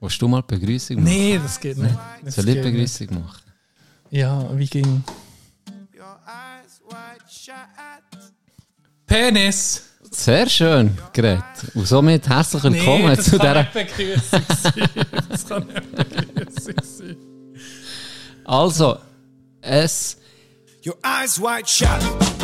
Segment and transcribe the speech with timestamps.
[0.00, 1.04] Willst du mal Begrüßung machen?
[1.04, 1.96] Nee, das geht nicht.
[2.24, 2.98] Das Soll ich geht die nicht.
[2.98, 3.42] Begrüßung machen?
[4.10, 5.04] Ja, wie ging.
[9.06, 9.88] Penis!
[10.10, 11.42] Sehr schön, Gret.
[11.74, 13.62] Und somit herzlich willkommen nee, das zu kann dieser.
[13.62, 14.90] nicht Begrüßung sein.
[15.30, 17.16] Das kann nicht Begrüßung sein.
[18.44, 18.98] Also,
[19.62, 20.18] es.
[20.84, 22.41] Your eyes wide shut.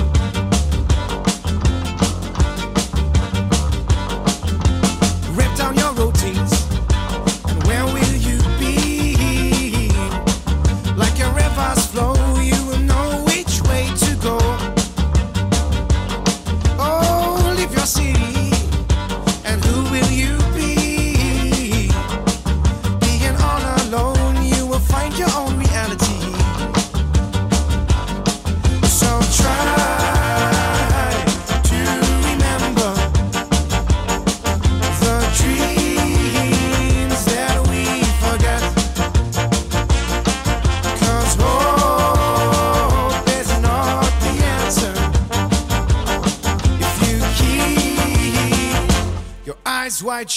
[50.00, 50.32] Was,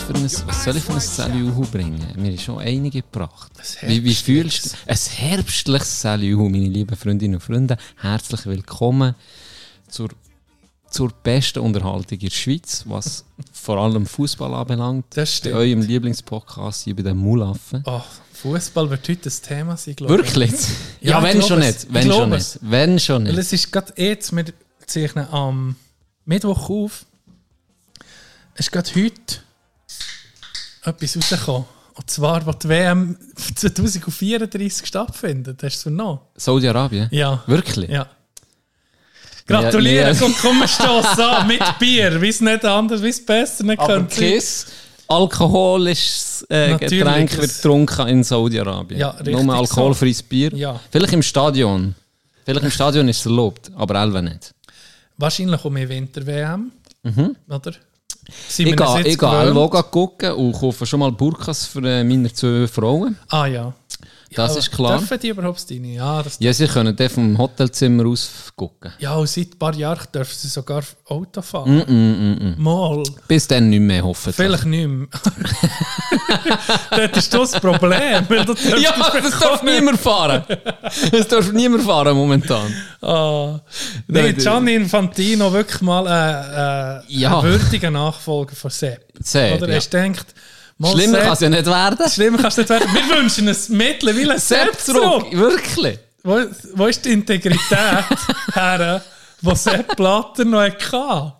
[0.00, 2.00] für ein, was soll ich für ein Saljuhu bringen?
[2.16, 3.52] Mir ist schon einige gebracht.
[3.82, 4.76] Ein Wie, wie fühlst du?
[4.90, 7.76] Ein herbstliches Saljuhu, meine lieben Freundinnen und Freunde.
[8.00, 9.14] Herzlich willkommen
[9.88, 10.08] zur,
[10.88, 15.04] zur besten Unterhaltung in der Schweiz, was vor allem Fußball anbelangt.
[15.10, 15.54] Das Bei stimmt.
[15.56, 17.82] eurem Lieblingspodcast hier bei den Mulaffen.
[17.86, 18.00] Oh,
[18.32, 20.20] Fußball wird heute das Thema sein, glaube ich.
[20.34, 20.52] Wirklich?
[21.02, 21.84] Ja, Ja, wenn schon es.
[21.84, 21.88] nicht.
[21.88, 22.40] Ich Wenn schon nicht.
[22.40, 22.58] es.
[22.62, 23.40] Wenn schon Weil nicht.
[23.40, 24.44] es ist gerade jetzt, wir
[24.86, 25.76] zeichnen am
[26.24, 27.04] Mittwoch auf.
[28.54, 29.38] Es ist gerade heute
[30.84, 31.64] etwas rausgekommen.
[31.96, 33.16] Und zwar, wo die WM
[33.54, 35.62] 2034 stattfindet.
[35.62, 36.22] Hast du es noch?
[36.36, 37.08] Saudi-Arabien?
[37.12, 37.42] Ja.
[37.46, 37.88] Wirklich?
[37.90, 38.08] Ja.
[39.46, 40.18] Gratuliere, Ja, ja.
[40.18, 43.94] komm, komm, stoss an mit Bier, wie es nicht anders, wie es besser nicht Aber
[43.96, 44.16] könnte.
[44.16, 44.66] Kiss,
[45.06, 48.98] alkoholisches äh, Natürlich, Getränk wird getrunken in Saudi-Arabien.
[49.00, 50.54] Ja, richtig Nur alkoholfreies Bier.
[50.54, 50.80] Ja.
[50.90, 51.94] Vielleicht im Stadion.
[52.44, 54.52] Vielleicht im Stadion ist es erlaubt, aber Elva nicht.
[55.18, 56.72] Wahrscheinlich um die Winter-WM,
[57.48, 57.72] oder?
[58.48, 58.68] Sind.
[58.68, 59.40] Ich gehe ich gehe?
[59.42, 63.18] Elvoga gucken und kaufe schon mal Burkas für äh, meine zwei Frauen.
[63.28, 63.72] Ah ja.
[64.36, 64.98] Das ja, ist klar.
[64.98, 65.84] Dürfen die überhaupt rein?
[65.84, 68.92] Ja, das Ja, sie können dann vom Hotelzimmer aus gucken.
[68.98, 72.54] Ja, und seit ein paar Jahren dürfen sie sogar Auto fahren.
[72.56, 73.02] Mm, Mal.
[73.28, 74.36] Bis dann nicht mehr, hoffentlich.
[74.36, 75.06] Vielleicht nicht mehr.
[76.90, 78.24] das ist das Problem.
[78.28, 80.44] Weil du Ja, das darf niemand fahren.
[81.12, 82.72] Das darf niemand fahren momentan.
[83.02, 83.60] Ah.
[84.06, 87.38] Nein, Gianni Infantino wirklich mal äh, äh, Ja.
[87.38, 89.12] ein würdiger Nachfolger von Sepp.
[89.20, 89.76] Sepp, Oder ja.
[89.76, 90.26] hast du gedacht,
[90.92, 92.10] Schlimmer kann es ja nicht werden.
[92.10, 92.88] Schlimmer kannst du nicht werden.
[92.92, 95.26] Wir wünschen es mittlerweile Sepp zurück.
[95.32, 95.98] Wirklich.
[96.22, 96.38] Wo,
[96.74, 97.60] wo ist die Integrität
[98.54, 99.02] her,
[99.42, 101.32] die Sepp Blatter noch hatte?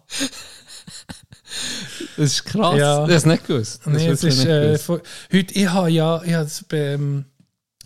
[2.17, 2.77] Das ist krass.
[2.79, 3.07] Ja.
[3.07, 3.81] Das ist nicht gewusst.
[3.85, 5.01] Das Nee, es ist, nicht äh, von-
[5.33, 7.25] heute, ich habe ja, ich habe beim,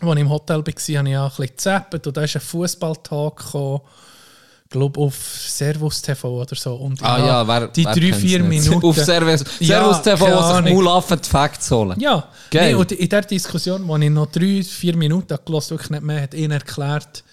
[0.01, 2.41] als ich im Hotel war, habe ich ja ein bisschen gezappt und da ist ein
[2.41, 3.81] Fußballtag gekommen,
[4.69, 6.75] glaube auf Servus TV oder so.
[6.75, 8.43] Und ich Ah ja, wer, die wer drei, vier?
[8.43, 8.85] Minuten.
[8.85, 10.73] Auf Servus, Ja, Servus TV, keine wo sich Ahnung.
[10.73, 11.99] Mulaffen die Facts holen.
[11.99, 16.03] Ja, nee, und in der Diskussion, wo ich noch drei, vier Minuten gelassen wirklich nicht
[16.03, 17.23] mehr, hat ihnen erklärt,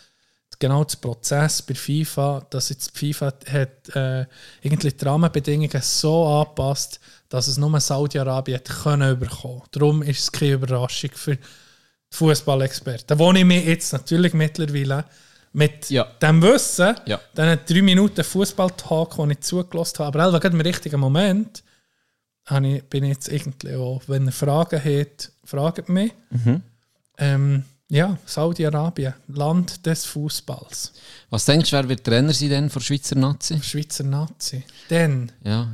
[0.59, 4.27] genau das Prozess bei FIFA, dass jetzt die FIFA hat äh,
[4.63, 9.63] irgendwie die Rahmenbedingungen so angepasst, dass es nur Saudi-Arabien können überkommen.
[9.73, 11.37] Darum ist es keine Überraschung für
[12.11, 13.19] Fußballexperten.
[13.19, 15.05] Wo ich mich jetzt natürlich mittlerweile
[15.53, 16.05] mit Ja.
[16.21, 17.21] dem Wissen, Ja.
[17.35, 21.63] dann drei Minuten Fußballtalk, den ich zugelassen habe, aber einfach gerade im richtigen Moment,
[22.63, 26.13] ich, bin ich jetzt irgendwie auch, wenn ihr Fragen habt, fragt mich.
[26.31, 26.63] Mhm.
[27.19, 30.93] Ähm, ja, Saudi-Arabien, Land des Fußballs,
[31.31, 33.61] Was denkst du, wer wird Trainer sein denn von Schweizer Nazi?
[33.63, 34.65] Schweizer Nazi.
[34.89, 35.69] Dann Ja,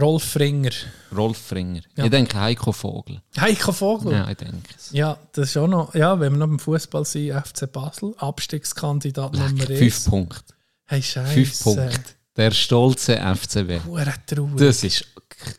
[0.00, 0.70] Rolf Ringer,
[1.16, 1.80] Rolf Fringer.
[1.96, 2.04] Ja.
[2.04, 3.20] Ich denke Heiko Vogel.
[3.38, 4.12] Heiko Vogel.
[4.12, 4.18] Ja.
[4.24, 4.90] Ja, ich denke es.
[5.32, 9.68] das ist auch noch, ja, wenn wir noch beim Fußball sind, FC Basel, Abstiegskandidat Nummer
[9.68, 9.78] 1.
[9.78, 10.54] Fünf Punkte.
[10.86, 11.32] Hey, Scheiße.
[11.32, 12.00] Fünf Punkte.
[12.36, 13.80] Der stolze FCB.
[14.26, 14.56] Traurig.
[14.56, 15.04] Das ist.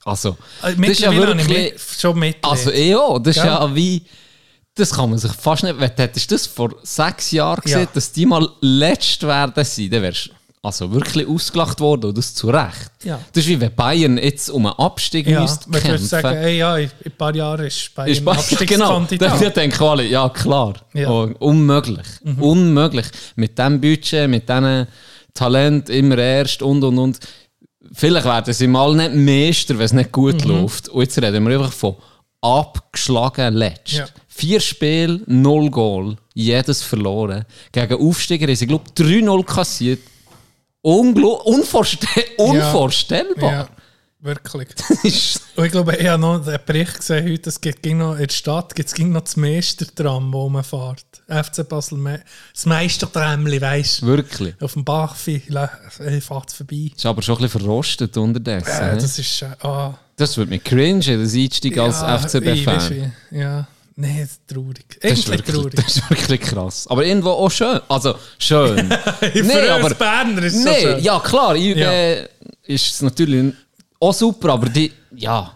[0.05, 1.73] Also, Äh, das ist ja wirklich.
[1.99, 2.37] schon mit.
[2.41, 3.51] Also, ja, das ist Gell?
[3.51, 4.03] ja wie.
[4.75, 5.77] Das kann man sich fast nicht.
[5.79, 7.89] Wenn- Hättest du das vor sechs Jahren gesehen, Ja.
[7.93, 10.29] dass die mal letzt werden sind, dann wärst du
[10.61, 12.91] also wirklich ausgelacht worden und das zu Recht.
[13.03, 13.19] Ja.
[13.33, 16.05] Das ist wie wenn Bayern jetzt um einen Abstieg ja, müsste man kämpfen.
[16.05, 19.41] sagen, ey, ja, in ein paar Jahren ist bei ist Bayern, genau, Abstiegskandidat.
[19.41, 21.09] dann denken alle, ja klar, Ja.
[21.09, 22.05] Oh, unmöglich,
[22.39, 23.05] unmöglich.
[23.37, 24.85] Mit diesem Budget, mit diesem
[25.33, 27.19] Talent immer erst und und und.
[27.93, 30.51] Vielleicht werden sie mal nicht Meister, wenn es nicht gut Mhm.
[30.51, 30.89] läuft.
[30.89, 31.95] Und jetzt reden wir einfach von
[32.41, 33.93] abgeschlagen letzt.
[33.93, 34.05] Ja.
[34.27, 37.45] Vier Spiele, null Goal, jedes verloren.
[37.71, 39.99] Gegen Aufsteiger haben sie, glaube ich, 3-0 kassiert.
[40.81, 43.51] Unvorste unvorstellbar.
[43.51, 43.69] Ja,
[44.19, 44.69] wirklich.
[45.55, 48.27] Und ich glaube, ich habe noch einen Bericht gesehen heute, es gibt ging noch in
[48.27, 51.05] der Stadt es ging noch das Meisterdram, wo man fährt.
[51.27, 52.21] FC Basel, Me
[52.53, 54.07] das Meisterdrämli, weisst du.
[54.07, 54.55] Wirklich.
[54.61, 56.91] Auf dem Bachfi äh, fährt es vorbei.
[56.95, 58.91] Ist aber schon ein bisschen verrostet unterdessen.
[58.91, 58.95] Hä?
[58.95, 59.41] das ist...
[59.41, 63.13] Äh, ah, das wird mir cringe, das Einstieg als ja, weiss FCB-Fan.
[63.31, 63.67] Ja,
[63.99, 64.85] nee, das ist traurig.
[65.01, 65.75] Das ist, wirklich, traurig.
[65.75, 66.87] das ist wirklich krass.
[66.87, 67.79] Aber irgendwo auch schön.
[67.87, 68.89] Also, schön.
[69.33, 69.93] Nee, aber.
[69.93, 71.03] Berner ist es so Nee, schön.
[71.03, 71.55] ja, klar.
[71.55, 71.91] Ich, Ja.
[71.91, 72.29] Äh,
[72.63, 73.53] ist es natürlich
[73.99, 74.91] auch super, aber die.
[75.15, 75.55] Ja.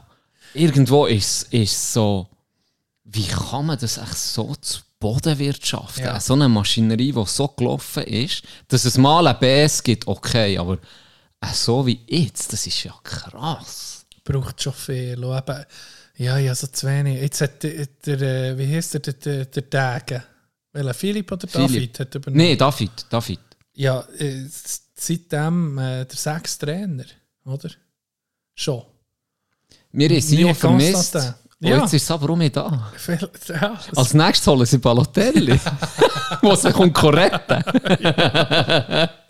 [0.53, 2.27] Irgendwo ist es so.
[3.05, 6.03] Wie kann man das echt so zu Boden wirtschaften?
[6.05, 6.19] Ja.
[6.19, 10.73] So eine Maschinerie, die so gelaufen ist, dass es mal ein BS gibt, okay, aber
[11.41, 14.05] äh, so wie jetzt, das ist ja krass.
[14.23, 15.23] braucht schon viel.
[15.23, 15.65] Und eben,
[16.17, 17.21] ja, ja, so zu wenig.
[17.21, 20.23] Jetzt hat der, der äh, wie heißt der, der, der, der Degen?
[20.71, 21.69] Welcher, Philipp oder Philipp.
[21.69, 22.37] David hat übernommen?
[22.37, 23.39] Nee, David, David.
[23.73, 24.45] Ja, äh,
[24.95, 27.05] seitdem äh, der sechs Trainer,
[27.45, 27.69] oder?
[28.55, 28.83] Schon.
[29.91, 31.15] Wir haben auch vermisst.
[31.15, 31.77] Und Ja.
[31.81, 32.91] jetzt ist es aber nicht da.
[33.47, 35.59] Ja, Als nächstes holen sie Balotelli.
[36.41, 37.63] Wo sich kommt retten.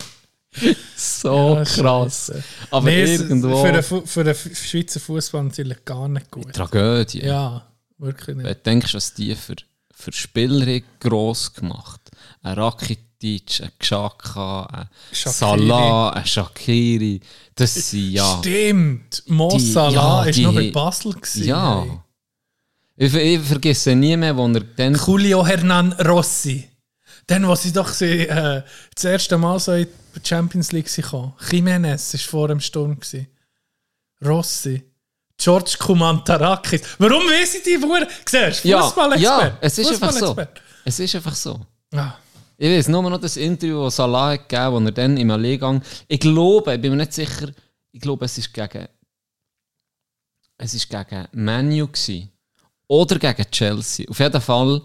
[0.96, 2.32] so ja, krass.
[2.70, 3.62] Aber Nee, irgendwo.
[3.62, 6.52] Für den, für den Schweizer Fußball natürlich gar nicht gut.
[6.52, 7.24] Tragödie.
[7.24, 7.66] Ja,
[7.98, 8.58] wirklich Wenn nicht.
[8.58, 9.56] du denkst, was die für,
[9.92, 12.00] für Spieler gross gemacht
[12.42, 14.88] Ein Rakitic, ein Xhaka, ein.
[15.12, 17.20] Salah, ein Shakiri.
[17.54, 18.38] Das sind ja.
[18.40, 21.12] Stimmt, Mo Die- Salah ja, ist die- noch bei Basel.
[21.14, 21.82] Gewesen, Ja.
[21.82, 21.90] ey.
[22.96, 24.94] Ich, ich vergesse nie mehr, wo er dann.
[24.94, 26.68] Julio Hernan Rossi.
[27.26, 28.62] Dann, was sie doch äh,
[28.94, 31.32] das erste Mal so in die Champions League kamen.
[31.50, 32.98] Jiménez war vor dem Sturm.
[33.00, 33.26] Gewesen.
[34.24, 34.82] Rossi.
[35.36, 36.82] George Kumantarakis.
[36.98, 38.06] Warum weiss ich die Wurden?
[38.28, 39.22] Siehst du, Ja, Fußballexpert.
[39.22, 40.36] ja, es ist einfach so.
[40.84, 41.60] Es ist einfach so.
[41.92, 42.14] Ah,
[42.56, 45.82] Ich weiß nur noch das Interview, das Salah hat gegeben wo er dann im Alleingang.
[46.06, 47.48] Ich glaube, ich bin mir nicht sicher,
[47.90, 48.86] ich glaube, es ist gegen.
[50.56, 52.28] Es ist gegen Manu gsi
[52.86, 54.06] Oder gegen Chelsea.
[54.08, 54.82] Auf jeden Fall.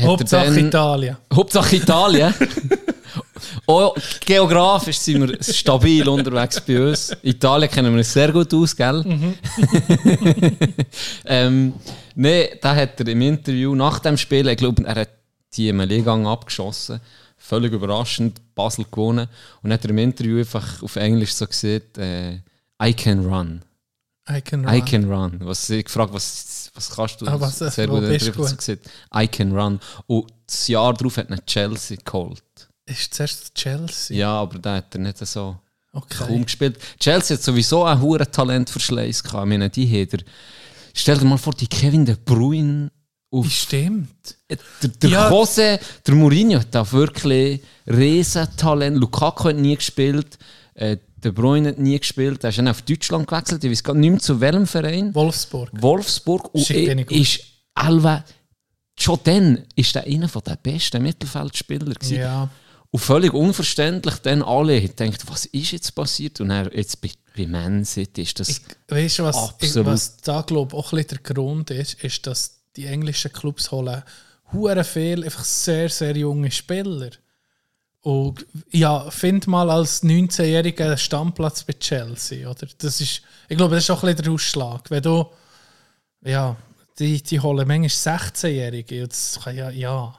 [0.00, 1.16] Hauptsache dann- Italien.
[1.32, 2.34] Hauptsache Italien.
[3.66, 3.94] Auch
[4.24, 7.16] geografisch sind wir stabil unterwegs bei uns.
[7.22, 9.04] Italien kennen wir uns sehr gut aus, gell?
[11.26, 11.74] ähm,
[12.14, 15.08] Nein, da hat er im Interview nach dem Spiel, ich glaube, er hat
[15.54, 17.00] die im Lehrgang abgeschossen.
[17.38, 19.28] Völlig überraschend, Basel gewonnen.
[19.62, 22.34] Und hat er im Interview einfach auf Englisch so gesagt, äh,
[22.82, 23.62] I can run.
[24.30, 24.84] I can I run.
[24.84, 25.40] can run.
[25.40, 27.26] Was ich gefragt, was, was kannst du?
[27.26, 29.80] Ah, was, sehr wo gut bist so gesagt, I can run.
[30.06, 32.42] Und das Jahr darauf hat er Chelsea geholt.
[32.86, 34.16] Ist zuerst Chelsea?
[34.16, 35.56] Ja, aber da hat er nicht so
[35.94, 36.24] Okay.
[36.26, 36.78] kaum gespielt.
[36.98, 39.44] Chelsea hat sowieso ein hohes Talent für Schleiss gehabt.
[39.44, 40.20] Ich meine, die hat er,
[40.94, 42.90] stell dir mal vor, die Kevin De Bruyne
[43.30, 44.36] auf Stimmt.
[44.48, 45.30] der, der Ja.
[45.30, 48.96] Jose, der Mourinho hat da wirklich Riesentalent.
[48.98, 50.38] Lukaku hat nie gespielt,
[50.74, 52.42] äh, De Bruyne hat nie gespielt.
[52.42, 53.62] Er ist dann auf Deutschland gewechselt.
[53.64, 55.14] Ich weiß gar nicht mehr zu welchem Verein.
[55.14, 55.70] Wolfsburg.
[55.80, 56.54] Wolfsburg.
[56.54, 57.40] Und er ist
[57.74, 58.24] Alva,
[58.98, 62.18] schon dann ist er einer der besten Mittelfeldspieler gewesen.
[62.18, 62.50] Ja.
[62.90, 66.40] Und völlig unverständlich dann alle denkt, was ist jetzt passiert?
[66.40, 68.50] Und er jetzt bei, bei Man City ist das...
[68.50, 72.26] Ich, weißt du, was, ich, was da glaube auch ein bisschen der Grund ist, ist,
[72.26, 74.02] dass die englischen Clubs holen
[74.52, 77.10] hure viel einfach sehr, sehr junge Spieler.
[78.02, 82.66] Und ja, find mal als 19-Jähriger einen Stammplatz bei Chelsea, oder?
[82.78, 84.90] Das ist, ich glaube, das ist auch ein bisschen der Ausschlag.
[84.90, 85.26] Wenn du,
[86.24, 86.56] ja,
[86.98, 90.18] die, die holen manchmal 16-Jährige und das kann ja, ja,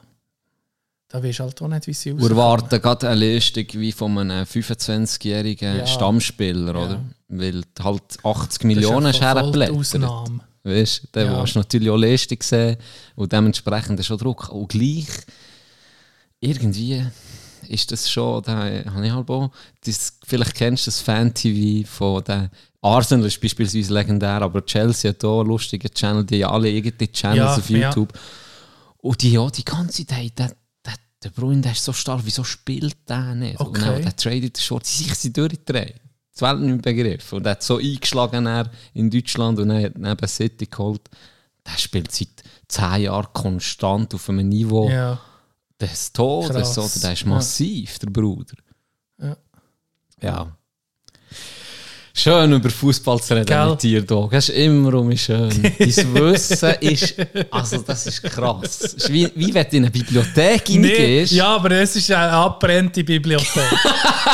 [1.08, 2.30] da weisst du halt auch nicht, wie sie Wir aussehen.
[2.30, 5.86] erwarten gerade eine Leistung wie von einem 25-jährigen Ja.
[5.86, 6.84] Stammspieler, Ja.
[6.86, 7.00] oder?
[7.28, 9.76] Weil du halt 80 Das ist Millionen hergeblättert.
[9.76, 10.40] Ausnahme.
[10.62, 11.38] Weißt du, dann Ja.
[11.40, 12.78] willst du natürlich auch Leistung sehen
[13.14, 14.48] und dementsprechend ist schon Druck.
[14.48, 15.06] Und gleich,
[16.40, 17.04] irgendwie
[17.68, 19.50] ist das schon, da habe ich halt auch,
[19.84, 25.24] das, vielleicht kennst du das Fan-TV von den Arsenal ist beispielsweise legendär, aber Chelsea hat
[25.24, 27.78] auch einen lustigen Channel, die haben alle eigene Channels Ja, auf ja.
[27.88, 28.12] YouTube.
[28.98, 30.52] Und die ja, die ganze Zeit, der,
[30.84, 33.58] der, der Bruin, der ist so stark, wieso spielt der nicht?
[33.58, 33.80] Und Okay.
[33.80, 35.94] dann, der tradet den Short, die sich sie durchdrehen.
[36.32, 37.36] Das Welt nicht mehr begriffen.
[37.38, 41.02] Und er hat so eingeschlagen er in Deutschland und hat neben City geholt.
[41.66, 42.28] Der spielt seit
[42.68, 45.18] 10 Jahren konstant auf einem Niveau Ja.
[45.80, 46.50] Des Todes.
[46.50, 46.78] Krass.
[46.78, 47.00] Oder?
[47.02, 47.28] Der ist Ja.
[47.28, 48.54] massiv, der Bruder.
[49.18, 49.36] Ja.
[50.20, 50.58] Ja.
[52.16, 53.70] Schön über Fußball zu reden Gell?
[53.70, 54.30] mit dir, Dog.
[54.30, 55.48] Das ist immer um mich schön.
[55.50, 57.14] Dein Wissen ist,
[57.50, 58.80] also das ist krass.
[58.82, 62.30] Ist wie, wie wenn du in eine Bibliothek Nee, reingehst, ja, aber es ist eine
[62.30, 63.64] abbrennte Bibliothek.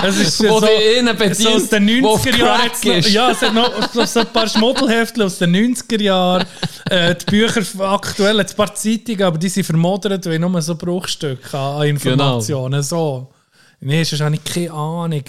[0.04, 2.70] es ist so, dich innen so aus bedient, den wo auf 90er Jahren.
[2.84, 3.08] Noch-.
[3.08, 6.46] Ja, es hat noch so, ein paar Schmuddelheftchen aus den 90er Jahren.
[6.90, 11.58] Äh, die Bücher aktuell, ein paar Zeitungen, aber die sind vermodert, weil nur so Bruchstücke
[11.58, 12.82] an an Informationen.
[12.82, 13.28] So.
[13.80, 15.24] Nee, sonst habe ich keine Ahnung.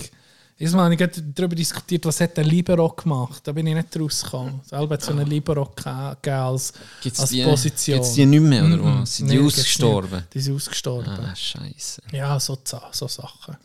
[0.62, 3.42] Jetzt habe ich darüber diskutiert, was hat der Libero gemacht.
[3.48, 4.62] Da bin ich nicht rausgekommen.
[4.64, 5.84] Selber hat so einen Libero ge-
[6.22, 7.96] gegeben als, Gibt's als die, Position.
[7.98, 9.02] Gibt's die nicht mehr, oder Mhm.
[9.02, 9.18] was?
[9.18, 10.24] Sind die Nee, ausgestorben?
[10.32, 11.10] Die sind ausgestorben.
[11.20, 12.02] Ah, scheiße.
[12.12, 12.58] Ja, so,
[12.92, 13.58] so Sachen.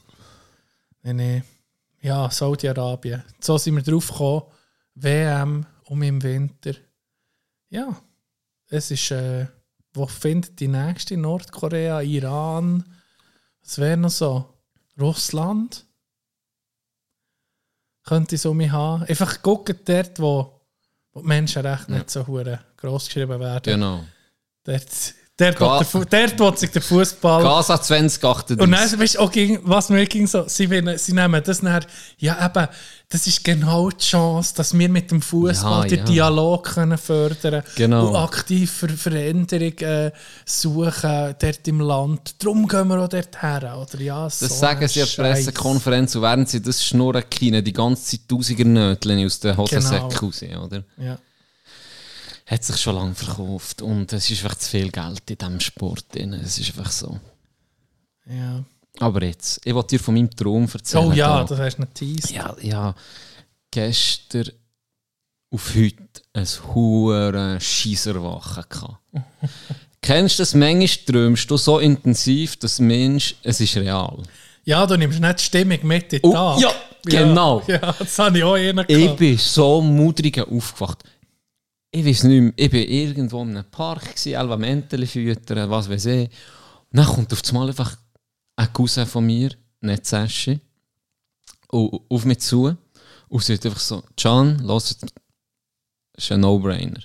[1.03, 1.43] Nee, nee.
[2.01, 3.23] Ja, Saudi-Arabien.
[3.41, 4.43] So sind wir drauf gekommen.
[4.95, 6.73] WM um im Winter.
[7.69, 7.95] Ja,
[8.69, 9.11] es ist.
[9.11, 9.47] Äh,
[9.93, 11.17] wo findet die nächste?
[11.17, 12.85] Nordkorea, Iran?
[13.63, 14.45] Was wäre noch so?
[15.01, 15.86] Russland?
[18.07, 19.03] Könnte so mich haben.
[19.05, 20.61] Einfach gucken dort, wo,
[21.13, 23.63] wo die Menschenrechte nicht so hure gross geschrieben werden.
[23.65, 24.05] Genau.
[24.65, 27.43] Dort, dort, wo, der dort wo sich der Fußball.
[27.43, 28.61] Gaza 2038.
[28.61, 31.87] Und dann, weißt du, gegen, was mir ging so, sie, sie nehmen das nachher,
[32.19, 32.69] ja eben,
[33.09, 36.05] das ist genau die Chance, dass wir mit dem Fußball Ja, den ja.
[36.05, 38.09] Dialog können fördern Genau.
[38.09, 40.11] und aktiv für Veränderung äh,
[40.45, 42.35] suchen dort im Land.
[42.43, 44.01] Darum gehen wir auch dort her, oder?
[44.01, 45.23] Ja, Das so sagen sie an der.
[45.23, 50.09] Pressekonferenz und während sie das schnurren, kienen die ganze Zeit Tausiger Nötchen aus den Hosensäcken
[50.09, 50.21] Genau.
[50.21, 50.85] raus, oder?
[50.99, 51.19] Ja.
[52.47, 56.05] Hat sich schon lange verkauft und es ist einfach zu viel Geld in diesem Sport
[56.13, 56.33] drin.
[56.33, 57.19] Es ist einfach so.
[58.29, 58.65] ja.
[58.99, 61.05] Aber jetzt, ich wollte dir von meinem Traum erzählen.
[61.07, 61.45] Oh ja, da.
[61.45, 62.31] das hast du nicht teased.
[62.31, 62.95] Ja, ja.
[63.71, 64.51] Gestern
[65.51, 65.97] auf heute
[66.33, 69.01] ein hoher Scheisserwachen gehabt.
[70.03, 70.55] Kennst du das?
[70.55, 74.23] Manchmal träumst du so intensiv, dass Mensch, es ist real.
[74.65, 76.61] Ja, du nimmst nicht die Stimmung mit in den Oh, Tag.
[76.61, 76.73] ja,
[77.05, 77.63] genau.
[77.67, 81.05] Ja, das habe ich auch eher Ich bin so mudrig aufgewacht.
[81.91, 86.07] Ich weiß nicht mehr, ich war irgendwo in einem Park, Elva Mäntel füttern, was weiß
[86.07, 86.29] ich.
[86.93, 87.97] Und dann kommt auf einmal einfach
[88.57, 90.13] ein Cousin von mir, nicht
[91.69, 92.75] au- auf mich zu
[93.29, 95.11] und sagt einfach so, Can, los, das
[96.17, 97.01] ist ein No-Brainer.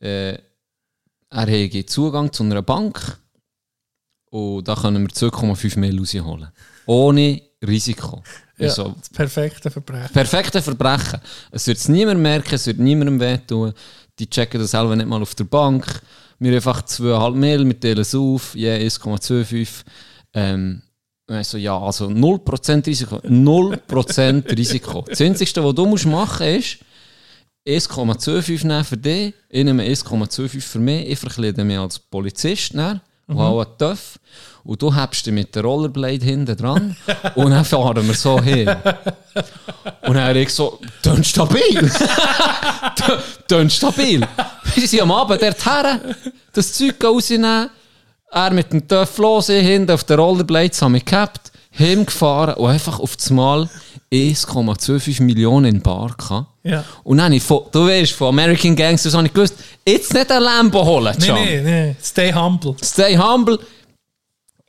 [0.00, 0.32] Äh,
[1.30, 3.18] er hat Zugang zu einer Bank
[4.30, 6.48] und da können wir 2,5 Mail rausholen.
[6.86, 8.22] Ohne Risiko.
[8.58, 10.12] Ja, Also, das perfekte Verbrechen.
[10.12, 11.20] perfekte Verbrechen.
[11.50, 13.72] Es wird es niemand merken, es wird niemandem wehtun.
[14.18, 16.02] Die checken das selber nicht mal auf der Bank.
[16.38, 19.84] Wir haben einfach 2,5 Mail, wir teilen es auf, je 1,25.
[20.34, 20.82] Ähm,
[21.28, 23.16] und dann so, ja, also 0% Risiko.
[23.16, 25.04] 0% Risiko.
[25.08, 26.78] Das Einzige, was du musst machen musst,
[27.64, 32.74] ist 1,25 nehmen für dich, ich nehme 1,25 für mich, ich verkleide mich als Polizist,
[32.74, 33.38] dann, mhm.
[33.38, 34.18] auch TÜV,
[34.64, 36.96] und du hebst dich mit der Rollerblade hinten dran
[37.36, 38.68] und dann fahren wir so hin.
[38.68, 41.90] Und dann habe ich so, «Tönt stabil!»
[43.48, 44.26] «Tönt stabil!»
[44.74, 46.00] Wir sind am Abend dort her,
[46.52, 47.70] das Zeug rausnehmen,
[48.32, 52.70] er mit dem TÜV los, ich hinten auf der Rollerblades haben mich gehabt, hingefahren und
[52.70, 53.68] einfach auf das Mal
[54.12, 56.48] 1,25 Millionen in Bar gehabt.
[56.64, 56.84] Ja.
[57.04, 59.54] Und dann habe ich von, du weißt, von American Gangsters habe ich gewusst,
[59.86, 61.34] jetzt nicht ein Lambo holen, Can.
[61.34, 61.96] nee, nee.
[62.02, 62.76] Stay humble.
[62.82, 63.58] Stay humble.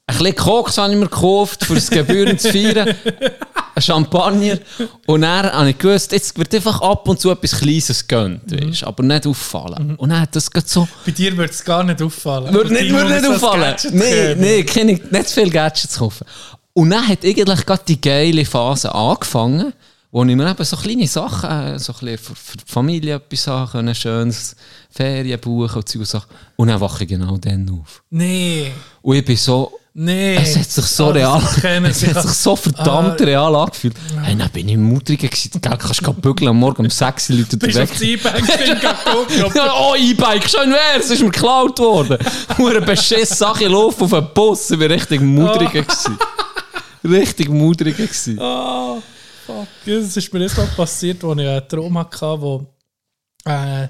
[0.06, 2.94] Ein bisschen Koks habe ich mir gekauft, für das Gebühren zu feiern.
[3.76, 4.60] Ein Champagner.
[5.08, 8.70] Und dann habe ich gewusst, jetzt wird einfach ab und zu etwas Kleines gönnt, Mhm.
[8.70, 9.96] weißt, aber nicht auffallen.
[9.96, 10.88] Und dann hat das gerade so...
[11.06, 12.54] Bei dir würde es gar nicht auffallen.
[12.54, 13.76] Würde nicht, muss nicht auffallen.
[13.92, 14.76] Nein, nein, ich
[15.12, 16.26] nicht zu viele Gadgets kaufen.
[16.74, 19.74] Und dann hat eigentlich gerade die geile Phase angefangen,
[20.12, 23.48] wo ich mir eben so kleine Sachen, äh, so ein für, für die Familie etwas
[23.48, 24.56] haben können, schönes
[24.92, 26.30] Ferien buchen und so Sachen.
[26.56, 28.04] Und dann wache ich genau dann auf.
[28.12, 30.36] Nee, Und ich bin so, nee.
[30.36, 31.42] es hat sich so Ah, real,
[31.86, 33.24] es hat sich so verdammt Ah.
[33.24, 33.96] real angefühlt.
[34.22, 35.52] Hey, dann bin ich mutriger gewesen.
[35.62, 37.90] Gell, kannst du bügeln, am Morgen um 6 Uhr Leute Bist weg.
[37.92, 39.56] das E-Bank-Ding geguckt?
[39.56, 42.18] Ja, oh, E-Bike, schön wär's, ist mir geklaut worden.
[42.58, 46.18] Hure beschiss Sache laufen auf den Bus, ich war richtig mudriger gewesen.
[47.04, 48.40] Richtig mudriger gewesen.
[48.40, 48.96] Ah,
[49.46, 49.68] fuck.
[49.86, 52.66] Das ist mir jetzt mal passiert, als ich einen Traum hatte, wo
[53.46, 53.88] äh,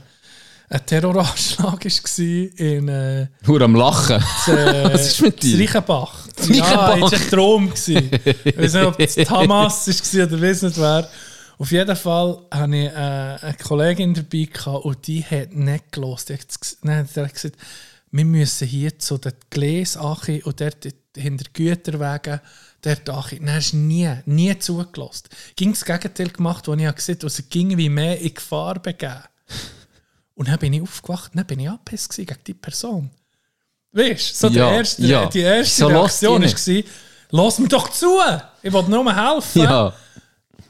[0.70, 4.15] ein Terroranschlag war in äh, Hure am Lachen.
[4.48, 5.60] äh, Was ist mit dir?
[5.60, 6.27] Reichenbach.
[6.39, 6.55] Reichenbach.
[6.55, 7.74] Ja, es war ein Traum.
[7.74, 11.10] Ich weiß nicht, ob es Hamas war oder weiss nicht wer.
[11.60, 16.29] Auf jeden Fall hatte ich äh, eine Kollegin dabei gehabt, und die hat nicht gelost.
[16.29, 16.41] Die hat
[17.15, 17.58] die gesagt,
[18.12, 22.41] wir müssen hier zu den Gläs achi und dort hinter Güterwegen
[22.82, 23.39] dort achi.
[23.39, 25.29] Nein, ist nie, nie zugelassen.
[25.55, 27.25] Ging das Gegenteil gemacht, was ich gesehen habe.
[27.25, 29.24] Also ging wie mehr in Gefahr begeben.
[30.36, 33.10] Und dann bin ich aufgewacht, dann bin ich abgepisst gewesen gegen die Person.
[33.92, 35.25] Weißt du, so Ja, erste, ja.
[35.28, 36.84] die erste So Reaktion war,
[37.30, 38.18] lass mir doch zu!
[38.63, 39.62] Ich will nur helfen.
[39.62, 39.94] Ja.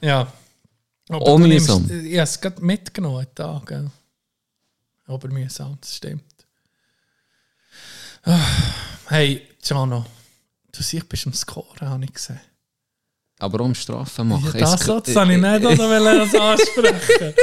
[0.02, 0.34] ja.
[1.10, 1.48] Aber nimmst-
[1.80, 2.06] mühsam.
[2.06, 3.66] Ich habe es gerade mitgenommen, Tag.
[3.68, 3.90] gell.
[5.06, 6.24] Aber mühsam, das stimmt.
[8.24, 8.40] Ah,
[9.08, 10.06] Hey, Giano,
[10.72, 12.40] du siehst, bist am Scoren, habe ich gesehen.
[13.44, 14.52] Aber um Strafen machen.
[14.54, 17.34] Ja, das das habe ich nicht oder das ansprechen.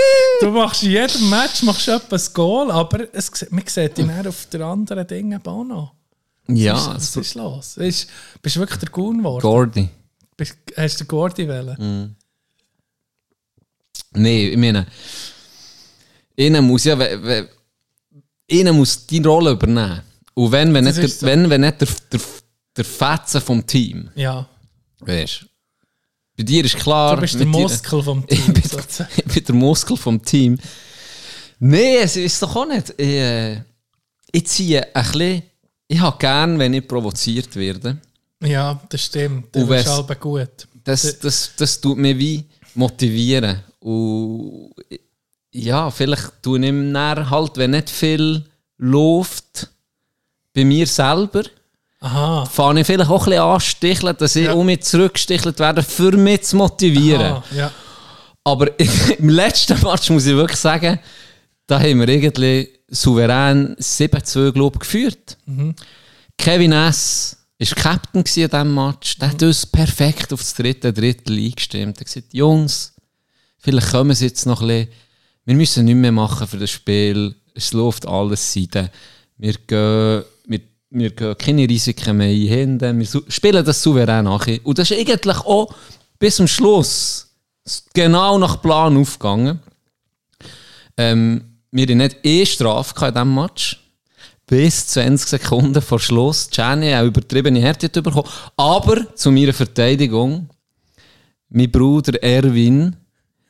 [0.40, 4.26] Du machst in jedem Match machst du ein Goal, aber es, man sieht dich dann
[4.26, 5.92] auf den anderen Dingen auch noch.
[6.48, 7.76] Ja, was so ist los?
[7.76, 8.08] Ist,
[8.40, 9.42] bist du wirklich der Goon geworden?
[9.42, 9.88] Gordy.
[10.36, 11.76] Bist- Hast du den Gordi wählen?
[11.78, 12.16] Mhm.
[14.12, 14.86] Nein, ich meine,
[16.38, 16.96] einer muss ja,
[18.50, 20.00] einer muss die Rolle übernehmen.
[20.34, 21.32] Und wenn, wenn Das nicht, ist der, so.
[21.32, 22.20] wenn, wenn nicht der, der,
[22.76, 24.48] der Fetzen vom Team, Ja.
[25.00, 25.46] weißt
[26.40, 27.16] Bei dir ist klar.
[27.16, 28.54] Du bist der Muskel vom Ich Team.
[28.54, 29.10] bin, sozusagen.
[29.14, 30.58] ich bin der Muskel vom Team.
[31.58, 32.94] Nein, es ist doch auch nicht.
[32.96, 33.60] Ich, äh,
[34.32, 35.42] ich ziehe ein bisschen.
[35.86, 37.98] Ich habe gern, wenn ich provoziert werde.
[38.42, 39.54] Ja, das stimmt.
[39.54, 40.66] Das Und ist aber gut.
[40.82, 42.44] Das, das, das tut mich wie
[42.74, 43.62] motivieren.
[43.80, 44.70] Und
[45.52, 48.46] ja, vielleicht tue ich dann halt, wenn nicht viel
[48.78, 49.68] läuft,
[50.54, 51.42] bei mir selber,
[52.00, 52.46] Aha.
[52.46, 54.52] fange ich vielleicht auch ein bisschen ansticheln, dass ich Ja.
[54.54, 57.20] um mich zurückgestichelt werde, für mich zu motivieren.
[57.32, 57.44] Aha.
[57.54, 57.70] Ja.
[58.44, 58.68] Aber
[59.18, 60.98] im letzten Match muss ich wirklich sagen,
[61.66, 65.36] da haben wir irgendwie souverän 7-2 glaub, geführt.
[66.38, 67.36] Kevin S.
[67.58, 69.18] war Captain in diesem Match.
[69.18, 71.98] Der hat uns perfekt auf das dritte Drittel eingestimmt.
[71.98, 72.94] Er hat gesagt, Jungs,
[73.58, 74.88] vielleicht kommen sie jetzt noch ein bisschen.
[75.44, 77.34] Wir müssen nichts mehr machen für das Spiel.
[77.54, 78.88] Es läuft alles Seiten.
[79.36, 80.24] Wir gehen,
[80.90, 82.80] wir, gehen keine Risiken mehr ein.
[82.80, 84.46] Wir spielen das souverän nach.
[84.64, 85.72] Und das ist eigentlich auch
[86.18, 87.28] bis zum Schluss
[87.94, 89.60] genau nach Plan aufgegangen.
[90.96, 93.76] Ähm, wir hatten nicht eh Strafe in diesem Match.
[94.46, 96.50] Bis 20 Sekunden vor Schluss.
[96.50, 98.28] Gianni hat eine übertriebene Härte bekommen.
[98.56, 100.50] Aber zu meiner Verteidigung,
[101.48, 102.96] mein Bruder Erwin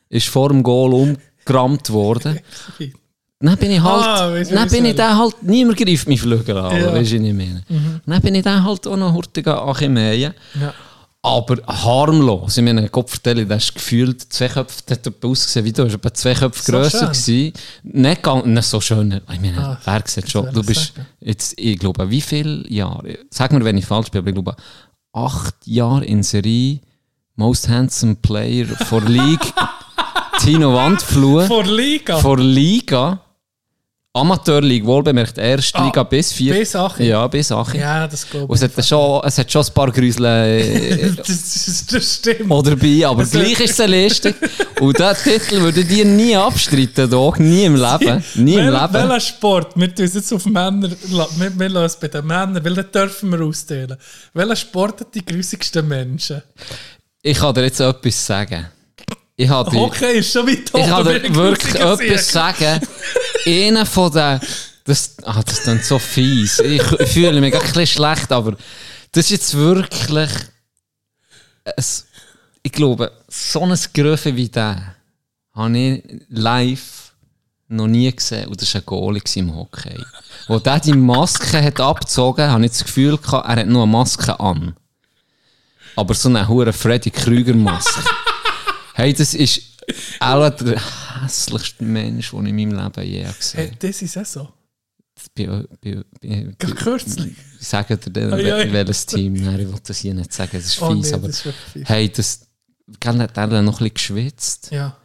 [0.09, 2.39] ist vor dem Goal umgerammt worden.
[3.41, 6.57] Dann bin ich halt, Ah, weißt dann bin ich den halt, niemand greift mich Flügel
[6.57, 6.93] an, Ja.
[6.93, 7.63] weisst du, was ich meine.
[8.05, 10.33] Dann bin ich den halt auch noch hurtig angemähen.
[10.59, 10.73] Ja.
[11.23, 12.57] Aber harmlos.
[12.57, 16.11] Ich meine, Kopfverteilung, das ist gefühlt zwei Köpfe, das hat ausgesehen wie du, ist etwa
[16.13, 17.51] zwei Köpfe So grösser schön.
[17.51, 17.53] gewesen.
[17.83, 19.21] Nicht, ganz, nicht so schön.
[19.31, 21.07] Ich meine, Ah, wer sieht schon, du bist sagen?
[21.19, 24.55] jetzt, ich glaube, wie viele Jahre, sag mir, wenn ich falsch bin, aber ich glaube,
[25.13, 26.79] acht Jahre in Serie,
[27.35, 29.53] Most Handsome Player for League,
[30.39, 32.17] Tino Wandflur, Vor Liga.
[32.17, 33.19] vor Liga,
[34.13, 36.53] Amateurliga, wohlbemerkt, erste Ah, Liga bis vier.
[36.53, 37.05] bis Achim.
[37.05, 37.79] Ja, bis Achim.
[37.79, 38.75] Ja, das glaube Und es ich.
[38.77, 42.51] hat, schon, es hat schon ein paar Grüsel äh, das, das, das stimmt.
[42.51, 44.35] oder dabei, aber Also- gleich ist es eine Liste.
[44.81, 47.37] Und diesen Titel würde ich dir nie abstreiten, doch.
[47.37, 48.21] Nie im Leben.
[48.35, 48.93] Nie im Leben.
[48.93, 49.77] Welcher Sport?
[49.79, 50.89] Wir tun es jetzt auf Männer.
[51.37, 53.95] Wir, wir lassen es bei den Männern, weil dann dürfen wir austeilen.
[54.33, 56.41] Welcher Sport hat die grusigsten Menschen?
[57.21, 58.67] Ich kann dir jetzt etwas sagen.
[59.41, 62.79] Ich habe Okay, ist schon weit ich ein wirklich etwas sagen.
[63.43, 64.39] Einer von den.
[64.83, 66.59] Das, ah, das klingt so fies.
[66.59, 68.55] Ich, fühle mich ein bisschen schlecht, aber
[69.11, 70.29] das ist jetzt wirklich.
[71.65, 71.85] Ein,
[72.61, 74.95] ich glaube, so ein Gröfe wie der
[75.55, 77.13] habe ich live
[77.67, 78.47] noch nie gesehen.
[78.47, 79.97] Und das war ein Goalie im Hockey.
[80.47, 83.83] Wo der die Maske hat abgezogen hat, habe ich das Gefühl gehabt, er hat nur
[83.83, 84.75] eine Maske an.
[85.95, 88.03] Aber so eine hure Freddy Krüger Maske.
[88.93, 89.61] Hey, das ist
[90.19, 90.79] auch der
[91.23, 93.77] hässlichste Mensch, den ich in meinem Leben je gesehen Hey, habe.
[93.79, 94.49] das ist auch so.
[95.35, 95.45] Bei,
[95.81, 97.35] bei, bei, kürzlich.
[97.59, 98.73] ich sage dir dann, Ah, ja, ja.
[98.73, 99.33] welches Team.
[99.33, 100.81] Nein, ich will das hier nicht sagen, das ist fies.
[100.83, 101.87] Oh nee, aber das ist fies.
[101.89, 102.47] hey, das.
[103.05, 104.71] Hat er dann noch ein bisschen geschwitzt.
[104.71, 104.97] Ja.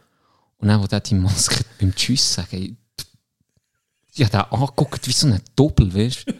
[0.57, 2.77] Und dann, wo der die Maske beim Tschüss sagen,
[4.19, 6.33] ich habe den angeguckt wie so ein Doppel, weißt du?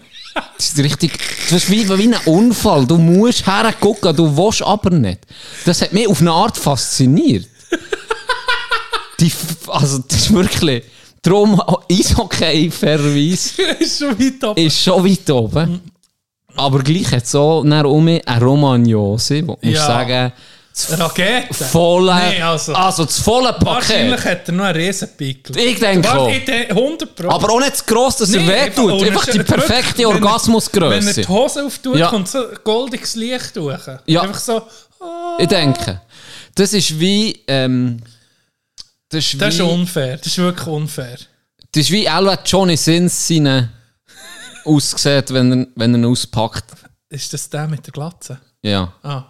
[0.58, 1.18] Das ist richtig,
[1.50, 2.86] das ist wie, wie ein Unfall.
[2.86, 5.20] Du musst hergucken, du willst aber nicht.
[5.66, 7.48] Das hat mich auf eine Art fasziniert.
[9.20, 9.32] Die,
[9.68, 10.84] also, das ist wirklich,
[11.24, 11.60] darum,
[11.92, 14.62] Eishockey, fairerweise, ist schon weit oben.
[14.62, 15.82] ist schon weit oben.
[16.56, 19.86] Aber gleich hat es auch um mich eine Romagnose, wo ich Ja.
[19.88, 20.42] sagen, das
[21.00, 21.54] Rakete.
[21.66, 23.66] volle, Nee, also- also das volle Paket.
[23.66, 25.58] Wahrscheinlich hat er noch einen Riesenpickel.
[25.58, 26.30] Ich denke Warte, auch.
[26.30, 27.30] ich denke 100 Pro.
[27.30, 28.92] Aber auch nicht zu gross, dass er Nee, wehtut.
[28.94, 31.22] einfach- Einfach die perfekte er- Wenn er Orgasmusgröße.
[31.22, 32.08] die Hose auftut, Ja.
[32.10, 33.82] kommt so ein goldiges Licht durch.
[34.06, 34.22] Ja.
[34.22, 34.62] Einfach so,
[35.02, 36.02] ah, Ich denke.
[36.56, 37.44] Das ist wie.
[37.48, 38.00] Ähm,
[39.10, 40.18] das ist wie, das ist unfair.
[40.18, 41.18] Das ist wirklich unfair.
[41.72, 43.70] das ist wie auch Johnny Sins seine
[44.66, 46.66] aussieht, wenn er, wenn er ihn auspackt.
[47.10, 48.40] Ist das der mit der Glatze?
[48.62, 48.92] Ja.
[49.04, 49.24] Ah.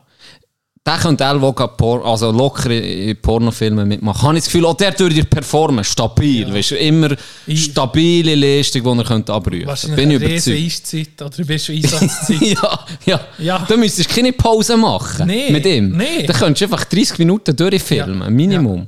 [0.87, 4.21] Der könnte auch locker Por also locker in Pornofilmen mitmachen.
[4.21, 5.83] Habe ich das Gefühl, auch der würde performen.
[5.83, 6.51] Stabil.
[6.53, 7.09] Weißt du, immer
[7.53, 9.95] stabile Leistung, die er könnte abrufen könnte.
[9.97, 10.57] Bin ich überzeugt.
[10.57, 12.41] Eiszeit oder bist du Einsatzzeit?
[12.41, 13.19] ja, ja.
[13.37, 13.65] Ja.
[13.67, 15.97] Du müsstest keine Pause machen Nee, mit ihm.
[15.97, 16.25] nee.
[16.25, 18.29] Da könntest du einfach 30 Minuten durchfilmen, Ja.
[18.29, 18.87] Minimum.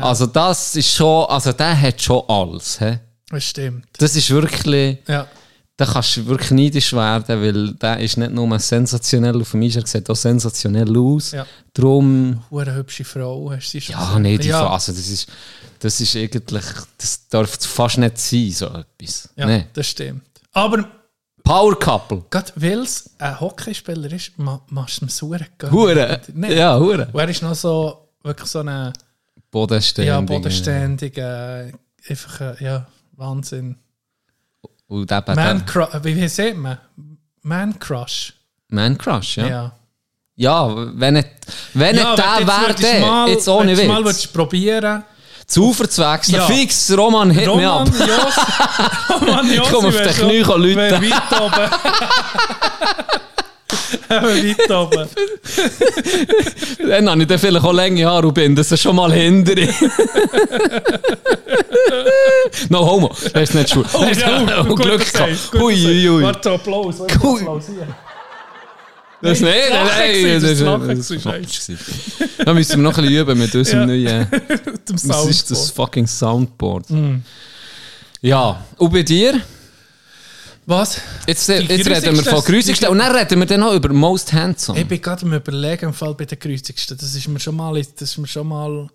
[0.00, 2.78] Also das ist schon, also der hat schon alles.
[2.78, 2.98] He?
[3.30, 3.86] das stimmt.
[3.98, 5.26] Das ist wirklich, Ja.
[5.80, 9.76] Da kannst du wirklich neidisch werden, weil der ist nicht nur sensationell auf dem Eis,
[9.76, 11.32] er sieht auch sensationell aus.
[11.32, 11.46] Ja.
[11.72, 14.60] Darum, Hure hübsche Frau, hast du sie schon ja, nee, die ja.
[14.68, 15.26] Phase, das ist,
[15.78, 16.64] das ist eigentlich,
[16.98, 19.30] das darf fast nicht sein, so etwas.
[19.36, 19.66] Ja, Nee.
[19.72, 20.22] das stimmt.
[20.52, 20.84] Aber
[21.42, 22.24] Power Couple.
[22.28, 25.70] Gerade weil es ein Hockeyspieler ist, ma, machst du ihm gehen.
[25.70, 26.20] Hure.
[26.50, 27.08] Ja, hure.
[27.10, 28.92] Und er ist noch so, wirklich so eine
[29.50, 30.08] Bodenständig.
[30.08, 31.72] ja, bodenständige,
[32.06, 33.76] einfach, äh, ja, Wahnsinn.
[34.90, 36.78] Und eben Man Crush, wie, sieht man?
[37.42, 38.32] Man Crush.
[38.68, 39.46] Man Crush, ja.
[39.48, 39.72] Ja.
[40.36, 41.28] Ja, wenn nicht,
[41.74, 44.04] wenn nicht wenn der du wäre, der, mal- jetzt ohne du mal Witz.
[44.06, 45.04] würdest probieren.
[45.46, 46.46] Zu Ufer zu wechseln, Ja.
[46.46, 47.80] fix, Roman, hit mich ab.
[47.88, 48.36] Roman Jos,
[49.20, 51.12] Roman Josi komm auf wär den Knie läuten.
[54.10, 55.08] Weit oben.
[56.88, 59.54] Dann habe ich dann vielleicht auch lange Haare und bin das schon mal hinter.
[62.68, 63.84] no homo, das ist nicht schwul.
[63.92, 65.50] Oh, ja, oh, gut Glück gehabt.
[65.52, 65.94] gut Ui, gesagt.
[65.94, 66.22] ui, ui.
[66.22, 67.00] Warte, Applaus.
[67.00, 67.86] Applaus hier.
[69.22, 71.78] Das ist nicht, das nein, ist das ist ist gewesen.
[72.42, 73.86] Da müssen wir noch ein bisschen üben mit unserem Ja.
[73.86, 74.26] neuen...
[75.06, 76.88] Das ist das fucking Soundboard.
[76.88, 77.16] Mm.
[78.22, 79.40] Ja, und bei dir?
[80.70, 81.00] Was?
[81.26, 84.32] Jetzt, jetzt Die reden wir von Grüßigsten und dann reden wir dann noch über Most
[84.32, 84.78] Handsome.
[84.80, 86.96] Ich bin gerade am überlegen, im Fall bei den Grüßigsten.
[86.96, 88.88] Das ist mir schon mal, das ist mir schon mal,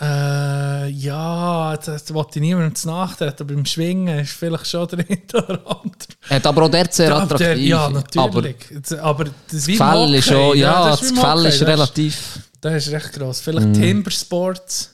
[0.00, 4.86] äh, ja, das, das wollte ich niemandem zu nachtreten, aber beim Schwingen ist vielleicht schon
[4.88, 4.98] der
[5.66, 5.92] andere.
[6.30, 7.68] Hat aber auch der sehr Aber der- attraktiv.
[7.68, 8.56] ja, natürlich.
[8.98, 12.38] Aber, aber das das Gefäll ist schon, ja, das Gefäll ist relativ...
[12.60, 13.40] Das ist recht gross.
[13.40, 13.72] Vielleicht Mhm.
[13.74, 14.90] Timber Sports.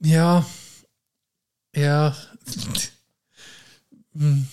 [0.00, 0.44] Ja.
[1.74, 2.14] Ja.
[4.18, 4.46] Hm.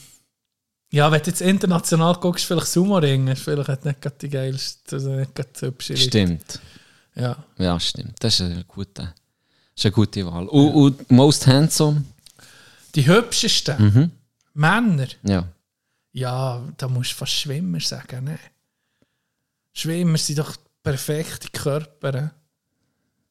[0.91, 5.32] ja, wenn du jetzt international guckst, vielleicht Sumo-Ring, ist vielleicht nicht die geilste, also nicht
[5.38, 5.97] die hübsche.
[5.97, 6.60] Stimmt.
[7.15, 7.36] Ja.
[7.58, 8.15] Ja, stimmt.
[8.19, 9.12] Das ist eine gute, das
[9.78, 10.47] ist eine gute Wahl.
[10.47, 12.04] Und, und Most Handsome?
[12.95, 14.12] Die hübschesten Mhm.
[14.54, 15.08] Männer.
[15.23, 15.47] Ja.
[16.12, 18.26] Ja, da musst du fast Schwimmer sagen.
[18.26, 18.38] Ne?
[19.73, 22.32] Schwimmer sind doch perfekte Körper.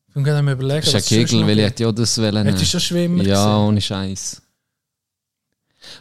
[0.09, 2.19] Ich gerade am überlegen, Das ist ein was sonst Kegel, weil ich hätte ja das
[2.19, 2.45] wollen.
[2.45, 3.69] Hättest du schon Schwimmer Ja, gesehen?
[3.69, 4.43] ohne Scheiß.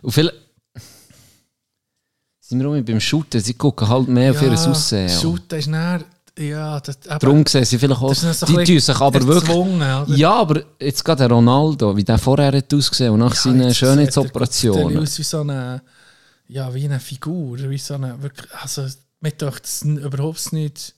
[0.02, 0.34] Und viele...
[2.40, 5.08] Sind wir auch beim Shooten, sie gucken halt mehr auf ihr Aussehen.
[5.10, 6.04] Shooten ist näher,
[6.38, 8.14] ja, das, Darum sehen sie vielleicht auch...
[8.14, 10.18] Die tun sich aber wirklich...
[10.18, 13.62] Ja, aber jetzt gerade der Ronaldo, wie der vorher hat ausgesehen und nach Ja, seinen
[13.62, 14.98] er- er Schönheitsoperationen.
[14.98, 15.82] aus wie so eine,
[16.48, 18.86] ja, wie eine Figur, wie so eine, wirklich, also,
[19.22, 20.94] mir das ist überhaupt nicht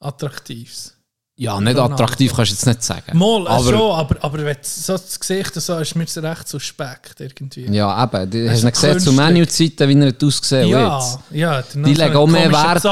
[0.00, 0.93] attraktives.
[1.36, 1.94] Ja, nicht Ronaldo.
[1.94, 3.18] attraktiv kannst du jetzt nicht sagen.
[3.18, 6.16] Mal, aber, aber, schon, aber, aber wenn du so das Gesicht so ist mir das
[6.18, 7.66] recht suspekt irgendwie.
[7.74, 8.30] Ja, eben.
[8.30, 9.12] Du hast nicht gesehen, zu.
[9.12, 11.18] Menu-Zeiten, wie er hat ausgesehen ja, jetzt.
[11.32, 12.84] ja, Die legen auch mehr Wert.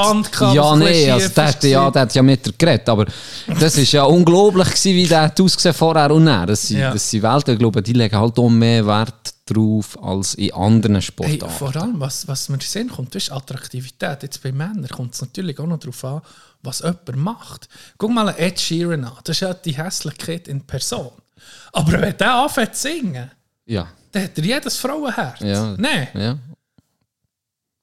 [0.55, 3.07] Ja, nee, also der, hat- ja, der hat ja mit dir geredet, aber
[3.61, 6.47] das war ja unglaublich, gewesen, wie der hat ausgesehen vorher und nachher.
[6.47, 6.91] Das sind, Ja.
[6.93, 10.97] das sind Welten, ich glaube, die legen halt auch mehr Wert drauf als in anderen
[10.97, 11.51] Hey, Sportarten.
[11.51, 14.23] vor allem, was, was den Sinn kommt, ist Attraktivität.
[14.23, 16.23] Jetzt bei Männern kommt es natürlich auch noch darauf an,
[16.63, 17.69] was jemand macht.
[17.99, 19.19] Guck mal Ed Sheeran an.
[19.25, 21.11] Das ist ja die Hässlichkeit in Person.
[21.73, 23.31] Aber wenn der anfängt zu singen,
[23.67, 25.41] ja, dann hat er jedes Frauenherz.
[25.41, 25.75] Ja.
[25.77, 26.39] Nein, ja.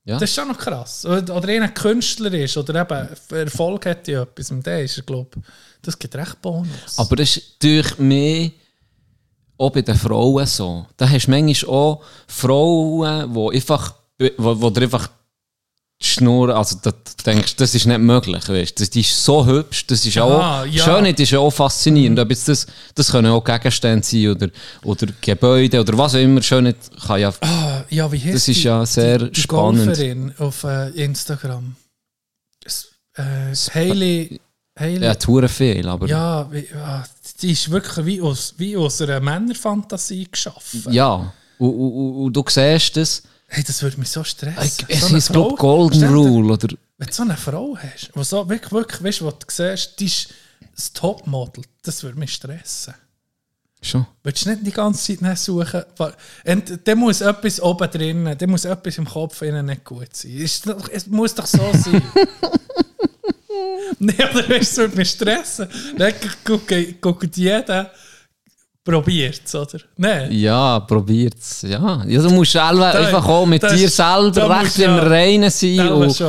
[0.06, 0.17] Ja.
[0.17, 1.06] das ist schon noch krass.
[1.06, 5.39] Oder, einer Künstler ist oder eben Erfolg hat in etwas, und der ist, ich glaube,
[5.82, 6.98] das gibt recht Bonus.
[6.98, 8.50] Aber das ist durch mehr
[9.60, 10.86] auch bei den Frauen so.
[10.98, 13.93] Da hast du manchmal auch Frauen, die einfach,
[14.38, 15.10] wo, wo dir einfach
[16.02, 18.93] die Schnur, also da du denkst, das ist nicht möglich, weißt.
[18.95, 20.82] Die ist so hübsch, das ist auch, Ah, ja.
[20.86, 22.17] Schönheit ist ja auch faszinierend.
[22.19, 24.48] Ob jetzt das, das können auch Gegenstände sein oder,
[24.86, 26.41] oder Gebäude oder was auch immer.
[26.41, 29.88] Schönheit kann ja, Ah, ja, wie heißt das ist die, ja sehr die, die spannend.
[29.88, 31.76] Golferin auf äh, Instagram?
[32.65, 34.39] Es- Äh, Hailey,
[34.80, 36.48] Hailey Ja, Touren viel, aber ja.
[36.50, 37.04] Wie, ja,
[37.41, 40.91] die ist wirklich wie aus, wie aus einer Männerfantasie geschaffen.
[41.58, 44.86] Und, und, und, und du siehst das, Hey, das würde mich so stressen.
[44.88, 46.67] es So ist, glaube Golden Rule oder
[46.99, 49.99] Wenn du so eine Frau hast, die so wirklich, wirklich, weißt du, was du siehst,
[49.99, 50.30] die ist
[50.75, 52.93] das Topmodel, das würde mich stressen.
[53.82, 54.06] schon.
[54.21, 55.82] Willst du nicht die ganze Zeit nach suchen?
[56.45, 60.38] Und dann muss etwas oben drin, dann muss etwas im Kopf innen nicht gut sein.
[60.91, 62.04] Es muss doch so sein.
[63.99, 65.67] Nein, aber weißt, du, es würde mich stressen.
[65.97, 66.13] Dann
[66.45, 67.91] guckt, guckt jeder, probiert
[68.88, 69.80] es, oder?
[69.98, 70.32] Nein.
[70.32, 71.62] Ja, probiert's.
[71.68, 72.04] Ja.
[72.08, 75.50] ja, du musst selber Da- einfach auch mit das- dir selber recht im ja- Reinen
[75.50, 75.76] sein.
[75.76, 76.22] Ja, Und,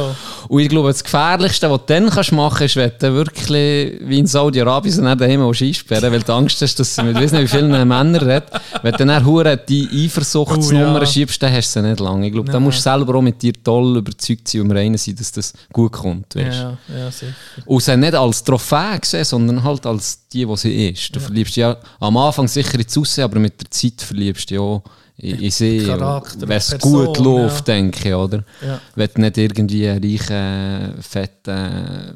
[0.49, 4.01] und ich glaube, das Gefährlichste, was du dann kannst machen kannst, ist, wenn du wirklich
[4.05, 7.33] wie in Saudi-Arabien so nicht daheim einsperren weil du Angst hast, dass sie mit nicht,
[7.33, 8.51] wie vielen Männern redet.
[8.83, 11.07] Wenn du dann hure die Eifersuchtsnummer Oh, ja.
[11.07, 12.27] schiebst, dann hast du sie nicht lange.
[12.27, 14.99] Ich glaube, da musst du selber auch mit dir toll überzeugt sein und im Reinen
[14.99, 16.35] sein, dass das gut kommt.
[16.35, 16.59] Weißt?
[16.59, 17.33] Ja, ja, sicher.
[17.65, 21.15] Und sie nicht als Trophäe gesehen, sondern halt als die, die sie ist.
[21.15, 24.55] Du verliebst dich ja am Anfang sicher ins Aussehen, aber mit der Zeit verliebst du
[24.55, 24.83] dich auch
[25.19, 25.87] in, in sie.
[25.87, 27.75] Wenn es gut läuft, ja.
[27.75, 28.45] denke ich, oder?
[28.65, 28.81] Ja.
[28.95, 32.15] Wenn du nicht irgendwie ein reicher, fetter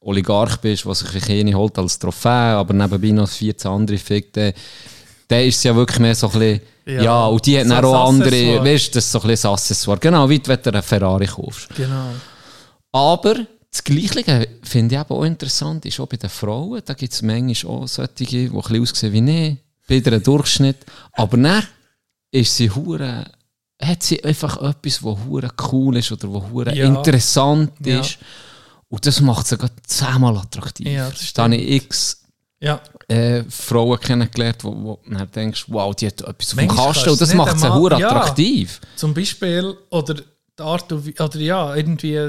[0.00, 4.52] Oligarch bist, der sich eine holt als Trophäe, aber nebenbei noch 14 andere fickt, dann,
[5.28, 7.74] Dann ist es ja wirklich mehr so ein bisschen, ja, Ja, und die hat so
[7.74, 9.98] dann auch andere, weißt du, das ist so ein bisschen Accessoire.
[10.00, 11.68] Genau, wie wenn du einen Ferrari kaufst.
[11.76, 12.14] Genau.
[12.92, 13.36] Aber
[13.70, 16.82] das Gleiche finde ich eben auch interessant, ist auch bei den Frauen.
[16.84, 19.56] Da gibt es manchmal auch solche, die ein bisschen aussehen wie ich,
[20.04, 20.78] bei einem Durchschnitt.
[21.12, 21.62] Aber dann
[22.32, 23.24] ist sie hure,
[23.80, 26.86] hat sie einfach etwas, was hure cool ist oder was hure Ja.
[26.86, 28.00] interessant Ja.
[28.00, 28.18] ist.
[28.88, 30.86] Und das macht sie gerade zehnmal attraktiv.
[30.88, 32.16] Ja, da habe ich x
[32.62, 36.86] Ja, äh, Frauen kennengelernt, wo, wo du denkst, wow, die hat etwas auf dem Manchmal
[36.92, 38.80] Kasten und das macht sie hure attraktiv.
[38.96, 42.28] zum Beispiel, oder die Art, oder ja, irgendwie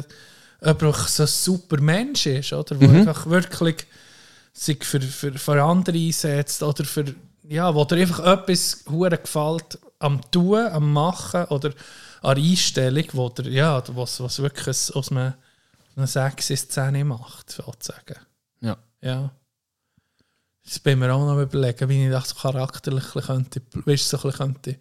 [0.62, 2.80] der so ein super Mensch ist, oder?
[2.80, 3.88] Wo einfach wirklich
[4.54, 7.06] sich für, für, für andere einsetzt oder für,
[7.48, 11.72] ja, wo dir einfach etwas hure gefällt am Tun, am Machen oder
[12.22, 15.34] an Einstellung, wo dir, ja, was, was wirklich aus einem,
[15.96, 18.18] einer sexy Szene macht, sozusagen.
[18.60, 18.78] Ja.
[19.02, 19.32] Ja.
[20.64, 24.78] Das bin mir auch noch überlegen, wie ich das so charakterlich könnte, weißt, so könnte,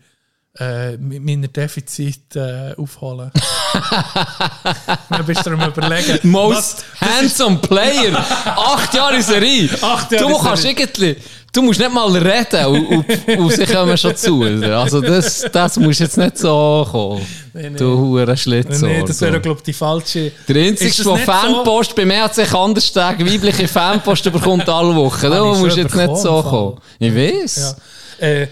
[0.58, 3.30] äh, mit meiner Defizit äh, aufholen.
[5.08, 6.18] Dann bist du am überlegen.
[6.28, 8.18] Most handsome player.
[8.44, 9.70] Acht Jahre in Serie.
[9.80, 11.16] Acht Jahre du kannst irgendwie,
[11.52, 14.42] du musst nicht mal reden und, und, und sie kommen schon zu.
[14.42, 17.24] Also das, das muss jetzt nicht so kommen.
[17.54, 17.78] Nee, nee.
[17.78, 18.88] Du hure Schlitzohr.
[18.88, 20.32] Nee, das wäre, glaube ich, die falsche.
[20.48, 24.96] der Ist einzige, der Fanpost bei mir hat sich anders sagen, weibliche Fanpost bekommt alle
[24.96, 25.30] Wochen.
[25.30, 26.80] Du musst jetzt nicht so kommen.
[26.98, 27.76] Ich weiß.
[28.20, 28.26] Ja.
[28.26, 28.48] Äh,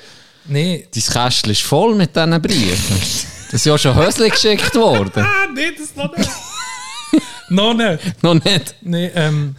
[0.49, 0.87] nee.
[0.93, 2.97] Dein Kästchen ist voll mit diesen Briefen.
[3.51, 5.23] Das ist ja schon Hösli geschickt worden.
[5.25, 6.31] Ah, nee, das noch nicht.
[7.51, 8.23] noch nicht.
[8.23, 8.75] Noch nicht.
[8.83, 9.57] Nee, ähm,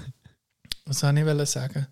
[0.85, 1.87] was soll ich sagen?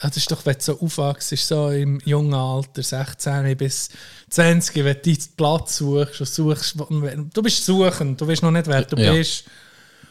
[0.00, 3.88] Ah, Das ist doch, wenn du so aufwachst, ist so im jungen Alter, 16 bis
[4.30, 8.66] 20, wenn du deinen Platz suchst und suchst, du bist suchend, du weißt noch nicht,
[8.66, 9.12] wer du Ja.
[9.12, 9.44] bist.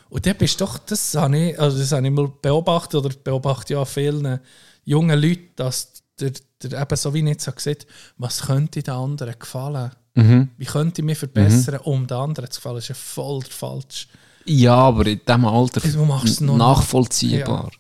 [0.10, 3.10] Und dann bist du doch, das habe ich, also das habe ich mal beobachtet, oder
[3.24, 4.40] beobachte ja vielen
[4.86, 7.86] jungen Leuten, dass der, der eben so wie nicht so sieht,
[8.18, 9.92] was könnte den anderen gefallen?
[10.16, 12.76] Wie könnte ich mich verbessern, um den anderen zu gefallen?
[12.76, 14.08] Das ist ja voll der falsch.
[14.46, 17.72] Ja, aber in diesem Alter Du machst es noch nachvollziehbar.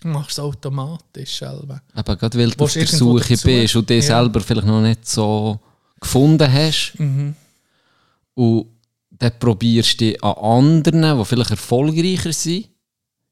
[0.00, 1.80] Du machst es automatisch selber.
[1.94, 3.46] Aber gerade weil du auf der Suche dazu?
[3.46, 4.18] bist und dich Ja.
[4.22, 5.60] selber vielleicht noch nicht so
[6.00, 6.94] gefunden hast.
[6.98, 7.34] Mhm.
[8.34, 8.66] Und
[9.10, 12.68] dann probierst du dich an anderen, die vielleicht erfolgreicher sind,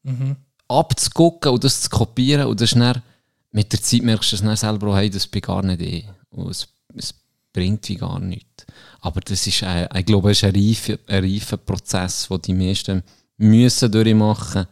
[0.03, 0.35] Mhm.
[0.67, 2.45] abzugucken und das zu kopieren.
[2.47, 3.01] Und das ist dann,
[3.51, 6.05] mit der Zeit merkst du es dann selber auch, hey, das bin gar nicht ich.
[6.29, 7.13] Und es, es
[7.51, 8.65] bringt wie gar nichts.
[9.01, 12.53] Aber das ist, ein, ich glaube, es ist ein reifer, ein reifer Prozess, den die
[12.53, 13.03] meisten
[13.37, 14.67] müssen durchmachen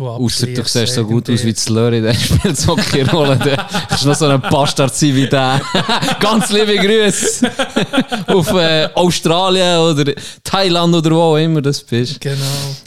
[0.00, 3.36] Außer du siehst so gut aus wie das Slurry, der spielt so keine Rolle.
[3.36, 5.60] Der ist noch so ein Bastard sein wie der.
[6.20, 7.50] Ganz liebe Grüße
[8.28, 12.20] auf äh, Australien oder Thailand oder wo auch immer das bist.
[12.20, 12.36] Genau.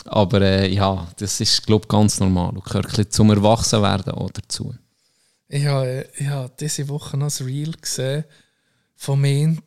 [0.05, 2.51] Aber äh, ja, das ist, glaube ich, ganz normal.
[2.55, 4.73] Du gehört ein bisschen zum Erwachsenwerden auch dazu.
[5.55, 8.23] Ich habe, ich habe diese Woche noch ein Reel gesehen
[8.95, 9.61] von Menschen,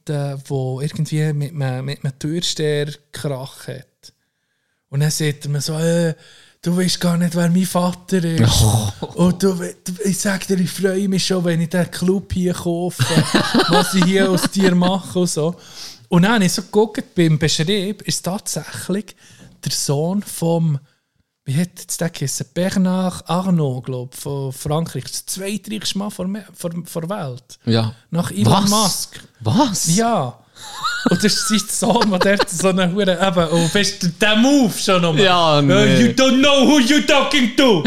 [0.49, 4.13] wo irgendwie mit einem, mit einem Türsteher Krach hat.
[4.91, 6.17] Und dann sagt er mir so, äh,
[6.61, 8.65] du weißt gar nicht, wer mein Vater ist.
[9.15, 12.55] Und du, du, ich sage dir, ich freue mich schon, wenn ich den Club hier
[12.55, 13.05] kaufe,
[13.69, 15.55] was ich hier aus dir mache und so.
[16.09, 19.15] Und dann habe ich so geguckt, beim Beschrieb ist tatsächlich
[19.65, 20.81] der Sohn vom,
[21.47, 22.47] wie hat jetzt der geheißen?
[22.53, 25.05] Bernard Arnault, glaube ich, von Frankreich.
[25.05, 27.59] Das zweitreichste Mann vor, vor, vor Welt.
[27.65, 27.95] Ja.
[28.11, 28.71] Nach Elon Was?
[28.71, 29.21] Musk.
[29.41, 29.97] Was?
[29.97, 30.39] Ja.
[31.09, 33.49] Und das ist sein Sohn, der dort so eine Hure eben.
[33.49, 35.25] Und weißt du, der Move schon nochmal.
[35.25, 35.73] Ja, nee.
[35.73, 37.85] Uh, you don't know who you're talking to.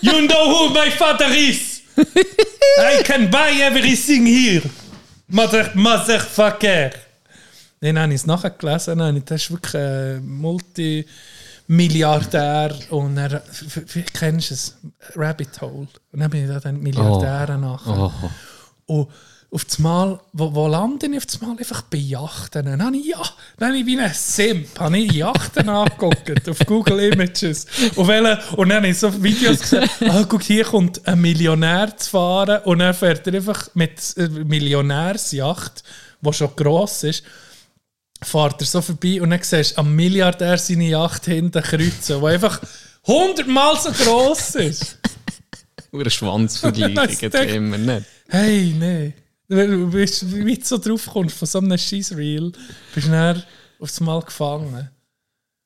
[0.00, 1.82] You know who my father is.
[1.96, 4.62] I can buy everything here.
[5.28, 6.92] Mother, motherfucker.
[7.82, 9.22] Dann habe ich es nachher gelesen.
[9.26, 10.24] Das ist wirklich ein
[11.72, 12.74] Multimilliardär.
[12.90, 14.76] Und wie kennst du es?
[15.16, 15.88] Rabbit Hole.
[16.12, 18.12] Und dann bin ich da den Milliardären nachher.
[18.12, 18.12] Oh.
[18.86, 19.08] Und
[19.50, 21.56] auf das Mal, wo, wo lande ich auf das Mal?
[21.58, 22.64] Einfach bei Yachten.
[22.64, 23.22] Dann habe ich, ja,
[23.58, 27.66] dann habe ich wie ein Simp, habe ich Yachten angeguckt auf Google Images.
[27.94, 31.94] Und, welche, und dann habe ich so Videos gesehen, ah, guck, hier kommt ein Millionär
[31.96, 35.82] zu fahren und dann fährt er einfach mit einer Millionärsjacht,
[36.22, 37.22] die schon gross ist,
[38.22, 42.26] fährt er so vorbei und dann siehst du am Milliardär seine Yacht hinten kreuzen, die
[42.26, 42.60] einfach
[43.06, 44.98] hundertmal so gross ist.
[45.90, 48.06] Nur ein Schwanzvergleich Das geht immer nicht.
[48.28, 49.14] Hey.
[49.48, 52.52] Du bist, wie du so drauf kommst von so einem Scheiß-Reel,
[52.94, 53.42] bist du dann
[53.78, 54.88] aufs Mal gefangen.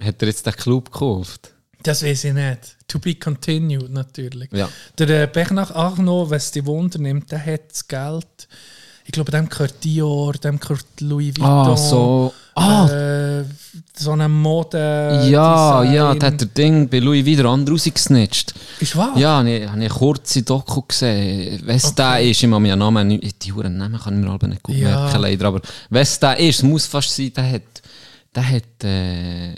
[0.03, 1.53] Hat er jetzt den Club gekauft?
[1.83, 2.77] Das weiß ich nicht.
[2.89, 4.51] To be continued, natürlich.
[4.53, 4.69] Ja.
[4.99, 8.49] Der äh, Arnault, wenn es dich Wunder nimmt, der hat das Geld.
[9.05, 11.45] Ich glaube, dem gehört Dior, dem gehört Louis Vuitton.
[11.45, 12.35] Ah, so.
[12.57, 12.87] Ah.
[12.89, 13.45] Äh,
[13.99, 15.27] so eine Mode.
[15.31, 15.95] ja, Design.
[15.95, 18.55] ja, der hat der Ding bei Louis wieder andere rausgesnitcht.
[18.81, 19.13] Ist wahr?
[19.17, 21.61] Ja, habe ich, habe ich eine kurze Doku gesehen.
[21.65, 24.33] Wenn es der ist, ich mir ja Namen nicht, die Huren Namen kann ich mir
[24.33, 25.03] aber nicht gut Ja.
[25.05, 25.47] merken, leider.
[25.49, 27.63] Aber es der ist, muss fast sein, der hat,
[28.37, 29.55] der hat äh,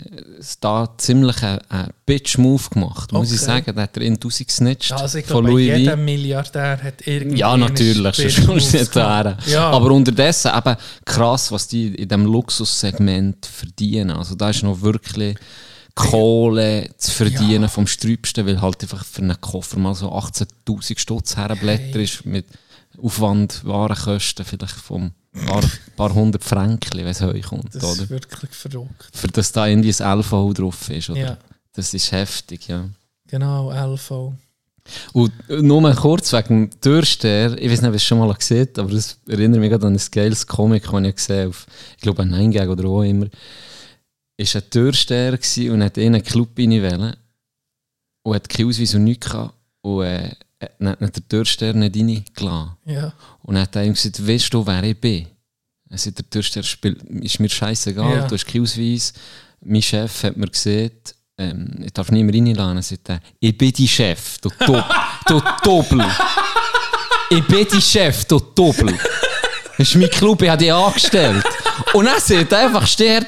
[0.61, 1.59] da ziemlich einen,
[2.05, 3.75] Bitch-Move gemacht, muss ich sagen.
[3.75, 5.97] Der hat er in gesnitcht Ja, also ich von glaube, jeder.
[5.97, 7.39] Milliardär hat irgendwie.
[7.39, 9.37] Ja, natürlich, sonst nicht her.
[9.47, 9.69] Ja.
[9.71, 14.11] Aber unterdessen eben krass, was die in diesem Luxussegment verdienen.
[14.11, 15.37] Also da ist noch wirklich
[15.93, 17.67] Kohle zu verdienen Ja.
[17.67, 22.45] vom Sträubsten, weil halt einfach für einen Koffer mal so 18'000 Stutz herblätter ist mit
[23.01, 25.11] Aufwand, Warenkosten vielleicht vom
[25.45, 25.63] paar,
[25.95, 28.03] paar hundert Franken, wenn es kommt, Das oder?
[28.03, 29.09] ist wirklich verrückt.
[29.13, 31.19] Für das da irgendwie ein LV drauf ist, oder?
[31.19, 31.37] Ja,
[31.73, 32.89] Das ist heftig, ja.
[33.27, 34.33] genau, LV.
[35.13, 38.33] Und nur mal kurz wegen dem Türsteher, ich weiß nicht, ob ihr es schon mal
[38.33, 41.49] gesehen habt, aber das erinnert mich gerade an ein geiles Comic, das ich gesehen habe,
[41.49, 43.27] auf, ich glaube, ein Nein oder wo immer.
[44.37, 45.37] Ist ein Türsteher
[45.71, 47.13] und hat in einen Club rein
[48.23, 49.53] und hat keinen Ausweis und nichts gehabt.
[49.81, 52.71] Und äh, dann hat ihn der Türsteher nicht reingelassen.
[52.85, 53.13] Ja.
[53.43, 55.27] Und dann hat er ihm gesagt, weißt du, wer ich bin?
[55.89, 58.27] Er sagt, der Türsteher spielt, ist mir scheißegal, Ja.
[58.27, 59.13] du hast keinen Ausweis.
[59.61, 62.77] Mein Chef hat mir gesagt, ähm, ich darf nicht mehr reinlassen.
[62.77, 64.49] Er sagt, er, ich bin dein Chef, du,
[65.27, 66.05] du Doppel.
[67.29, 68.93] ich bin dein Chef, du Doppel.
[69.77, 71.43] Das ist mein Club, ich habe dich angestellt.
[71.93, 73.25] Und er sagt einfach, Kann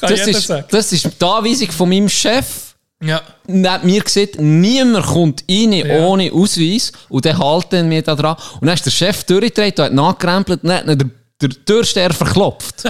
[0.00, 2.63] das ist, das ist die Anweisung von meinem Chef.
[3.04, 3.20] Ja.
[3.46, 5.98] Und er hat mir gesagt, niemand kommt rein Ja.
[6.06, 6.92] ohne Ausweis.
[7.08, 8.36] Und dann halten wir da dran.
[8.60, 11.08] Und dann ist der Chef durchgedreht hat nachgerempelt und hat ihn der,
[11.40, 12.84] der Türsteher verklopft.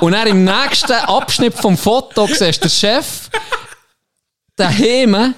[0.00, 3.28] und dann im nächsten Abschnitt vom Foto siehst du den Chef
[4.56, 5.34] daheim,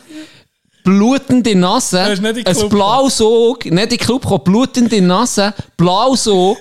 [0.85, 6.61] blutende Nase, den ein blaues Auge, nicht in den Club gekommen, blutende Nase, blaues Auge,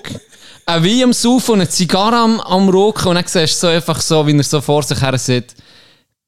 [0.66, 3.08] ein Wein am Saufen und eine Zigarre am, am Rauchen.
[3.08, 5.54] Und dann siehst du so einfach so, wie er so vor sich her sieht,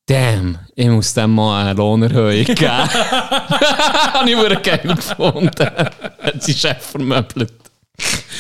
[0.06, 2.60] Damn, ich muss dem mal eine Lohnerhöhung geben.
[2.60, 5.50] Habe ich wirklich geil gefunden.
[5.58, 7.52] Hat sein Chef vermöbelt.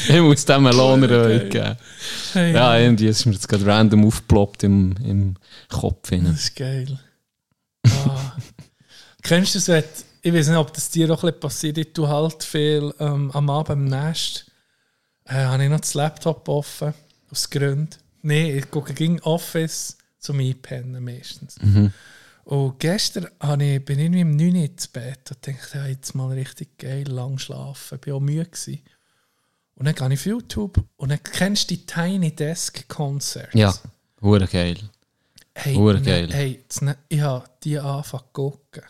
[0.08, 1.76] Ich muss dem eine Lohnerhöhung geben.
[2.34, 5.36] Hey, Ja, irgendwie ist mir jetzt gerade random aufgeploppt im, im
[5.68, 6.12] Kopf.
[6.12, 6.24] Rein.
[6.24, 7.00] Das ist geil.
[7.84, 8.36] Ah.
[9.22, 9.84] Kennst du das, wenn,
[10.22, 13.32] ich weiß nicht, ob das dir auch ein bisschen passiert, ich tue halt viel ähm,
[13.32, 14.46] am Abend im Nest,
[15.24, 16.94] äh, habe ich noch das Laptop offen,
[17.32, 17.88] aus Gründen.
[18.22, 21.56] Nein, ich gucke gegen Office zum Einpennen meistens.
[22.44, 23.24] Und gestern
[23.60, 26.78] ich, bin ich irgendwie um 9 Uhr ins Bett und dachte, ja, jetzt mal richtig
[26.78, 27.98] geil, lang schlafen.
[28.00, 28.44] Ich war auch müde.
[28.44, 28.80] Gewesen.
[29.74, 33.52] Und dann gehe ich auf YouTube und dann kennst du die Tiny Desk Concerts.
[33.52, 33.74] Ja,
[34.22, 34.78] hure geil.
[35.54, 36.28] Hey, Hure ne- geil.
[36.32, 36.64] hey
[37.08, 38.82] ich habe die angefangen zu gucken.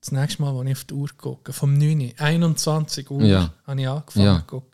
[0.00, 2.00] Das nächste Mal, als ich auf die Uhr gucke, vom 9.
[2.00, 3.52] Uhr, 21 Uhr, Ja.
[3.66, 4.38] habe ich angefangen Ja.
[4.40, 4.70] zu gucken.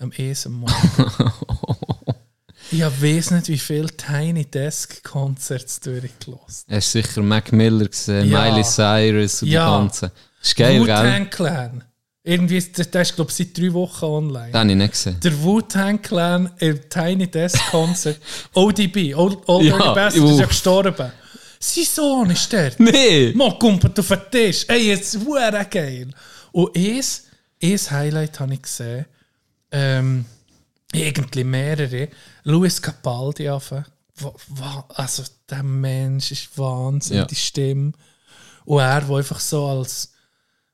[0.00, 0.74] Am ersten Morgen.
[2.70, 6.64] ich weiß nicht, wie viele Tiny Desk Concerts durchgelassen.
[6.70, 8.42] Hast sicher Mac Miller gesehen, Ja.
[8.50, 9.66] Miley Cyrus und Ja.
[9.66, 10.10] die ganzen.
[10.42, 10.80] ist geil?
[10.80, 11.84] Wu-Tang Clan.
[12.24, 14.50] Irgendwie, der, ist, glaube ich, seit drei Wochen online.
[14.52, 15.20] Den habe ich nicht gesehen.
[15.20, 18.18] Der Wu-Tang Clan im Tiny Desk Concert.
[18.52, 21.12] ODB, Old, Old Ja, Dirty Bastard, ist ja gestorben.
[21.60, 22.78] Sein Sohn ist dort.
[22.80, 23.32] Nee!
[23.34, 24.64] Mal kumpelt auf den Tisch.
[24.68, 26.08] Ey, jetzt ist geil.
[26.52, 27.24] Und eins,
[27.62, 29.06] eins Highlight habe ich gesehen.
[29.72, 30.24] Ähm,
[30.92, 32.08] irgendwie mehrere.
[32.44, 33.84] Luis Capaldi anfangen.
[34.94, 37.24] Also, der Mensch ist Wahnsinn, Ja.
[37.24, 37.92] die Stimme.
[38.64, 39.66] Und er, der einfach so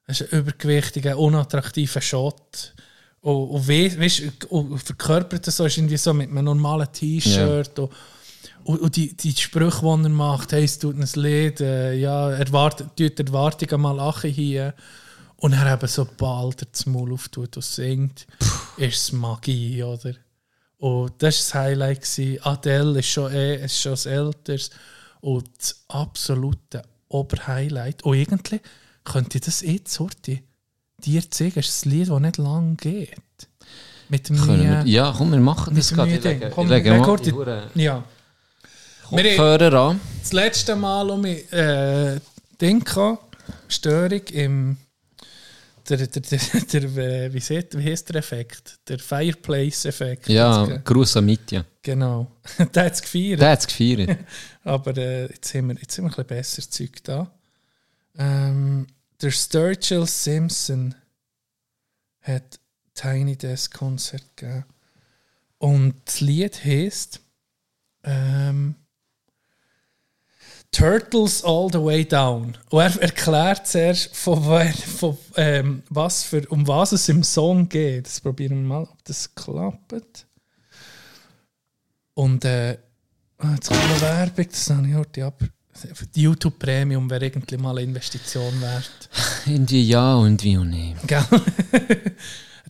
[0.06, 2.74] als er übergewichtiger, unattraktiver Shot.
[3.20, 7.78] Und, und, we, weißt, und verkörpert das so, ist irgendwie so mit einem normalen T-Shirt.
[7.78, 7.90] Und,
[8.64, 12.30] und, und die, die Sprüche, die er macht, hey, es tut ein Lied, äh, ja,
[12.30, 14.74] erwartet, tut Erwartungen mal lachen hier.
[15.44, 18.26] Und er eben so bald das Maul auftut und singt,
[18.78, 20.14] ist es Magie, oder?
[20.78, 22.00] Und das war das Highlight.
[22.00, 22.42] Gewesen.
[22.44, 24.70] Adele ist schon, eh, ist schon das Älteres.
[25.20, 28.02] Und das absolute Oberhighlight.
[28.04, 28.58] Und irgendwie
[29.04, 30.40] könnte ich das eh Sorte
[31.04, 31.58] dir zeigen.
[31.60, 33.10] Es ist ein Lied, das nicht lang geht.
[34.08, 36.10] Mit dem Können wir, neuen- ja, komm, wir machen das gerade.
[36.14, 36.48] Ich lege, Ding.
[36.48, 38.02] ich Komm, lege leg mal die Hure Ja.
[39.10, 40.00] Kopfhörer an.
[40.22, 42.18] das letzte Mal um mich, äh,
[42.58, 43.36] Ding gehabt,
[43.68, 44.76] Störung im
[45.88, 46.38] der, der, der,
[46.72, 48.78] der, äh, wie, sieht, wie heißt der Effekt?
[48.88, 50.28] Der Fireplace-Effekt.
[50.28, 51.64] Ja, Gruß an Mitja.
[51.82, 52.30] Genau.
[52.74, 53.40] der hat es gefeiert.
[53.40, 54.18] Der hat es gefeiert.
[54.64, 57.30] Aber äh, jetzt, haben wir, jetzt haben wir ein bisschen besser Zeug da.
[58.16, 58.86] Ähm,
[59.20, 60.94] der Sturgill Simpson
[62.20, 62.60] hat
[62.94, 64.64] Tiny Desk Konzert gegeben.
[65.58, 67.20] Und das Lied heißt
[68.04, 68.76] ähm,
[70.74, 72.56] Turtles All the Way Down.
[72.70, 74.42] Und er erklärt zuerst, von,
[74.98, 78.06] von, ähm, was für, um was es im Song geht.
[78.06, 80.26] Das probieren wir mal, ob das klappt.
[82.14, 82.78] Und äh,
[83.38, 85.16] Ah, Jetzt kommt noch Werbung, das habe ich gehört.
[85.16, 85.46] Ja, aber
[86.14, 89.10] die YouTube Premium wäre irgendwie mal eine Investition wert.
[89.46, 91.06] Irgendwie ja und wie auch nicht.
[91.06, 91.24] Gell?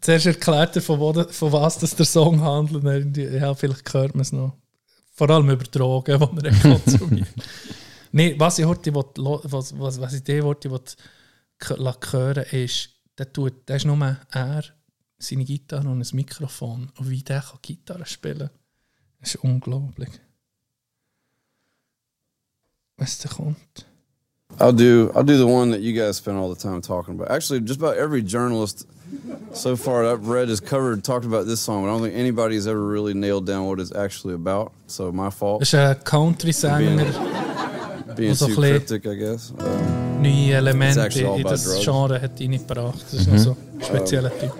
[0.00, 2.84] Zuerst erklärt er, von, wo, von was das der Song handelt.
[2.84, 4.56] und Ja, vielleicht hört man es noch.
[5.12, 7.28] Vor allem über Drogen, die er konsumiert.
[8.16, 10.80] Nein, was ich heute will, was, was, was ich dir wollte, will,
[12.12, 14.62] hören ist, der, tut, der ist nur er,
[15.18, 16.92] seine Gitarre und ein Mikrofon.
[16.96, 18.50] Und wie der kann Gitarre spielen
[19.18, 20.10] das ist unglaublich.
[22.98, 23.84] Was da kommt.
[24.60, 27.30] I'll do I'll do the one that you guys spend all the time talking about.
[27.32, 28.86] Actually, just about every journalist
[29.54, 32.14] so far that I've read has covered talked about this song, but I don't think
[32.14, 34.72] anybody has ever really nailed down what it's actually about.
[34.86, 37.06] So my fault Das ist ein Country-Sänger,
[38.16, 39.50] being also too cryptic, I guess.
[39.58, 41.84] Um, neue Elemente It's in about das drugs.
[41.84, 43.02] Genre hat reingebracht.
[43.02, 44.52] Das ist noch so ein spezieller Typ.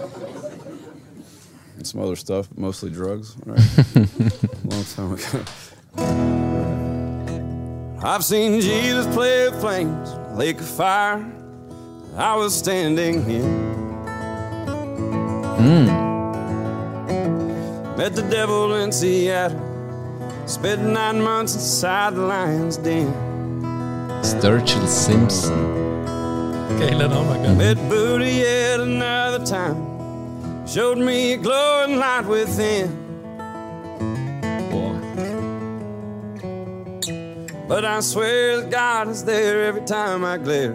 [1.77, 3.37] and some other stuff, but mostly drugs.
[3.45, 3.61] Right?
[4.65, 5.45] Long time ago.
[8.03, 11.25] I've seen Jesus play with flames, lake of fire.
[12.17, 13.75] I was standing in.
[15.59, 15.87] Hmm.
[17.97, 19.61] Met the devil in Seattle.
[20.47, 23.13] Spent nine months inside the lion's den.
[24.25, 25.75] Sturgill Simpson.
[26.79, 27.55] Geiler Name, gell?
[27.57, 30.67] Met Buddha yet another time.
[30.67, 32.89] Showed me a glowing light within.
[34.71, 34.99] Boah.
[37.69, 40.75] But I swear that God is there every time I glare.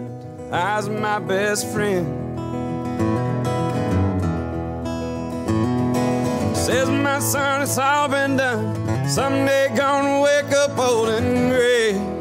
[0.52, 2.06] Eyes of my best friend.
[6.56, 9.08] Says my son, it's all been done.
[9.08, 12.19] Someday gonna wake up old and gray.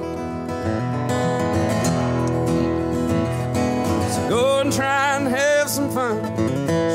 [4.40, 6.18] Go and try and have some fun.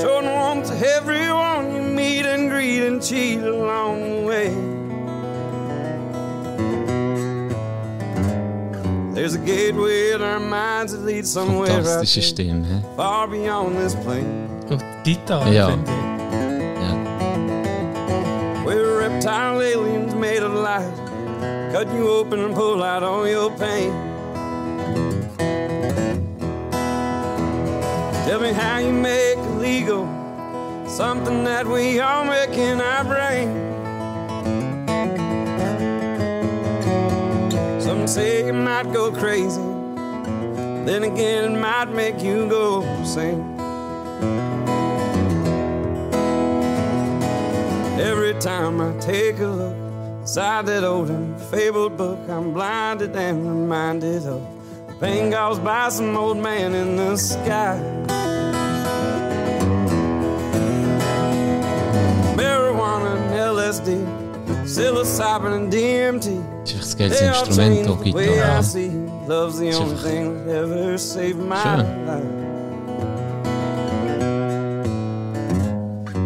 [0.01, 4.49] Showing warmth to everyone you meet and greet and cheat along the way.
[9.15, 12.65] There's a gateway in our minds that leads somewhere out Fantastische there, Stimme.
[12.65, 12.81] hä?
[12.97, 14.49] far beyond this plane.
[14.71, 15.67] Und Gitarre, Ja.
[15.69, 15.97] finde ich.
[16.83, 16.93] Ja.
[18.67, 20.95] We're reptile aliens made of light,
[21.73, 23.93] cut you open and pull out all your pain.
[28.25, 30.07] Tell me how you make illegal
[30.89, 33.49] something that we all make in our brain.
[37.83, 39.61] Some say it might go crazy,
[40.87, 43.43] then again it might make you go sing.
[48.01, 49.77] Every time I take a look
[50.20, 54.54] inside that old and fabled book, I'm blinded and reminded of
[55.01, 57.79] pain caused by some old man in the sky.
[62.37, 64.05] Marijuana and LSD,
[64.65, 66.43] psilocybin and DMT.
[66.65, 69.05] Das ist einfach das geiles They Instrument, changed auch the way I Gitarre.
[69.27, 71.77] Love's the only thing that ever saved my
[72.07, 72.25] life.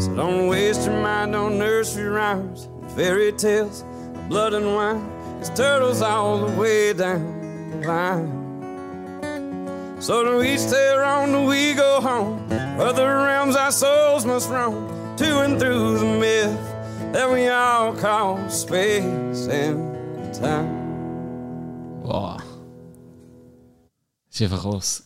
[0.00, 3.84] So don't waste your mind on nursery rhymes, fairy tales,
[4.28, 5.02] blood and wine.
[5.40, 8.37] It's turtles all the way down the line.
[10.00, 12.40] So to each their own, till we go home.
[12.80, 14.86] Other realms our souls must roam
[15.16, 16.56] to and through the myth
[17.12, 20.68] that we all call space and time.
[22.04, 22.38] Wow.
[24.30, 25.02] Ist einfach los.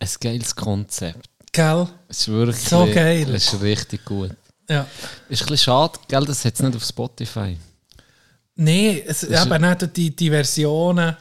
[0.00, 1.28] Ein geiles Konzept.
[1.52, 1.86] Gell?
[2.08, 3.32] Es ist wirklich So geil.
[3.34, 4.32] Es ist richtig gut.
[4.68, 4.86] Ja.
[5.28, 7.56] Ist ein bisschen schade, gell, das hat es nicht auf Spotify.
[8.56, 11.16] Nein, es, ist- eben nicht die, die Versionen.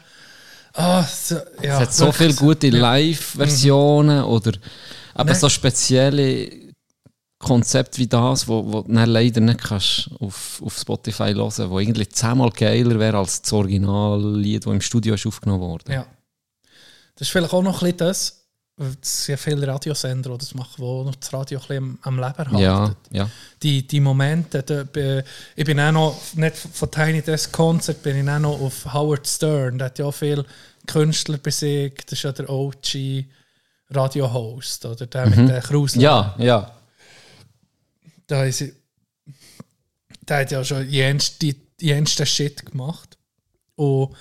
[0.75, 4.51] Ah, so, ja, es hat so viele gute Live-Versionen oder
[5.13, 6.51] aber so spezielle
[7.39, 12.11] Konzepte wie das, wo, wo du leider nicht kannst auf, auf Spotify hören wo eigentlich
[12.11, 15.93] zehnmal geiler wäre als das Originallied, das im Studio ist aufgenommen wurde.
[15.93, 16.07] Ja.
[17.15, 18.44] Das ist vielleicht auch noch ein bisschen das.
[18.77, 22.37] Es sind viele Radiosender, die das machen, die noch das Radio ein bisschen am, Leben
[22.37, 22.57] halten.
[22.57, 22.95] ja.
[23.11, 23.29] ja.
[23.63, 24.83] Die, die Momente, da,
[25.55, 29.25] ich bin auch noch, nicht von Tiny Desk Concert, bin ich auch noch auf Howard
[29.25, 29.77] Stern.
[29.77, 30.45] Der hat ja auch viele
[30.87, 32.11] Künstler besiegt.
[32.11, 33.25] Das ist ja der OG
[33.91, 35.97] Radio-Host, oder der mit der Krause.
[35.97, 36.03] Mhm.
[36.03, 36.71] Ja, ja.
[38.27, 38.61] Da ist,
[40.21, 43.17] der hat ja schon jensten Shit gemacht.
[43.75, 44.15] Und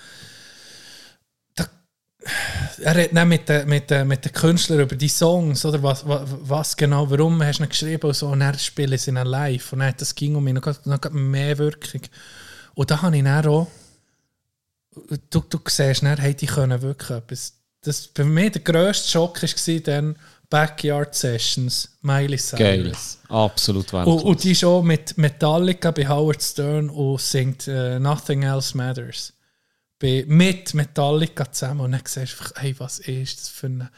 [2.83, 6.07] er redet nicht mit den, mit, den, mit den Künstlern über die Songs, oder was,
[6.09, 9.27] was, was genau, warum hast du ihn geschrieben und so, und er spielt sie dann
[9.27, 9.73] live.
[9.73, 12.01] Und dann hat das ging um grad- noch grad mehr Wirkung.
[12.75, 13.69] Und da habe ich dann auch,
[15.31, 17.53] du, du siehst dann, hey, die können wirklich etwas.
[17.83, 20.17] Das bei mir der grösste Schock war dann,
[20.49, 22.85] Backyard Sessions, Miley Geil.
[22.85, 23.19] Cyrus.
[23.29, 24.25] Absolut Und, Weltklasse.
[24.27, 29.34] und die ist auch mit Metallica bei Howard Stern und singt äh, Nothing Else Matters.
[30.27, 31.81] Mit Metallica zusammen.
[31.81, 33.91] Und dann siehst du einfach, hey, was ist das für eine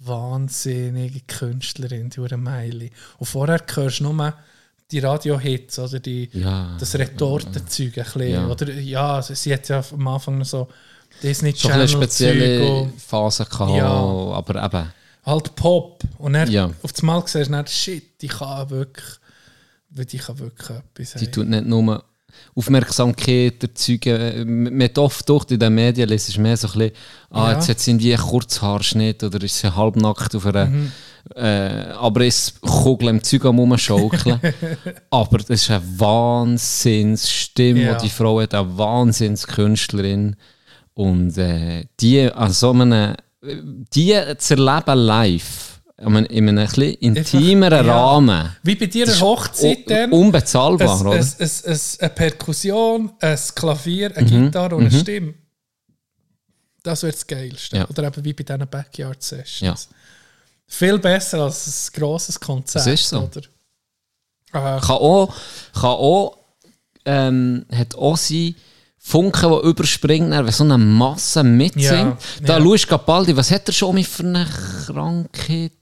[0.00, 2.90] wahnsinnige Künstlerin, die Miley.
[3.18, 4.34] Und vorher hörst du nur
[4.90, 6.76] die Radio-Hits, oder die, Ja.
[6.78, 8.30] das Retortenzeug ein bisschen.
[8.30, 8.46] Ja.
[8.46, 10.68] Oder, ja, sie hat ja am Anfang noch so
[11.22, 13.86] Disney so eine Channel spezielle Zeug und Phase gehabt, Ja.
[13.88, 14.92] aber eben.
[15.24, 16.02] halt Pop.
[16.18, 16.70] Und dann Ja.
[16.82, 19.06] auf das Mal siehst du dann, shit, die kann wirklich,
[19.90, 21.32] die kann wirklich etwas Die haben.
[21.32, 22.04] tut nicht nur
[22.58, 24.64] Aufmerksamkeit erzeugen.
[24.72, 26.92] Man hat oft durch in den Medien lesen, ist mehr so ein bisschen,
[27.30, 27.56] ah, Ja.
[27.56, 30.92] jetzt hat sie irgendwie einen Kurzhaarschnitt oder ist sie halbnackt auf einer Mhm.
[31.36, 34.40] äh, Abrisskugel im Zeug am Rumschaukeln.
[35.10, 37.94] Aber das ist eine Wahnsinnsstimme, Ja.
[37.94, 40.36] die die Frau hat, eine Wahnsinnskünstlerin.
[40.94, 43.14] Und äh, die an so einem,
[43.94, 47.92] die zu erleben live, in einem, in einem ein bisschen intimeren ja.
[48.06, 50.12] Rahmen, Wie bei dir ist Hochzeit dann.
[50.12, 51.40] unbezahlbar, es, oder?
[51.40, 54.16] es, es, eine Perkussion, ein Klavier, Mhm.
[54.16, 55.34] eine Gitarre und eine Stimme.
[56.82, 57.76] Das wird das Geilste.
[57.78, 57.88] Ja.
[57.88, 59.60] Oder eben wie bei diesen Backyard Sessions.
[59.60, 59.74] Ja.
[60.66, 62.86] Viel besser als ein grosses Konzert.
[62.86, 63.20] Das ist so.
[63.22, 63.40] Oder?
[64.76, 65.34] Äh, Kann auch,
[65.72, 66.38] kann auch
[67.04, 68.54] ähm, hat auch sein
[68.98, 71.82] Funken, der überspringt, wenn so eine Masse mitsingt.
[71.90, 72.58] Ja, Da ja.
[72.58, 74.46] Luis Capaldi, was hat er schon mit für eine
[74.86, 75.72] Krankheit?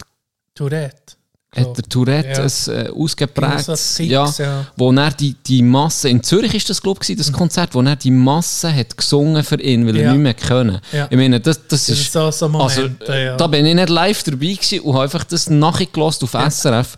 [0.57, 1.14] Tourette.
[1.54, 2.74] Hat der Tourette Ja.
[2.74, 4.66] ein äh, ausgeprägtes, ja, ja.
[4.76, 7.96] wo er die, die Masse, in Zürich ist das glaube ich, das Konzert, wo er
[7.96, 10.12] die Masse hat gesungen für ihn, weil er Ja.
[10.12, 10.80] nicht mehr können.
[10.92, 11.07] Ja.
[11.09, 13.36] Ich meine, das, das Das ist, so, so also, Momente, ja.
[13.38, 16.96] da bin ich nicht live dabei gewesen und habe einfach das nachgelassen auf SRF.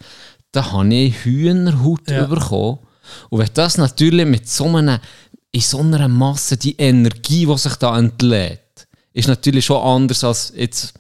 [0.51, 2.25] Da habe ich Hühnerhaut Ja.
[2.27, 2.79] bekommen.
[3.31, 5.01] Und wenn das natürlich mit so einer,
[5.53, 8.61] in so einer Masse, die Energie, die sich da entlädt,
[9.13, 10.95] ist natürlich schon anders als jetzt,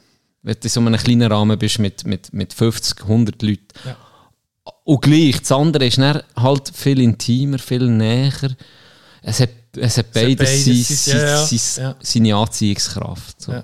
[0.48, 3.66] wenn du in so einem kleinen Rahmen bist mit, mit, mit 50, 100 Leuten.
[3.84, 3.96] Ja.
[4.84, 8.32] Und gleich, das andere ist dann halt viel intimer, viel näher.
[9.22, 11.96] Es hat, es hat beides, beides sein- ja, sein- Ja.
[12.00, 13.42] seine Anziehungskraft.
[13.42, 13.62] So.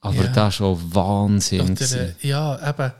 [0.00, 0.22] Aber Ja.
[0.28, 1.60] das war schon Wahnsinn.
[1.72, 2.92] Oder, äh, ja, eben.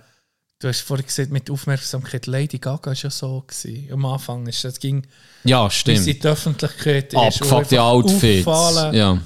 [0.59, 3.45] Du hast vorhin gesagt, mit Aufmerksamkeit, Lady Gaga war ja so.
[3.47, 3.93] Gewesen.
[3.93, 5.07] Am Anfang ist das ging,
[5.45, 5.99] Ja, stimmt.
[6.01, 7.19] sie in die Öffentlichkeit ist.
[7.19, 8.47] Abgefuckte Outfits.
[8.47, 9.19] auffallen Ja,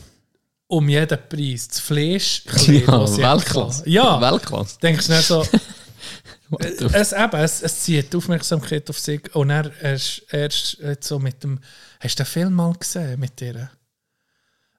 [0.70, 1.66] Um jeden Preis.
[1.68, 2.44] Das Fleisch.
[2.66, 2.86] ja
[3.18, 3.88] Weltklasse.
[3.88, 4.78] Ja, Weltklasse.
[4.80, 9.34] denkst du dann so, the es, eben, es, es zieht Aufmerksamkeit auf sich.
[9.34, 11.58] Und er erst, erst so mit dem.
[11.98, 13.70] Hast du den Film mal gesehen mit dir?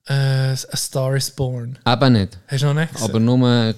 [0.07, 0.13] Äh,
[0.53, 1.77] A Star is Born.
[1.85, 2.37] Eben nicht.
[2.47, 3.09] Hast du noch nicht gesehen?
[3.09, 3.75] Aber nur,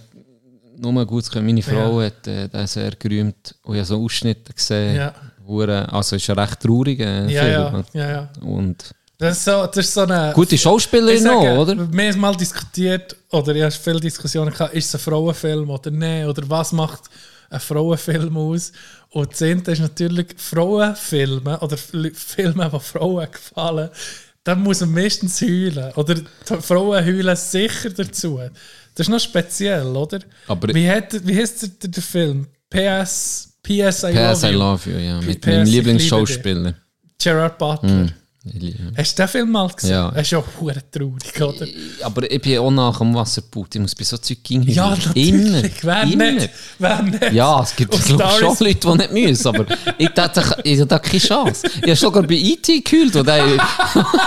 [0.78, 1.34] nur gut.
[1.36, 4.96] Meine Frau hat äh, den sehr gerühmt und ich so Ausschnitte gesehen.
[4.98, 5.14] ja,
[5.48, 7.86] Hure- Also ist ein recht trauriger ja, Film.
[7.94, 8.32] ja, ja, ja.
[8.48, 10.34] Und Das ist so, das ist so eine.
[10.34, 11.94] gute Schauspielerin noch, oder?
[11.94, 15.92] Wir haben mal diskutiert, oder ich habe viele Diskussionen gehabt, ist es ein Frauenfilm oder
[15.92, 16.26] nicht?
[16.26, 17.04] Oder was macht
[17.50, 18.72] ein Frauenfilm aus?
[19.12, 23.90] Und das eine ist natürlich Frauenfilme oder Fil- Filme, die Frauen gefallen.
[24.44, 25.94] Dann muss man meistens heulen.
[25.96, 26.16] Oder
[26.62, 28.40] Frauen heulen sicher dazu.
[28.96, 30.20] Das ist noch speziell, oder?
[30.48, 32.48] Aber- wie, hat, wie heißt der, der Film?
[32.70, 34.60] PS, PS I PS Love I You.
[34.60, 35.22] Love You, ja.
[35.22, 36.74] Mit meinem Lieblingsschauspieler.
[37.22, 37.90] Gerard Butler.
[37.90, 38.14] Liebe-
[38.98, 39.92] Hast du den Film mal gesehen?
[39.92, 40.12] Ja.
[40.12, 41.66] Das ist ja hure traurig, oder?
[42.02, 43.76] Aber ich bin auch nach dem Wasserboot.
[43.76, 45.30] Ich muss bei so Zeug ging Ja, natürlich.
[45.30, 45.64] Immer.
[45.82, 46.32] Wer immer.
[46.32, 46.50] nicht?
[46.78, 47.32] Wer nicht?
[47.32, 49.66] Ja, es gibt schon Leute, die nicht müssen, aber
[49.98, 51.68] ich dachte, ich hatte keine Chance.
[51.78, 52.76] Ich habe sogar bei E.T.
[52.80, 53.46] gekühlt, wo, der,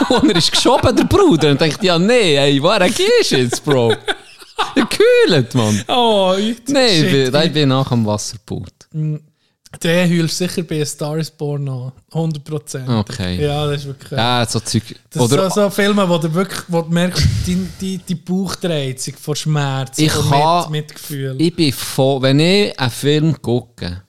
[0.09, 1.51] wo er ist geschoben, der Bruder.
[1.51, 3.95] Und dachte, ja, nee, ey, woher gehst du jetzt, Bro?
[4.75, 5.83] Gekühlt, Mann.
[5.89, 8.73] Oh, ich, Nein, ich bin, ich bin nach dem Wasserboot.
[9.83, 11.93] Der heult sicher bei Star is Born an.
[12.13, 12.99] 100%.
[13.01, 13.45] Okay.
[13.45, 14.11] Ja, das ist wirklich...
[14.13, 14.83] Ja, so Zeug.
[15.11, 18.97] Das Oder so, so Filme, wo du wirklich wo du merkst, die, die, die Bauchdrehung
[19.21, 21.35] vor Schmerz Ich und kann- mit, Mitgefühl.
[21.39, 24.03] ich bin voll, wenn ich einen Film gucke,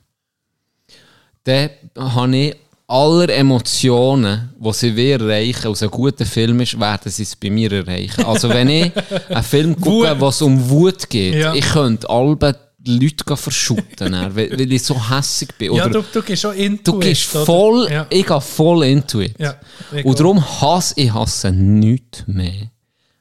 [1.43, 2.55] dann habe ich
[2.89, 7.49] alle Emotionen, die sie wir erreichen, aus einem guten Film ist, werden sie es bei
[7.49, 8.23] mir erreichen.
[8.23, 8.91] Also wenn ich
[9.29, 11.53] einen Film gucke, wo es um Wut geht, Ja.
[11.53, 12.35] ich könnte alle
[12.87, 15.73] Leute verschütten, weil, weil ich so hässig bin.
[15.73, 17.45] ja, Oder du, du gehst schon into du it, gehst oder?
[17.45, 18.05] voll, Ja.
[18.09, 19.35] ich gehe voll into it.
[19.39, 19.55] Ja,
[19.91, 20.15] Und auch.
[20.15, 22.71] darum hasse ich hasse nichts mehr,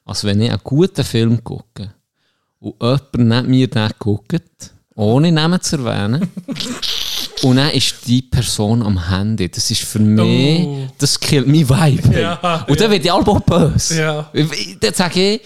[0.05, 1.93] als wenn ich einen guten Film gucke
[2.61, 6.31] und jemand neben mir den guckt, ohne Namen zu erwähnen.
[7.43, 9.49] und dann ist die Person am Handy.
[9.51, 10.87] Das ist für mich, Oh.
[10.99, 12.19] das killt mein Vibe.
[12.19, 12.91] Ja, und dann ja.
[12.93, 13.99] wird ich alle böse.
[14.01, 14.31] Ja.
[14.81, 15.41] Dann sage ich,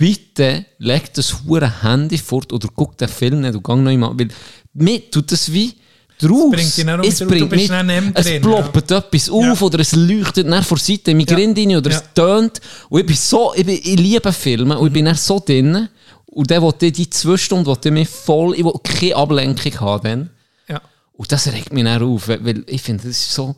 [0.00, 4.18] bitte leg das hure Handy fort oder guck den Film nicht und gang noch einmal.
[4.18, 4.28] Weil
[4.72, 5.74] mir tut das wie
[6.18, 6.50] draus.
[6.50, 9.66] bringt dann auch es bringt neben es drin, ploppt etwas auf Ja.
[9.66, 11.36] oder es leuchtet nach vor Seite in meine Ja.
[11.36, 11.96] Rein oder Ja.
[11.98, 12.60] es tönt.
[12.88, 15.88] Und ich bin so, ich, bin, ich liebe Filme und ich bin dann so drin
[16.32, 19.80] Und dann wollte ich die zwei Stunden wollte ich mich voll, ich wollte keine Ablenkung
[19.80, 20.30] haben dann.
[20.68, 20.80] Ja.
[21.12, 23.54] Und das regt mich dann auf, weil ich finde, das ist so...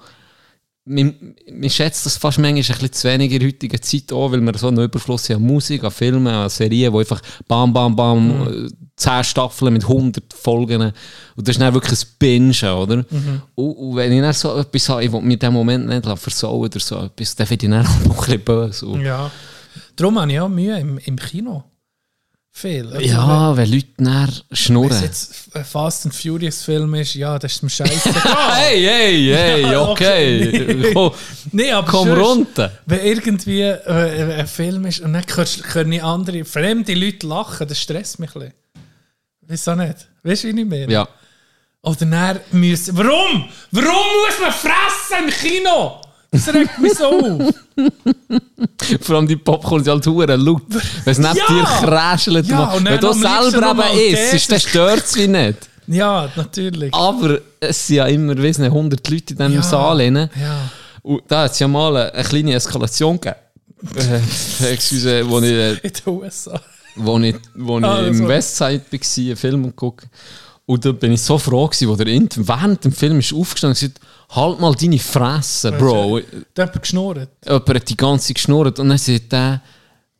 [0.85, 1.37] Man,
[1.69, 4.59] schätzt das fast manchmal ein bisschen zu wenig in der heutigen Zeit an, weil wir
[4.59, 8.49] so einen Überfluss haben an Musik, an Filmen, an Serien, wo einfach bam, bam, bam,
[8.49, 10.93] äh, zehn Staffeln mit 100 Folgen und
[11.49, 13.05] das ist dann wirklich ein Binge, oder?
[13.55, 16.65] Und, und wenn ich dann so etwas habe, ich will mir den Moment nicht versauen
[16.65, 18.87] oder so etwas, dann finde ich dann auch noch ein bisschen böse.
[18.87, 19.31] Und Ja.
[19.97, 21.65] Darum habe ich auch Mühe im, im Kino.
[22.55, 22.87] Viel.
[22.87, 25.03] Also, ja, wenn Leute dann Wenn es schnurren.
[25.03, 28.11] jetzt ein Fast and Furious Film ist, ja, das ist mir scheiße.
[28.53, 30.93] Hey, hey, hey, okay.
[30.93, 31.13] Komm,
[31.51, 32.73] nee, aber komm sonst, runter.
[32.85, 38.19] Wenn irgendwie äh, ein Film ist und dann können andere, fremde Leute lachen, das stresst
[38.19, 38.55] mich ein bisschen.
[39.41, 40.09] Wieso nicht?
[40.23, 40.93] Weißt du, wie ich meine?
[40.93, 41.09] Ja.
[41.81, 42.97] Oder dann müssen.
[42.97, 43.49] Warum?
[43.71, 46.02] Warum muss man fressen im Kino?
[46.33, 47.55] Das regt mich so auf.
[49.03, 50.63] Vor allem die Popcorn sind halt hure laut.
[51.05, 51.45] Wenn es neben Ja!
[51.49, 52.47] dir kräschelt.
[52.47, 54.69] Ja, wenn dann du selber eben isst, dann Käse.
[54.69, 55.59] stört es mich nicht.
[55.89, 56.95] Ja, natürlich.
[56.95, 59.63] Aber es sind ja immer, weiss nicht, 100 Leute in diesem Ja.
[59.63, 60.01] Saal.
[60.01, 60.29] Ja.
[61.03, 63.37] Und da hat es ja mal eine, eine kleine Eskalation gegeben.
[63.97, 66.61] Äh, excuse, wo ich, äh, In den USA.
[66.95, 68.29] wo ich, wo ich Ah, im.
[68.29, 70.09] Westside war, einen Film gucken.
[70.67, 73.75] Und da bin ich so froh gewesen, wo der Int während dem Film ist aufgestanden
[73.77, 74.01] und gesagt,
[74.35, 76.21] halt mal deine Fresse, Bro.
[76.55, 77.29] Da hat geschnurrt.
[77.45, 79.61] Jemand hat die ganze Zeit geschnurrt und dann sagt der,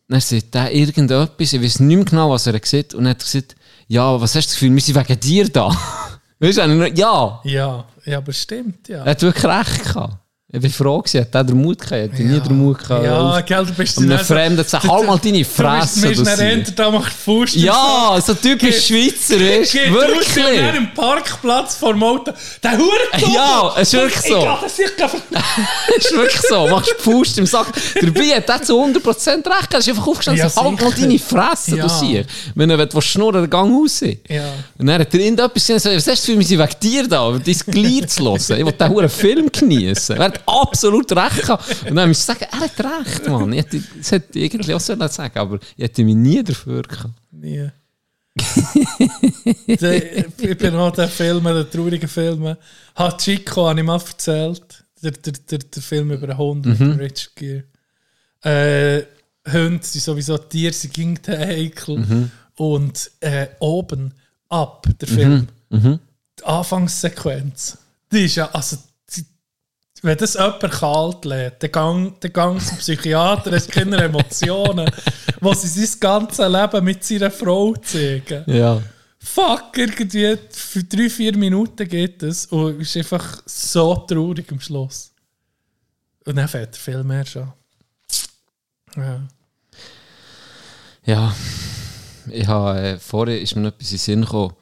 [0.09, 3.23] dann sagt der irgendetwas, ich weiß nicht mehr genau, was er hat, und dann hat
[3.23, 3.57] er gesagt,
[3.89, 5.69] ja, was hast du das Gefühl, wir sind wegen dir da?
[6.39, 9.05] weißt du, ja, Ja, ja, aber stimmt, ja.
[9.05, 10.22] er hat wirklich recht gehabt.
[10.55, 13.05] Ich bin froh gewesen, hat er den Mut gehabt, ich hätte nie den Mut gehabt.
[13.07, 16.01] Ja, gell, du bist um zu sagen, du- halt mal deine Du Fresse.
[16.09, 16.63] bist, du bist hier.
[16.63, 17.55] dann da macht Fuß.
[17.55, 20.77] Ja, so typisch Schweizer, weißt Geht du, wirklich.
[20.77, 22.33] im Parkplatz vor dem Auto.
[22.63, 23.35] Der Hurentunnel!
[23.35, 24.47] Ja, es ist wirklich so.
[24.61, 27.69] Das ist wirklich so, machst Faust im Sack.
[28.01, 31.77] Dabei hat er zu 100% recht, er ist einfach aufgestanden Ja, halt mal deine Fresse,
[31.77, 31.85] Ja.
[31.85, 32.29] du siehst.
[32.55, 34.01] Wenn er will, schnurren den Gang raus.
[34.29, 34.43] Ja.
[34.79, 37.43] Und dann hat er irgendetwas gesagt, was hast du für mich, wegen dir da, um
[37.43, 38.37] dein Glied zu hören?
[38.37, 40.17] Ich will diesen huren Film genießen.
[40.47, 41.85] Absolut recht gehabt.
[41.89, 43.53] Und dann musst du sagen, er hat recht, Mann.
[43.53, 46.83] Ich hätte, das hätte ich irgendwie auch sollen sagen aber ich hätte mich nie dafür
[46.83, 47.15] gehabt.
[47.31, 47.71] Nie.
[49.67, 52.57] Ich bin auch der Film, der traurige Film.
[52.97, 54.85] Hachiko habe ich mal erzählt.
[55.03, 56.93] Der, der, der, der Film über einen Hund mit Mhm.
[56.93, 57.65] Richard Gere.
[58.45, 59.03] Äh,
[59.51, 61.99] Hunde sind sowieso Tiere, sie gingen heikel.
[61.99, 62.31] Mhm.
[62.57, 64.15] Und äh, oben
[64.49, 65.99] ab, der Film, Mhm.
[66.39, 67.79] die Anfangssequenz,
[68.13, 68.77] die ist ja, also,
[70.03, 74.91] wenn das jemand kalt lädt, der Gang, der Gang zum Psychiater hat keine Emotionen,
[75.41, 78.43] wo sie sein ganzes Leben mit seiner Frau zeigen.
[78.47, 78.83] Ja.
[79.21, 85.13] Fuck, irgendwie für drei, vier Minuten geht es und ist einfach so traurig am Schluss.
[86.25, 87.53] Und dann fährt der Film mehr schon.
[88.97, 89.29] Ja.
[91.05, 91.35] Ja,
[92.29, 94.55] ich habe, äh, vorher ist mir etwas in den Sinn gekommen,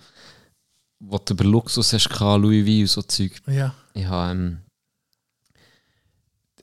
[0.98, 3.32] wo du über Luxus hast, Louis V und so Zeug.
[3.46, 3.74] ja.
[3.92, 4.58] Ich habe ähm,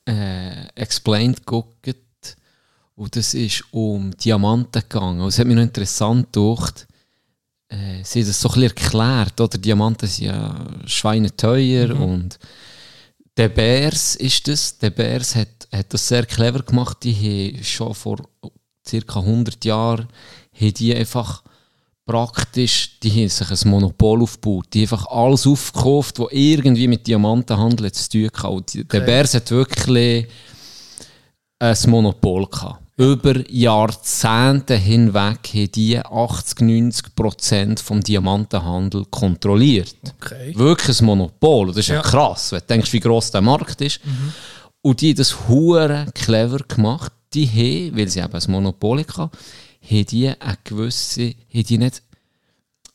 [0.08, 1.94] äh, Explained geguckt
[2.96, 5.20] und das ist um Diamanten gegangen.
[5.20, 6.88] Und es hat mich noch interessant gedacht,
[7.68, 9.58] äh, sie haben das so ein bisschen erklärt, oder?
[9.58, 12.38] Diamanten sind ja schweineteuer und
[13.36, 14.78] der Bears ist das.
[14.78, 16.98] Der Bears hat, hat das sehr clever gemacht.
[17.04, 19.20] Die haben schon vor ca.
[19.20, 20.08] 100 Jahren
[20.52, 21.44] haben die einfach
[22.08, 24.66] praktisch, die haben sich ein Monopol aufgebaut.
[24.72, 28.44] Die haben einfach alles aufgekauft, was irgendwie mit Diamantenhandel zu tun hat.
[28.50, 29.06] Und die- Der Okay.
[29.06, 30.26] Bears hat wirklich
[31.60, 32.82] ein Monopol gehabt.
[32.96, 39.94] Über Jahrzehnte hinweg haben die 80, 90 Prozent vom Diamantenhandel kontrolliert.
[40.20, 40.52] Okay.
[40.56, 41.68] Wirklich ein Monopol.
[41.68, 42.02] Das ist ja, Ja.
[42.02, 44.00] krass, wenn du denkst, wie gross der Markt ist.
[44.82, 47.12] Und die haben das hure clever gemacht.
[47.34, 49.30] Die haben, weil sie eben ein Monopol hatten,
[49.90, 52.02] haben die eine gewisse, haben die nicht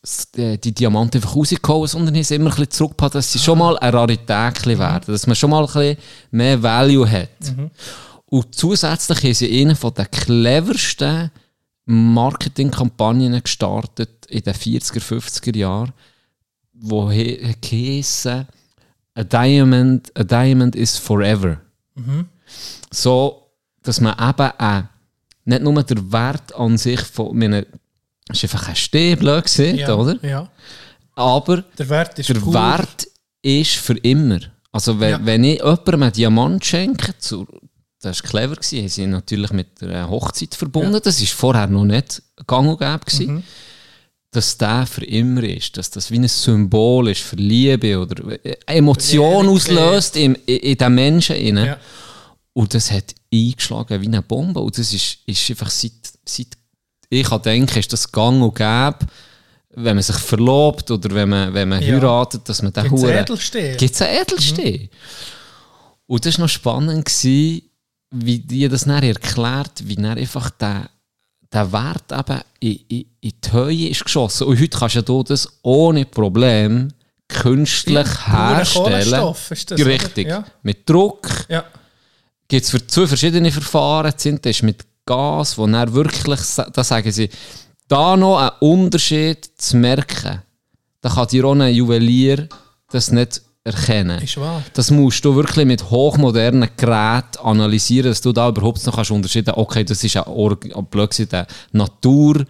[0.04, 3.58] s- die, Diamanten einfach rausgehauen, sondern haben sie immer ein bisschen zurückgepackt, dass sie schon
[3.60, 5.98] mal eine Rarität bisschen werden, dass man schon mal ein bisschen
[6.32, 7.30] mehr Value hat.
[8.26, 11.32] Und zusätzlich haben sie eine von der cleversten
[11.86, 15.94] Marketingkampagnen gestartet in den 40er, 50er Jahren,
[16.74, 18.48] wo he- geheissen,
[19.16, 21.62] a diamond, a diamond is forever.
[22.92, 23.52] So,
[23.84, 24.84] dass man eben auch
[25.46, 27.66] nicht nur der Wert an sich von, meine,
[28.30, 29.94] es ist einfach ein Stäbel gesehen, Ja.
[29.96, 30.18] oder?
[30.26, 30.50] Ja.
[31.16, 32.42] Aber Der Wert ist der.
[32.54, 33.08] Wert
[33.42, 34.40] ist für immer.
[34.72, 35.26] Also wenn, Ja.
[35.26, 37.46] wenn ich jemandem einen Diamant schenke, zu,
[38.02, 42.24] das war clever, gewesen, sie natürlich mit der Hochzeit verbunden, das war vorher noch nicht
[42.48, 43.44] gang und gäbe, gewesen, Mhm.
[44.32, 48.56] dass der für immer ist, dass das wie ein Symbol ist für Liebe oder äh,
[48.66, 51.36] Emotion auslöst in, in, in den Menschen.
[51.36, 51.66] Rein.
[51.68, 51.78] Ja.
[52.54, 54.60] Und das hat eingeschlagen wie eine Bombe.
[54.60, 55.92] Und das ist, ist einfach seit,
[56.26, 56.48] seit
[57.10, 58.98] ich kann denken, ist das gang und gäbe,
[59.76, 61.96] wenn man sich verlobt oder wenn man, wenn man Ja.
[61.96, 63.78] heiratet, dass man den Huren- Edelstein?
[63.78, 64.90] Gibt es einen Edelstein?
[66.08, 67.62] Und das war noch spannend, gewesen,
[68.12, 70.90] wie die das dann erklärt, wie dann einfach der,
[71.52, 74.48] der Wert eben in, in, in die Höhe ist geschossen.
[74.48, 76.90] Und heute kannst du das ohne Problem
[77.28, 78.86] künstlich herstellen.
[78.86, 79.80] Kohlenstoff ist das?
[79.86, 80.28] Richtig.
[80.28, 80.44] Ja.
[80.62, 81.64] Mit Druck Ja.
[82.54, 84.12] Gibt es für zwei verschiedene Verfahren.
[84.16, 86.40] Das eine ist mit Gas, wo dann wirklich,
[86.72, 87.28] da sagen sie,
[87.88, 90.42] da noch einen Unterschied zu merken.
[91.02, 92.48] Da kann dir auch ein Juwelier
[92.92, 94.22] das nicht erkennen.
[94.22, 94.62] Ist wahr.
[94.74, 99.54] Das musst du wirklich mit hochmodernen Geräten analysieren, dass du da überhaupt noch kannst unterscheiden
[99.56, 102.46] okay, das ist ein, Org- blöd gesagt, ein Natur,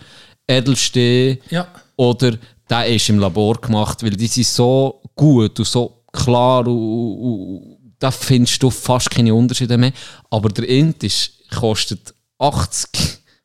[0.45, 1.67] Edelstein Ja.
[1.95, 2.33] oder
[2.69, 7.77] der ist im Labor gemacht, weil die sind so gut und so klar und, und
[8.03, 9.93] da findest du fast keine Unterschiede mehr.
[10.29, 12.89] Aber der Int ist, kostet 80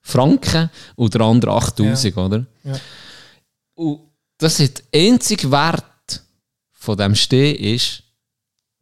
[0.01, 2.45] Franken und der andere 8000, oder?
[2.65, 2.81] Ja.
[3.75, 4.01] Und
[4.37, 5.85] das ist der einzige Wert
[6.73, 8.03] von dem Stehen ist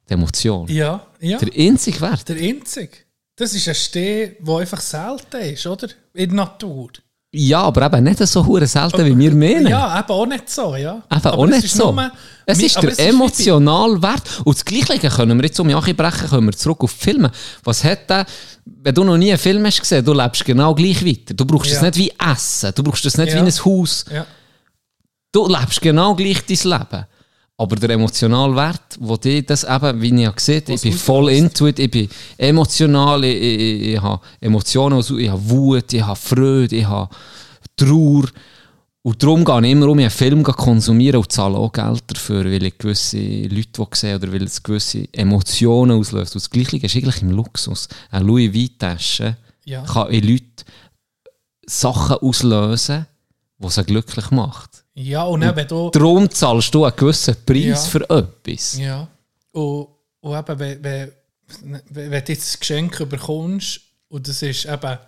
[0.08, 0.66] die Emotion.
[0.68, 1.06] Ja.
[1.20, 1.38] ja.
[1.38, 2.26] Der einzige Wert.
[2.26, 2.96] Der einzige.
[3.34, 5.88] Das ist ein Steh, der einfach selten ist, oder?
[6.14, 6.90] In der Natur.
[7.38, 9.66] Ja, aber eben nicht so hure selten, wie wir meinen.
[9.66, 10.94] Ja, eben auch nicht so, ja.
[10.94, 11.92] Eben Aber auch nicht so.
[11.92, 12.10] nur-
[12.46, 13.18] es ist der es ist
[14.02, 14.40] Wert.
[14.44, 17.30] Und das Gleiche können wir jetzt um Jachi brechen, können wir zurück auf Filme.
[17.64, 18.24] Was hat der,
[18.64, 21.34] wenn du noch nie einen Film hast gesehen, du lebst genau gleich weiter.
[21.34, 21.82] Du brauchst es Ja.
[21.82, 23.34] nicht wie Essen, du brauchst es nicht Ja.
[23.44, 24.04] wie ein Haus.
[24.10, 24.24] Ja.
[25.32, 27.06] Du lebst genau gleich dein Leben.
[27.58, 31.30] Aber der emotionale Wert, wo die das eben, wie ich ja gesehen ich bin voll
[31.30, 36.16] into it, ich bin emotional, ich, ich, ich, habe Emotionen, ich habe Wut, ich habe
[36.16, 37.08] Freude, ich habe
[37.76, 38.24] Trauer.
[39.02, 42.64] Und darum gehe ich immer um einen Film konsumieren und zahle auch Geld dafür, weil
[42.64, 46.34] ich gewisse Leute sehe oder weil es gewisse Emotionen auslöst.
[46.34, 47.88] Und das Gleiche ist eigentlich im Luxus.
[48.10, 49.82] Eine Louis Vuitton-Tasche Ja.
[49.82, 50.64] kann in Leuten
[51.66, 53.06] Sachen auslösen,
[53.58, 54.84] die sie glücklich macht.
[54.98, 55.90] Ja, und dann, wenn du...
[55.90, 57.76] Darum zahlst du einen gewissen Preis Ja.
[57.76, 58.78] für etwas.
[58.78, 59.08] Ja.
[59.52, 59.88] Und,
[60.20, 61.12] und eben, wenn, wenn,
[61.90, 64.98] wenn du jetzt ein Geschenk bekommst und das ist eben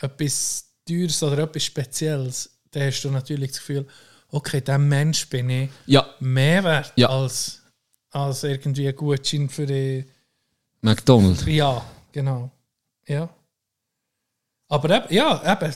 [0.00, 3.86] etwas Teures oder etwas Spezielles, dann hast du natürlich das Gefühl,
[4.30, 7.08] okay, der Mensch bin ich Ja, mehr wert Ja.
[7.08, 7.60] als,
[8.10, 10.04] als irgendwie ein Gutschein für die...
[10.82, 11.44] McDonald's.
[11.46, 12.50] Ja, genau.
[13.08, 13.28] Ja.
[14.68, 15.74] Aber eben, ja, eben,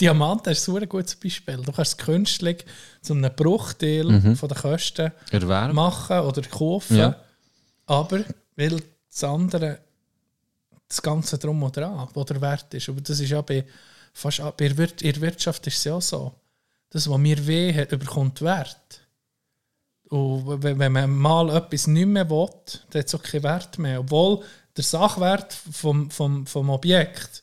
[0.00, 1.56] Diamanten ist ein gutes Beispiel.
[1.58, 2.64] Du kannst es künstlich
[3.02, 5.74] zu einem Bruchteil von den Kosten Erwerben.
[5.74, 6.96] machen oder kaufen.
[6.96, 7.16] Ja.
[7.86, 8.20] Aber
[8.56, 9.78] weil das andere,
[10.88, 12.88] das Ganze drum und dran, wo der Wert ist.
[12.88, 13.64] Aber das ist ja bei,
[14.12, 16.34] fast, bei der Wir- in der Wirtschaft ist es ja so.
[16.90, 19.02] Das, was mir weh hat, überkommt Wert.
[20.08, 22.48] Und wenn wenn man mal etwas nicht mehr will,
[22.90, 24.00] dann hat es auch keinen Wert mehr.
[24.00, 24.42] Obwohl
[24.76, 27.42] der Sachwert vom, vom, vom Objekt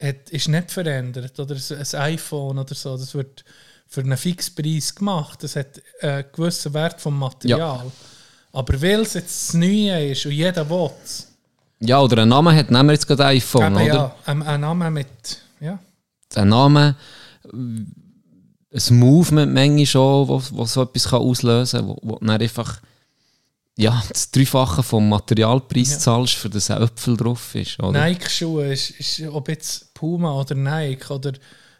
[0.00, 1.38] hat, ist nicht verändert.
[1.38, 3.44] Oder ein iPhone oder so, das wird
[3.86, 5.42] für einen Fixpreis gemacht.
[5.42, 7.90] Das hat einen gewissen Wert vom Material.
[8.52, 11.28] Aber weil es jetzt das Neue ist und jeder will es,
[11.80, 13.94] Ja, oder ein Name hat, nehmen wir jetzt gerade iPhone, eben oder?
[13.94, 15.08] ja, ein, ein Name mit...
[15.60, 15.78] Ja.
[16.34, 16.96] Ein Name,
[17.52, 17.94] ein
[18.90, 22.80] Movement manchmal schon, wo, wo so etwas kann auslösen kann, wo, wo dann einfach
[23.80, 25.98] ja, das Dreifache vom Materialpreis Ja.
[25.98, 27.78] zahlst, für das ein Äpfel drauf ist.
[27.80, 31.32] Nike-Schuhe, ist, ist, ob jetzt Puma oder Nike oder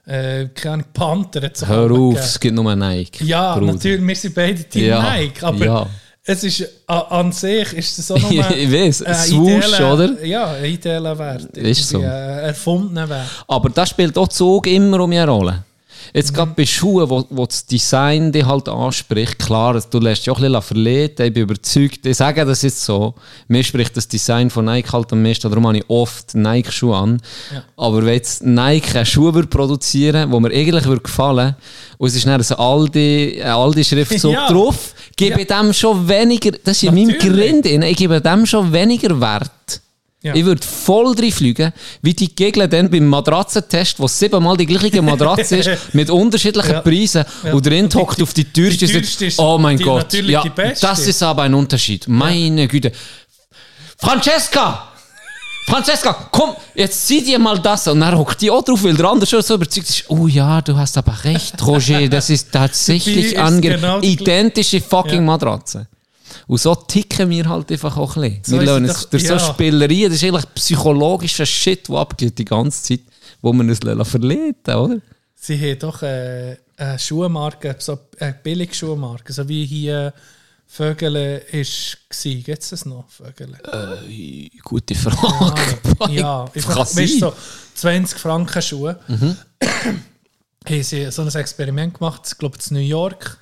[0.06, 2.16] äh, keine Panther es Hör auf, gegeben.
[2.16, 3.24] es gibt nur Nike.
[3.24, 3.72] Ja, Bruder.
[3.74, 5.86] natürlich, wir sind beide Team Ja, Nike, aber ja.
[6.24, 10.24] es ist an sich ist es auch noch ich weiß, ein Swoosh, ideeller- oder?
[10.24, 11.56] Ja, ein ideeller Wert.
[11.56, 11.98] Ist so.
[11.98, 13.28] Ein erfundener Wert.
[13.46, 15.64] Aber das spielt auch Zug immer um eine Rolle.
[16.12, 20.30] Jetzt gerade bei Schuhen, wo, wo das Design dich halt anspricht, klar, du lässt dich
[20.30, 23.14] auch ein bisschen verleden, ich bin überzeugt, ich sage das jetzt so,
[23.48, 27.22] mir spricht das Design von Nike halt am meisten, darum habe ich oft Nike-Schuhe an.
[27.52, 27.62] Ja.
[27.76, 31.54] Aber wenn jetzt Nike einen Schuh würde produzieren wo mir eigentlich würde gefallen
[31.98, 34.48] und es ist dann ein Aldi, ein Aldi-Schriftzug Ja.
[34.48, 37.18] drauf, gebe ich dem schon weniger, das ist in meinem.
[37.18, 39.80] Grind, ich gebe dem schon weniger Wert.
[40.22, 40.34] Ja.
[40.34, 45.00] Ich würde voll drin fliegen, wie die Gegner dann beim Matratzentest, wo siebenmal die gleiche
[45.00, 46.80] Matratze ist, mit unterschiedlichen Ja.
[46.82, 47.24] Preisen.
[47.42, 47.54] Ja.
[47.54, 48.86] Und die- hockt auf die teuerste.
[48.86, 50.44] die und teuerste ist oh mein Gott, ja,
[50.80, 52.06] das ist aber ein Unterschied.
[52.06, 52.92] Meine Güte.
[53.98, 54.86] Francesca!
[55.66, 57.86] Francesca, komm, jetzt zieh dir mal das.
[57.86, 60.04] Und dann hockt die auch drauf, weil der andere schon so überzeugt ist.
[60.08, 63.80] Oh ja, du hast aber recht, Roger, das ist tatsächlich angenehm.
[63.80, 64.00] genau.
[64.00, 65.24] Identische fucking.
[65.24, 65.86] Matratze.
[66.50, 68.42] Und so ticken wir halt einfach auch ein bisschen.
[68.44, 69.38] So wir lassen es durch so ja.
[69.38, 73.02] Spielerien, das ist eigentlich psychologischer Shit, der abgeht die ganze Zeit,
[73.40, 73.78] wo wir uns
[74.08, 74.96] verleden oder?
[75.36, 80.12] Sie haben doch äh, eine Schuhmarke, so eine Billigschuhmarke, so wie hier
[80.66, 82.42] Vögel ist gsi.
[82.42, 83.54] Gibt es das noch, Vögel?
[84.08, 85.78] Äh, gute Frage.
[86.08, 87.06] Ja, ja du, sein.
[87.06, 87.32] so
[87.76, 88.98] 20 Franken Schuhe.
[89.06, 89.36] Mhm.
[90.68, 93.38] haben sie so ein Experiment gemacht, ich glaube in New York.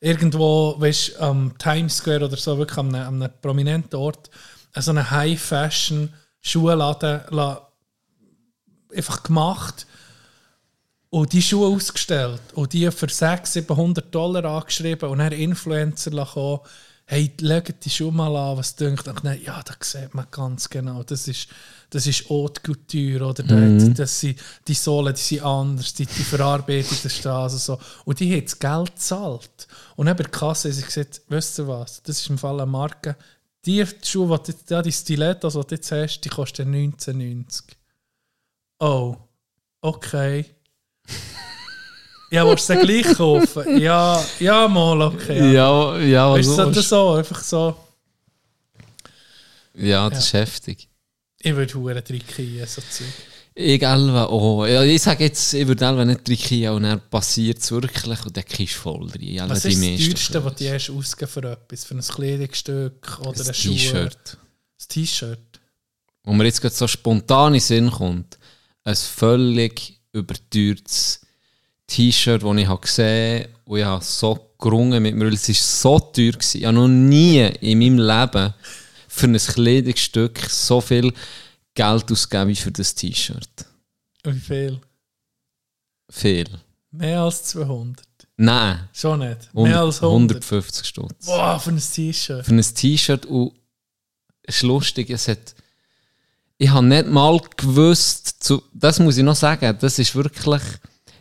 [0.00, 4.30] Irgendwo, weißt du, am Times Square oder so, wirklich an einem, an einem prominenten Ort,
[4.76, 7.66] so einen High-Fashion-Schuhladen la-
[8.94, 9.86] einfach gemacht
[11.10, 16.60] und die Schuhe ausgestellt und die für 600, 700 Dollar angeschrieben und dann Influencer kommen,
[17.06, 19.08] hey, legt die Schuhe mal an, was dünkt.
[19.08, 21.48] Und dann, ja, da sieht man ganz genau, das ist,
[21.90, 24.38] das ist Haute Couture oder dort, das sind,
[24.68, 27.78] die Sohlen, die sind anders, die, die Verarbeitung ist da, also so.
[28.04, 29.66] Und die haben das Geld gezahlt.
[29.96, 32.60] Und dann bei der Kasse haben sie gesagt, wisst ihr was, das ist im Fall
[32.60, 33.16] eine Marke,
[33.66, 37.62] die Schuhe, die, du- ja, die Stilettos, die du jetzt hast, die kosten 19,90.
[38.78, 39.16] Oh,
[39.82, 40.46] okay.
[42.30, 43.80] Ja, willst du sie gleich kaufen?
[43.80, 45.52] Ja, ja, mal, okay.
[45.52, 47.76] Ja, ja, Weißt du, so, so, das so, einfach so.
[49.74, 50.88] ja, das ist heftig.
[51.42, 53.06] Ich würde hure tricken, so Zeug.
[53.54, 54.66] Ich Elva auch.
[54.66, 58.36] Ja, ich sage jetzt, ich würde Elva nicht tricken und dann passiert es wirklich und
[58.36, 59.22] dann kriegst du voll rein.
[59.22, 61.84] Elva Was die ist das teuerste, was du hast ausgegeben für etwas?
[61.84, 63.70] Für ein Kleidungsstück oder Ein ein Schuh?
[63.70, 64.36] T-Shirt.
[64.36, 65.60] Ein T-Shirt.
[66.24, 68.38] Wo mir jetzt gerade so spontan in Sinn kommt,
[68.84, 71.20] ein völlig überteuertes
[71.86, 75.80] T-Shirt, das ich gesehen habe und ich habe so gerungen mit mir, weil es ist
[75.80, 76.58] so teuer gewesen.
[76.58, 78.54] Ich habe noch nie in meinem Leben
[79.10, 81.12] für ein Kleidungsstück so viel
[81.74, 83.66] Geld ausgegeben wie für das T-Shirt.
[84.24, 84.80] Wie viel?
[86.08, 86.46] Viel.
[86.92, 88.06] Mehr als 200.
[88.36, 88.88] Nein.
[88.92, 89.48] Schon nicht.
[89.48, 90.36] 100, Mehr als 100.
[90.36, 91.26] 150 Stutz.
[91.26, 92.46] Boah, für ein T-Shirt.
[92.46, 93.52] Für ein T-Shirt und
[94.42, 95.54] es ist lustig, es hat
[96.56, 100.60] ich habe nicht mal gewusst, zu, das muss ich noch sagen, das ist wirklich,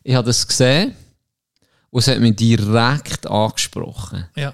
[0.03, 0.93] ich habe das gesehen
[1.89, 4.27] und es hat mich direkt angesprochen.
[4.35, 4.53] Ja.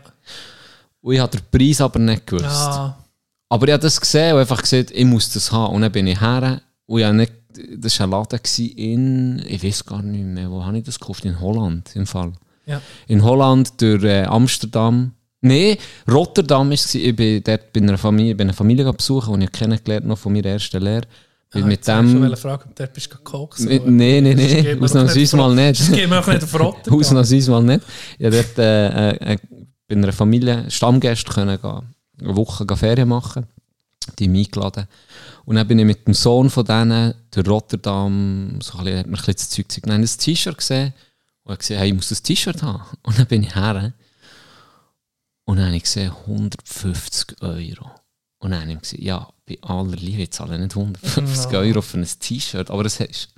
[1.01, 2.45] Und ich habe den Preis aber nicht gewusst.
[2.45, 3.03] Ah,
[3.49, 5.75] Aber ich habe das gesehen und einfach gesagt, ich muss das haben.
[5.75, 7.33] Und dann bin ich her und ich nicht,
[7.77, 8.39] das war ein Laden
[8.75, 11.25] in, ich weiß gar nicht mehr, wo habe ich das gekauft?
[11.25, 12.33] In Holland, im Fall.
[12.65, 12.81] ja.
[13.07, 15.13] In Holland, durch äh, Amsterdam.
[15.41, 15.77] Nein,
[16.11, 16.95] Rotterdam war es.
[16.95, 20.33] Ich bin dort bei einer Familie, bei einer Familie besuchen, die ich kennengelernt noch von
[20.33, 21.03] meiner ersten Lehre.
[21.51, 22.21] Ah, mit habe ich dem...
[22.21, 23.65] schon fragen, ob du dort bist gekokst.
[23.65, 24.83] Mit, nein, nein, nein.
[24.83, 25.79] Ausnahmsweise mal nicht.
[25.79, 26.99] Das auch nicht auf Rotterdam.
[26.99, 27.81] Ausnahmsweise mal nicht.
[28.17, 29.37] Ich konnte dort äh, äh,
[29.87, 33.45] bei einer Familie Stammgäste können gehen, eine Woche Ferien machen.
[34.19, 34.87] Die mich eingeladen.
[35.45, 39.07] Und dann bin ich mit dem Sohn von denen durch Rotterdam, so ein bisschen, hat
[39.07, 39.85] mir ein bisschen das Zeug gezeigt.
[39.87, 40.93] Dann habe ich ein T-Shirt gesehen
[41.43, 42.83] und habe gesehen, hey, ich muss das T-Shirt haben.
[43.03, 43.93] Und dann bin ich her.
[45.45, 47.89] Und dann habe ich gesehen, 150 Euro.
[48.39, 51.59] Und dann habe ich gesagt, ja, bei aller Liebe, ich zahle nicht 150 Ja.
[51.59, 52.69] Euro für ein T-Shirt.
[52.69, 53.29] Aber es ist,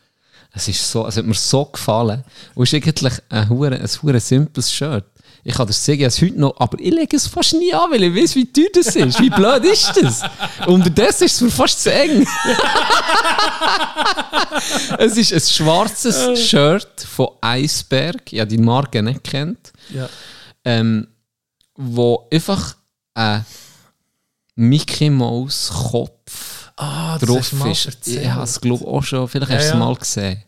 [0.53, 2.23] es ist so, es hat mir so gefallen.
[2.55, 5.05] Und es ist eigentlich ein, hure- ein, hure simples Shirt.
[5.49, 8.03] Ich kann das sagen, es heute noch, aber ich lege es fast nie an, weil
[8.03, 9.17] ich weiß, wie teuer das ist.
[9.21, 10.21] Wie blöd ist das?
[10.67, 12.27] Unterdessen ist es mir fast zu eng.
[14.99, 18.23] es ist ein schwarzes Shirt von Eisberg.
[18.33, 19.71] Habe die Marke nicht kennt.
[19.93, 20.09] Ja.
[20.65, 21.07] Ähm,
[21.75, 22.75] wo einfach
[23.13, 23.45] ein
[24.55, 28.05] Mickey Mouse Kopf Ah, drauf ist.
[28.05, 29.79] Ich habe es glaube ich auch schon, vielleicht Ja, hast du es ja.
[29.79, 30.43] mal gesehen.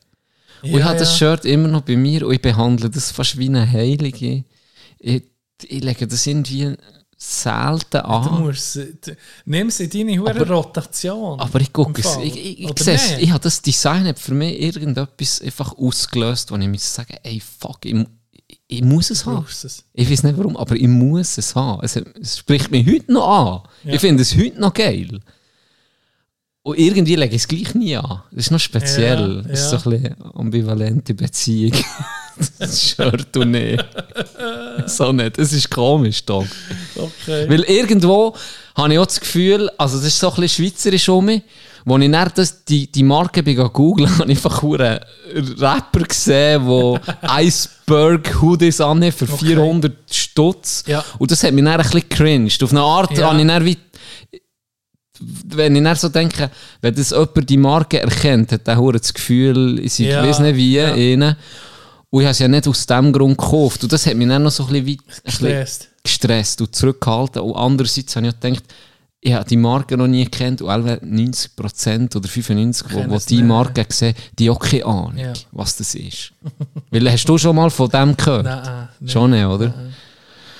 [0.61, 1.35] Und Ja, ich habe das ja.
[1.35, 4.43] Shirt immer noch bei mir und ich behandle das fast wie eine Heilige.
[4.99, 5.23] Ich,
[5.63, 6.75] ich lege das irgendwie
[7.17, 8.41] selten Du an.
[8.43, 11.39] musst, äh, d- nimm es in deine Aber- Rotation.
[11.39, 12.17] Aber ich gucke es.
[12.23, 13.17] Ich, ich, ich, sehe es.
[13.17, 17.41] ich habe das Design hat für mich irgendetwas einfach ausgelöst, wo ich muss sagen, ey
[17.41, 17.95] fuck, ich,
[18.67, 19.45] ich, muss es Du haben.
[19.49, 19.83] es.
[19.93, 21.83] Ich weiß nicht warum, aber ich muss es haben.
[21.83, 23.69] Es, es spricht mich heute noch an.
[23.83, 23.95] Ja.
[23.95, 25.19] Ich finde es heute noch geil.
[26.61, 28.21] Und irgendwie lege ich es gleich nie an.
[28.31, 29.37] Das ist noch speziell.
[29.37, 29.79] Ja, Das ist ja.
[29.79, 31.71] so ein bisschen ambivalente Beziehung.
[32.59, 33.85] das Shirt und nicht.
[34.87, 35.37] so nicht.
[35.39, 36.47] Es ist komisch, Dog.
[36.95, 37.49] Okay.
[37.49, 38.35] Weil irgendwo
[38.75, 41.41] habe ich auch das Gefühl, also das ist so ein bisschen schweizerisch um mich,
[41.85, 44.99] wo ich dann das, die, die Marke bin googeln, habe ich einfach einen
[45.57, 47.01] Rapper gesehen, der
[47.39, 50.83] Iceberg Hoodies anhat für 400 Stutz.
[50.87, 51.03] Ja.
[51.17, 52.61] Und das hat mich dann ein bisschen cringed.
[52.63, 53.29] Auf eine Art Ja.
[53.29, 53.77] habe ich dann wie
[55.19, 56.49] wenn ich dann so denke,
[56.81, 60.73] wenn das jemand die Marke erkennt, hat hure das Gefühl, ich Ja, weiss nicht wie,
[60.75, 60.95] ja.
[60.95, 61.35] ihnen.
[62.11, 63.83] Und ich habe es ja nicht aus dem Grund gekauft.
[63.83, 65.89] Und das hat mich dann noch so ein bisschen, bisschen Gestresst.
[66.03, 67.41] gestresst und zurückgehalten.
[67.41, 68.63] Und andererseits habe ich auch gedacht,
[69.21, 73.15] ich habe die Marke noch nie gekannt und alle 90% oder 95%, die, Kennen die
[73.15, 73.45] es die nicht.
[73.45, 75.33] Marke sehen, die haben auch keine Ahnung, Ja.
[75.51, 76.31] was das ist.
[76.89, 78.45] Weil hast du schon mal von dem gehört?
[78.45, 79.09] Nein, nein.
[79.09, 79.73] Schon nicht, oder?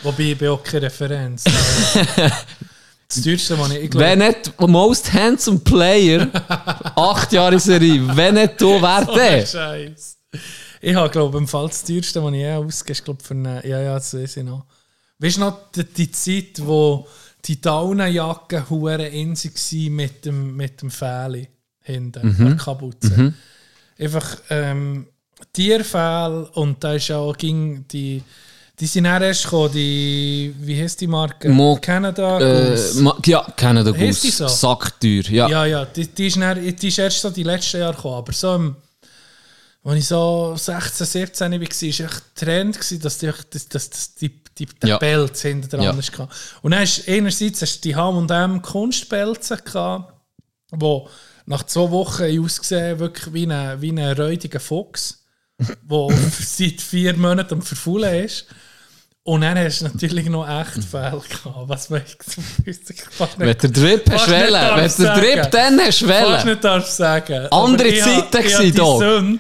[0.04, 1.46] Wobei ich bin auch keine Referenz.
[3.10, 6.28] das teuerste, was ich, ich glaube, Wenn nicht Most Handsome Player,
[6.96, 9.46] acht Jahre in Serie, wenn nicht du, wer Oh, der?
[9.46, 10.16] Scheiße.
[10.82, 13.68] Ich habe, glaube im Fall das teuerste, was ich je ausgebe, ist, glaube für eine,
[13.68, 14.66] ja, ja, das weiß ich noch,
[15.18, 17.06] Weißt du noch die, die Zeit, wo
[17.44, 21.48] die Daunenjacke hure in sich war mit dem, mit dem Fähli
[21.82, 22.46] hinten, Mhm.
[22.48, 23.34] der Kapuze.
[23.98, 25.08] Einfach ähm,
[25.52, 28.24] Tierfell und da ist ja auch ging die.
[28.80, 30.56] Die sind dann erst gekommen, die.
[30.60, 31.50] Wie heißt die Marke?
[31.50, 33.02] Mo- Canada Äh, Goose.
[33.02, 34.48] ma- ja, den Heisst die so?
[34.48, 35.50] Sackteuer, ja.
[35.50, 38.16] Ja, ja, die, die, ist dann, die ist erst so die letzten Jahre gekommen.
[38.16, 38.76] Aber so im,
[39.84, 44.16] als ich so 16, 17 war, war echt Trend, gewesen, dass die, dass, dass, dass
[44.16, 44.98] die, die, der Ja.
[44.98, 45.92] Pelz hinten dran Ja.
[45.92, 46.34] gehabt.
[46.62, 50.14] Und dann hast du einerseits hast du die H&M Kunstpelze gehabt,
[50.72, 51.10] wo
[51.46, 55.26] nach zwei Wochen ausgesehen wirklich wie ein, wie ein räudiger Fuchs,
[55.60, 56.08] der
[56.40, 58.46] seit vier Monaten am Verfaulen ist.
[59.30, 61.70] Und dann hast du natürlich noch echt Fälle gehabt.
[61.70, 65.16] Was ich fast Wenn nicht, der Drip hast Fast darf wenn der.
[65.20, 66.46] Drip dann hast fast wollen.
[66.48, 67.48] nicht darf sagen.
[67.52, 68.98] Andere Zeiten die da.
[68.98, 69.40] Sünde.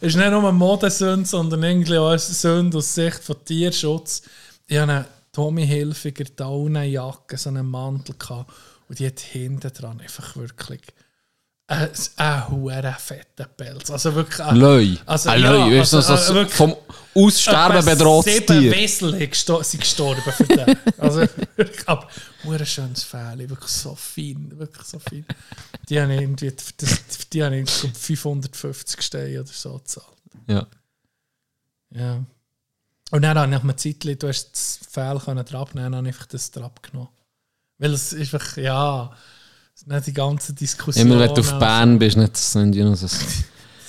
[0.00, 4.22] Es ist nicht nur eine Modesünde, sondern irgendwie auch eine Sünde aus Sicht von Tierschutz.
[4.68, 8.50] Ich hatte eine Tommy Hilfiger Daunenjacke, so einen Mantel gehabt,
[8.88, 10.80] und die hat hinten dran einfach wirklich
[11.68, 13.90] einen huere fetten Pelz.
[13.90, 14.98] Also wirklich ein, Löi.
[15.04, 15.78] Also, ein ja, Löi.
[15.80, 16.76] Also, so, äh, so wirklich vom
[17.14, 18.88] Aussterben Etwa bedrohtes sieben Tier.
[18.88, 20.76] Sind gesto- sind gestorben für den.
[20.98, 21.20] Also
[21.56, 22.08] wirklich, aber
[22.44, 25.24] ein schönes Fähli, wirklich so fein, wirklich so fein.
[25.88, 27.02] Die haben irgendwie, das,
[27.32, 30.06] die haben irgendwie so 550 Steine oder so gezahlt.
[30.46, 30.66] Ja.
[31.90, 32.24] Ja.
[33.10, 35.96] Und dann habe ich nach einer Zeit, du hast das Fell können drauf nehmen, dann
[35.96, 37.08] habe ich einfach das drauf genommen.
[37.78, 39.10] Weil es ist einfach, ja,
[39.84, 41.06] nicht die ganze Diskussion.
[41.06, 42.90] Immer wenn du auf also, Bern bist, nicht so sind die so.
[42.90, 43.18] dass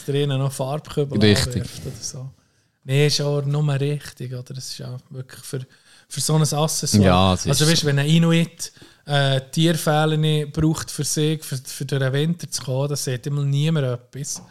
[0.05, 1.63] drinnen noch Farbkübel Richtig.
[1.85, 2.29] oder so.
[2.83, 4.53] Nee, ist auch nur richtig, oder?
[4.53, 5.59] Das ist ja wirklich für,
[6.07, 7.05] für so ein Accessoire.
[7.05, 7.87] Ja, also weißt, so.
[7.87, 8.71] wenn ein Inuit
[9.05, 13.85] äh, Tierfälle braucht für sich, für, für den Winter zu kommen, dann sieht immer niemand
[13.87, 14.41] etwas.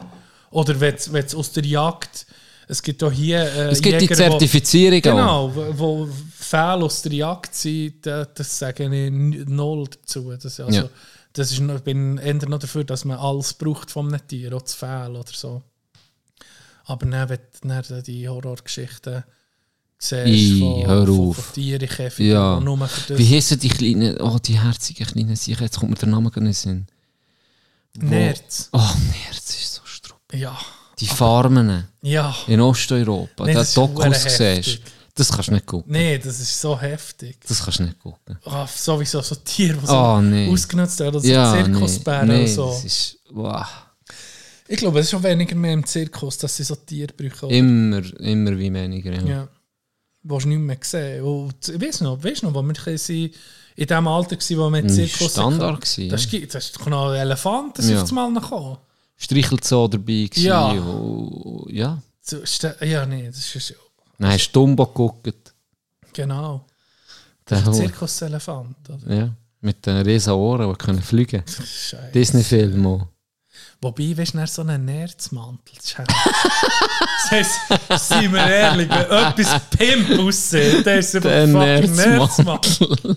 [0.50, 2.26] Oder wenn es aus der Jagd,
[2.68, 5.02] es gibt auch hier äh, Es gibt die Jäger, wo- Zertifizierung auch.
[5.02, 6.08] Genau, wo, wo
[6.38, 9.10] Fälle aus der Jagd sind, da- das sage ich
[9.48, 10.32] null dazu.
[10.32, 10.88] Das, also, Ja.
[11.38, 14.52] Das ist, noch- ich bin eher noch dafür, dass man alles braucht von einem Tier,
[14.54, 15.62] auch das Fell oder so.
[16.84, 19.24] Aber dann, wenn du die Horrorgeschichten
[19.98, 21.36] siehst Ih, von, hör von, auf.
[21.36, 22.60] von Tieren Käfigen, Ja.
[22.60, 23.18] nur für das...
[23.18, 26.42] Wie heissen die kleinen, oh, die herzigen kleinen Sicher, jetzt kommt mir der Name gar
[26.42, 26.86] nicht in den
[27.98, 28.08] Sinn.
[28.10, 28.68] Nerz.
[28.72, 30.20] Oh, Nerz ist so strupp.
[30.32, 30.56] Ja,
[31.00, 32.34] Die Farmen ja.
[32.46, 34.80] in Osteuropa, Nee, ist Dokus siehst.
[35.16, 35.90] Das kannst du nicht gucken.
[35.92, 37.38] Nee, das ist so heftig.
[37.48, 38.38] Das kannst du nicht gucken.
[38.44, 40.48] Ah, sowieso so Tiere, die so Oh, nee.
[40.52, 42.68] ausgenutzt werden, also Ja, nee, Zirkusbären nee, und so.
[42.68, 43.66] das ist, wow.
[44.68, 47.50] Ich glaube, es ist schon weniger mehr im Zirkus, dass sie so Tiere brauchen.
[47.50, 49.22] Immer, immer wie weniger, ja.
[49.22, 49.48] Ja.
[50.22, 51.22] Du hast nicht mehr gesehen.
[51.22, 53.30] Und, ich weiß noch, weißt noch, wo wir waren,
[53.76, 56.38] in dem Alter waren, wo wir im Das war Zirkus Standard gewesen, Das ja.
[56.40, 58.02] ist, das ist noch Elefanten sind Ja.
[58.02, 58.78] auf einmal noch gekommen.
[59.16, 60.84] Streichelzoo dabei gewesen, Ja.
[60.84, 62.02] wo- ja.
[62.20, 62.38] So,
[62.84, 63.74] ja, nee, das ist
[64.18, 65.54] Dann hast du Dumbo geguckt.
[66.12, 66.64] genau.
[67.48, 67.74] Der Ein.
[67.74, 68.76] Zirkuselefant.
[68.88, 69.14] oder?
[69.14, 71.42] Ja, mit den riesen Ohren, die können fliegen.
[71.46, 72.10] Scheiße.
[72.12, 73.06] Disney-Film auch.
[73.80, 75.74] Wobei, weißt du, so einen Nerzmantel.
[75.76, 76.06] Heftig.
[76.06, 83.16] das heisst, seien wir ehrlich, wenn etwas Pimp aussieht, dann ist es ein fucking Nerzmantel.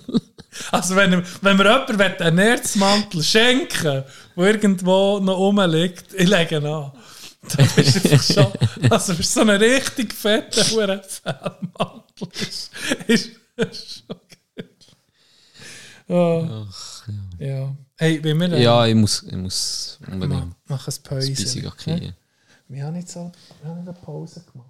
[0.71, 4.03] Also wenn, wenn mir jemand will einen Nerzmantel schenken
[4.35, 6.91] der irgendwo noch rumliegt, ich lege ihn an.
[7.57, 8.53] Dann bist du einfach schon...
[8.91, 10.63] Also für so einen richtig fetten
[11.09, 12.71] Fellmantel ist,
[13.07, 14.19] ist, ist schon
[14.55, 14.69] geil.
[16.07, 16.65] Oh.
[17.37, 17.75] ja.
[17.97, 18.51] Hey, wenn wir...
[18.53, 21.61] äh, Ja, ich muss, ich muss mach, unbedingt mach ein ein Päuschen.
[21.85, 21.97] Ja?
[21.97, 22.15] gehen.
[22.67, 23.31] Wir haben nicht so
[23.61, 24.68] wir haben eine Pause gemacht.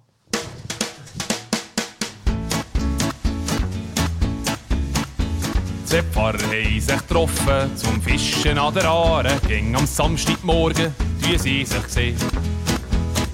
[5.90, 9.40] Zwei Pfarrer haben sich getroffen zum Fischen an der Aare.
[9.48, 12.16] Ging am Samstagmorgen, die sie sich sehen.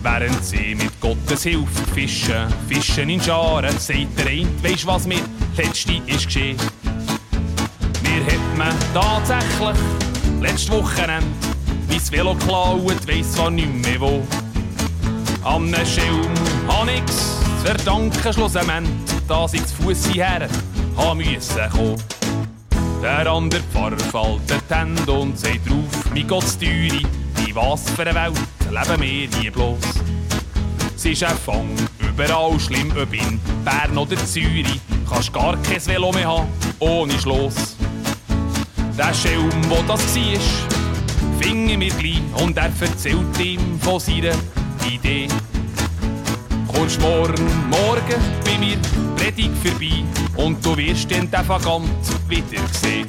[0.02, 5.20] Während sie mit Gottes Hilfe fischen, fischen in Scharen, sagt der eine, weisst was mir
[5.54, 6.57] letzte ist geschehen.
[8.02, 9.76] Mir hat man tatsächlich
[10.40, 11.28] letztes Wochenende
[11.90, 14.22] mein Velo geklaut, weiss zwar nicht mehr wo.
[15.44, 16.32] An einem Schelm
[16.68, 18.90] habe ich's zu verdanken schlussendlich,
[19.28, 20.48] dass ich zu Fuss hierher
[20.96, 22.16] kommen.
[23.03, 27.03] Der andere Pfarrer fällt die Hände und sagt drauf, mein Gott, Teure,
[27.47, 28.38] in was für eine Welt
[28.70, 29.78] leben wir hier bloß?
[30.97, 31.68] Es ist ein Fang,
[32.01, 37.76] überall schlimm, ob in Bern oder Zürich, kannst gar kein Velo mehr haben, ohne Schloss.
[38.97, 44.34] Der Schelm, wo das war, fing mir gleich und er erzählt ihm von seiner
[44.90, 45.28] Idee.
[46.72, 48.78] Kommst morgen, morgen bei mir
[49.16, 50.05] Predigt vorbei
[50.77, 51.89] du wirst den Vagant
[52.29, 53.09] wieder sehen.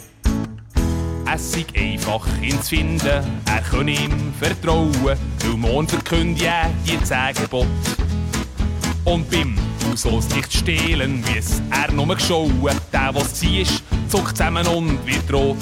[1.33, 3.01] Es sei einfach, ihn zu finden,
[3.45, 7.67] er könne ihm vertrauen, weil morgen verkündet er die zehn Gebote.
[9.03, 12.51] Und beim Du sollst nicht stehlen, wie es er nur geschaut.
[12.91, 15.57] Der, was sie ist, zuckt zusammen und wird rot.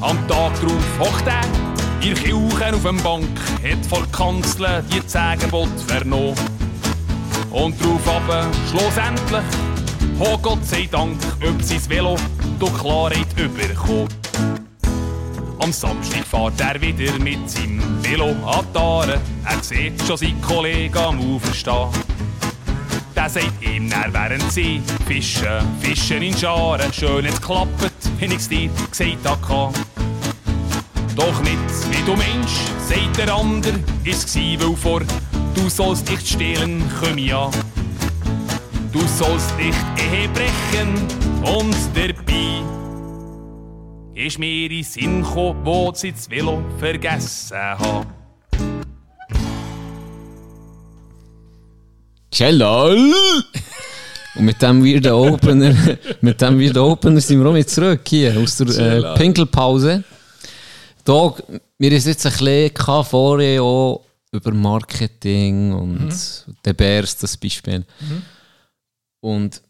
[0.00, 3.28] Am Tag drauf hockt er ihr Kirchen auf dem Bank,
[3.62, 6.34] hat vor der Kanzel die Zegenbot vernommen.
[7.50, 9.67] Und drauf aber schlussendlich,
[10.20, 11.16] oh Gott sei Dank,
[11.46, 12.16] ob sein Velo
[12.58, 14.14] durch Klarheit überkommt.
[15.60, 19.20] Am Samstag fährt er wieder mit seinem Velo an die Aare.
[19.44, 21.88] Er sieht schon seinen Kollegen am Ufer stehen.
[23.14, 25.46] Der sagt ihm, er während sie fischen,
[25.80, 26.92] fischen in Scharen.
[26.92, 29.74] Schön jetzt klappt, wenn ich's dir gesagt habe.
[31.16, 35.02] Doch nicht wie du Mensch, sagt der andere, ist gsi, weil vor
[35.54, 37.50] du sollst nicht stehlen, komm ich an.
[38.98, 39.78] Du sollst nicht
[40.12, 40.92] Ehe brechen
[41.44, 42.64] und dabei
[44.12, 48.08] ist mir in Sinn gekommen, wo sie das Velo vergessen haben.
[52.32, 53.12] Celal!
[54.34, 55.76] Und mit dem Weird Opener,
[56.20, 60.02] mit dem Weird Opener sind wir auch wieder zurück hier aus der äh, Pinkelpause.
[61.04, 61.12] Da,
[61.78, 66.12] wir haben jetzt ein bisschen vorher auch über Marketing und
[66.64, 67.86] der Bears das Beispiel.
[69.20, 69.62] Und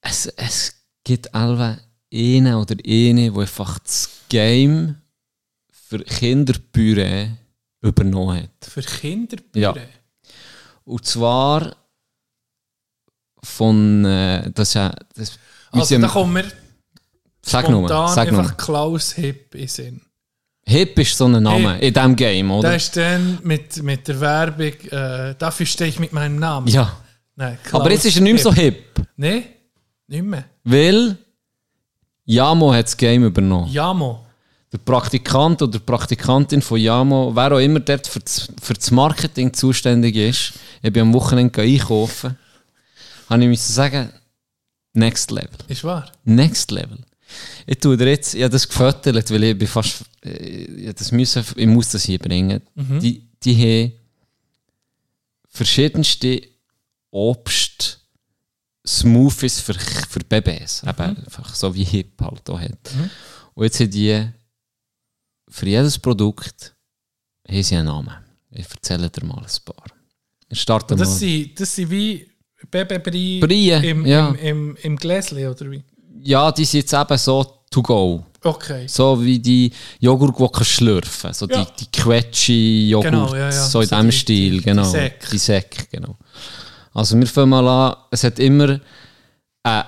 [0.00, 1.80] es, es gibt alle
[2.12, 4.96] einen oder eine, der einfach das Game
[5.70, 7.36] für Kinderbüre
[7.80, 8.68] übernommen hat.
[8.70, 9.36] Für Kinder.
[9.54, 9.74] Ja.
[10.84, 11.76] Und zwar
[13.42, 15.38] von, äh, das ist ja, das,
[15.70, 16.44] Also da kommen wir
[17.42, 18.56] sag nur, sag einfach nur.
[18.56, 20.00] Klaus Hipp in Sinn.
[20.66, 21.82] Hip ist so ein Name Hip.
[21.82, 22.76] in diesem Game, Der oder?
[22.76, 26.68] ist dann mit, mit der Werbung, äh, dafür stehe ich mit meinem Namen.
[26.68, 27.03] Ja.
[27.36, 28.84] Nein, Aber jetzt ist er nicht mehr so hip,
[29.16, 29.44] Nein,
[30.06, 30.44] nicht mehr.
[30.62, 31.16] weil
[32.26, 33.70] Yamo hat das Game übernommen.
[33.70, 34.20] Jamo.
[34.72, 38.90] Der Praktikant oder die Praktikantin von Yamo, wer auch immer dort für das, für das
[38.90, 42.36] Marketing zuständig ist, ich bin am Wochenende einkaufen,
[43.28, 44.10] habe ich müssen sagen,
[44.92, 45.50] next level.
[45.68, 46.10] Ist wahr.
[46.24, 46.98] Next Level.
[47.66, 51.44] Ich tue dir jetzt, ich habe das gefüttert, weil ich bin fast, ich, das müssen,
[51.56, 52.60] ich muss das hier bringen.
[52.74, 53.92] Die, die haben
[55.48, 56.42] verschiedenste
[57.14, 58.00] Obst,
[58.86, 60.82] Smoothies für, für Babys.
[60.82, 62.90] Eben einfach so wie Hip halt auch hat.
[63.54, 64.28] Und jetzt haben die
[65.48, 66.74] für jedes Produkt
[67.48, 68.14] haben sie einen Namen.
[68.50, 69.84] Ich erzähle dir mal ein paar.
[70.48, 71.14] Wir starten Das mal.
[71.16, 72.28] sind, das sind wie
[72.70, 72.98] Baby
[73.40, 74.28] Brie, im, ja.
[74.30, 75.82] im, im, im Gläschen, oder wie?
[76.22, 78.24] Ja, die sind jetzt eben so to go.
[78.42, 78.86] Okay.
[78.88, 81.40] So wie die Joghurt, die du schlürfen kannst.
[81.40, 81.64] So Ja.
[81.64, 83.52] die, die Quetschi-Joghurt, Genau, ja, ja.
[83.52, 84.84] so in So diesem die- Stil, die- die genau.
[84.84, 85.28] Säcke.
[85.30, 86.16] Die Säcke, genau.
[86.94, 88.80] Also wir fangen mal an, es hat immer eine,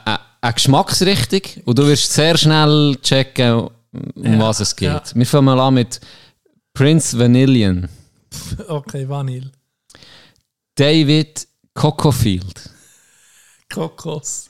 [0.07, 4.89] eine, eine Geschmacksrichtung und du wirst sehr schnell checken, um Ja, was es geht.
[4.89, 5.03] ja.
[5.15, 6.01] Wir fangen mal an mit
[6.75, 7.89] Prince Vanillion,
[8.69, 9.51] Okay, Vanille.
[10.75, 12.71] David Cocofield.
[13.73, 14.49] Kokos.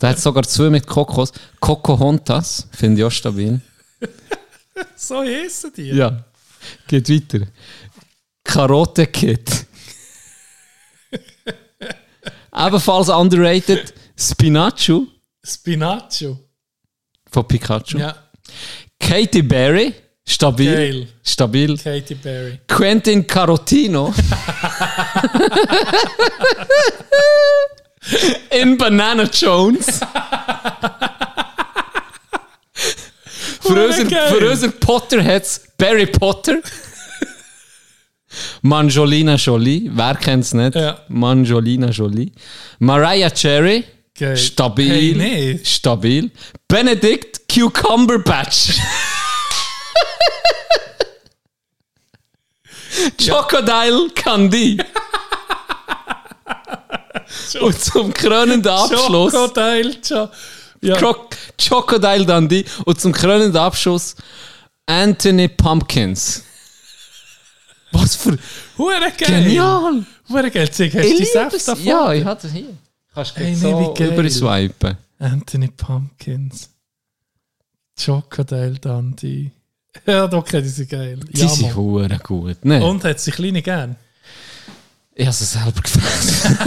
[0.00, 1.32] Der hat sogar zwei mit Kokos.
[1.60, 3.60] Coco Hontas, finde ich auch stabil.
[4.96, 5.90] So heissen die.
[5.90, 6.24] Ja.
[6.88, 7.46] Geht weiter.
[8.42, 9.66] Karotte Kid.
[12.54, 15.06] Ebenfalls underrated Spinachu
[15.44, 16.38] Spinacho.
[17.30, 17.98] von Pikachu.
[17.98, 18.14] Ja,
[19.00, 19.94] Katy Berry.
[20.24, 20.72] Stabil.
[20.72, 21.08] Geil.
[21.24, 21.76] Stabil.
[21.76, 22.60] Katy Perry.
[22.68, 24.14] Quentin Carotino.
[28.50, 30.00] In Banana Jones.
[33.60, 34.32] für, unser, geil.
[34.32, 36.60] für unser Potterheads Barry Potter.
[38.62, 39.90] Manjolina Jolie.
[39.92, 40.74] Wer kennt es nicht?
[40.74, 40.98] Ja.
[41.08, 42.32] Manjolina Jolie.
[42.78, 43.84] Mariah Cherry.
[44.18, 44.36] Geil.
[44.36, 44.90] Stabil.
[45.20, 45.66] Hey, nicht.
[45.68, 46.30] Stabil.
[46.68, 48.74] Benedict Cucumberbatch.
[53.18, 54.78] Crocodile Candy.
[57.60, 59.32] Und zum krönenden Abschluss.
[59.32, 59.96] Crocodile.
[60.08, 60.28] Jo-
[60.82, 60.96] Ja.
[60.96, 62.64] Croc Crocodile Dundee.
[62.84, 64.16] Und zum krönenden Abschluss
[64.86, 66.44] Anthony Pumpkins.
[67.92, 68.38] Was für
[68.78, 69.44] Hure geil.
[69.44, 70.04] genial!
[70.28, 70.70] Hure geil.
[70.70, 71.84] Zeig, hast du die Säfte davon?
[71.84, 72.76] Ja, ich hatte es hier.
[73.14, 74.96] Kannst du Hey, gleich nee, so überswipen.
[75.18, 76.70] Anthony Pumpkins.
[77.96, 79.50] Crocodile Dundee.
[80.06, 81.20] Ja, doch, okay, die sind geil.
[81.30, 82.64] Die Ja, sind hure gut.
[82.64, 82.82] Ne?
[82.82, 83.94] Und hat sie kleine gern?
[85.14, 86.58] Ich habe es selber gefällt.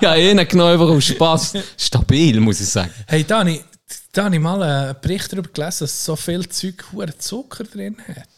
[0.02, 1.52] ja, ihnen genau einfach um Spass.
[1.76, 2.90] Stabil, muss ich sagen.
[3.08, 3.60] Hey, Dani,
[4.12, 6.84] da habe ich mal einen Bericht darüber gelesen, dass so viel Zeug
[7.18, 8.28] Zucker drin hat.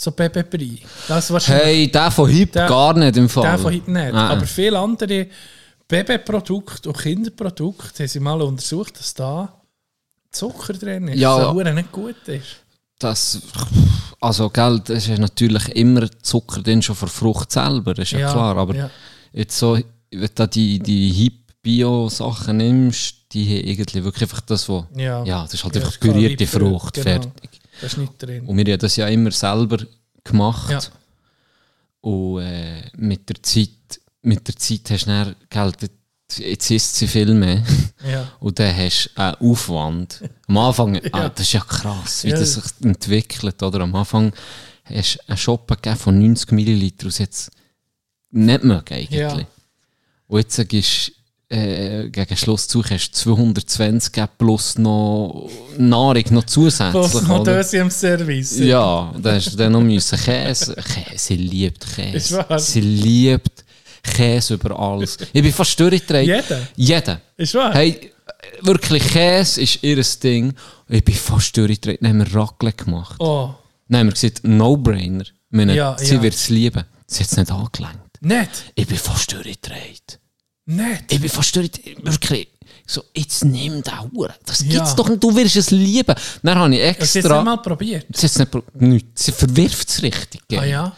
[0.00, 0.80] So Bebe Brie.
[1.08, 3.42] Das ist wahrscheinlich Hey, der von Hip Der- gar nicht im Fall.
[3.42, 4.14] der von heute nicht.
[4.14, 4.30] Ah.
[4.30, 5.26] Aber viele andere
[5.86, 9.52] Babyprodukte und Kinderprodukte haben sie mal untersucht, dass da
[10.30, 11.18] Zucker drin ist.
[11.18, 11.36] Ja.
[11.36, 12.46] dass das hure nicht gut ist.
[12.98, 13.42] Das,
[14.22, 18.56] also, gell, das ist natürlich immer Zucker drin, schon für Frucht selber, ist ja, klar.
[18.56, 18.90] Aber ja.
[19.34, 24.66] jetzt so, wenn du da die, die Hip-Bio-Sachen nimmst, die haben irgendwie wirklich einfach das,
[24.66, 25.22] wo, Ja.
[25.24, 27.04] ja, das ist halt Ja, einfach pürierte Frucht, genau.
[27.04, 27.32] fertig.
[27.80, 28.46] Das ist nicht drin.
[28.46, 29.78] Und wir haben das ja immer selber
[30.24, 30.70] gemacht.
[30.70, 30.80] Ja.
[32.00, 33.70] Und äh, mit der Zeit,
[34.22, 35.72] mit der Zeit hast du dann, gell,
[36.38, 37.62] jetzt isst sie viel mehr.
[38.08, 38.30] Ja.
[38.40, 40.22] Und dann hast du einen Aufwand.
[40.46, 42.38] Am Anfang, ah, das ist ja krass, wie Ja.
[42.38, 43.62] das sich entwickelt.
[43.62, 43.80] Oder?
[43.80, 44.32] Am Anfang
[44.84, 47.50] hast du einen Shop gegeben von 90 Milliliter, was jetzt
[48.30, 49.10] nicht mögen eigentlich.
[49.10, 49.40] Ja.
[50.26, 51.12] Und jetzt gibst
[51.52, 56.92] äh, gegen Schluss zu hast du 220 gegeben plus noch Nahrung noch zusätzlich.
[56.92, 58.58] Bloß noch das im Service.
[58.58, 60.74] Ja, dann hast du dann noch müssen Käse.
[60.76, 62.44] Käse, sie liebt Ist Käse.
[62.48, 62.58] wahr?
[62.58, 63.64] Sie liebt
[64.02, 65.18] Käse über alles.
[65.32, 66.26] Ich bin fast durchgedreht.
[66.26, 66.68] Jeder?
[66.76, 67.20] Jeder.
[67.36, 67.74] Ist wahr?
[67.74, 68.12] Hey,
[68.62, 70.54] wirklich Käse ist ihr Ding.
[70.88, 72.00] Ich bin fast durchgedreht.
[72.00, 73.16] Dann haben wir Raclette gemacht.
[73.18, 73.50] Oh,
[73.88, 75.24] Dann haben wir gesagt, No-Brainer.
[75.52, 76.22] Ja, Sie ja.
[76.22, 76.84] wird es lieben.
[77.08, 78.22] Sie hat es nicht angelenkt.
[78.22, 78.50] nicht.
[78.76, 80.20] Ich bin fast durchgedreht.
[80.76, 81.04] Nicht.
[81.12, 82.04] Ich bin fast durchgedreht.
[82.04, 82.48] Wirklich.
[82.86, 84.32] So, jetzt nimm den Huren.
[84.46, 84.68] Das Ja.
[84.74, 85.22] gibt's doch nicht.
[85.22, 86.14] Du wirst es lieben.
[86.42, 87.38] Dann habe ich Hast du es extra...
[87.38, 88.06] einmal probiert?
[88.12, 89.24] Sie, hat's nicht, pro- nichts.
[89.24, 90.40] sie verwirft es richtig.
[90.52, 90.92] Ah ja?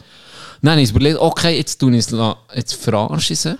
[0.62, 3.56] Dann habe ich überlegt, okay, jetzt tue ich es, la- jetzt verarsche ich sie.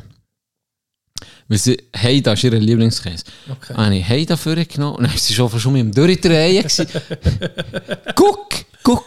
[1.49, 3.25] Weil sie, hey, das ist ihr Lieblingskäse.
[3.51, 3.75] Okay.
[3.75, 6.63] Dann habe ich hey dafür genommen und dann war sie schon schon mit dem Durchdrehen.
[6.63, 6.87] gewesen.
[8.15, 8.49] guck,
[8.83, 9.05] guck.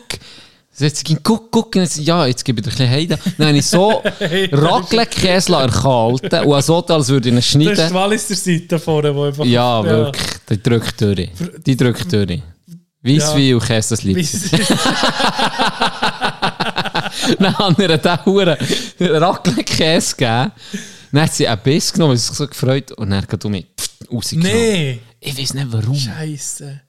[0.77, 1.73] Sie hat gesagt, guck, guck.
[1.75, 3.15] Und jetzt, ja, jetzt gebe ich dir ein bisschen hey da.
[3.37, 4.01] Dann habe ich so
[4.51, 7.87] Raclette-Käse erkalten und so, als würde ich ihn Das ist schneiden.
[7.89, 9.45] die Walliser Seite vorne, wo einfach...
[9.45, 10.27] Ja, wirklich.
[10.49, 11.29] Die drückt durch.
[11.65, 12.41] Die drückt durch.
[13.01, 13.37] Weiss Ja.
[13.37, 14.17] wie und Käse das liebt.
[14.19, 14.49] Bis-
[17.39, 18.57] Dann haben wir den Huren
[18.99, 20.51] Raclette-Käse gegeben.
[21.11, 23.65] Dann hat sie einen Biss genommen, sie sich so gefreut und dann hat du mich
[24.11, 24.51] rausgenommen.
[24.51, 24.99] nee.
[25.21, 25.95] Ich weiß nicht warum.
[25.95, 26.81] Scheiße.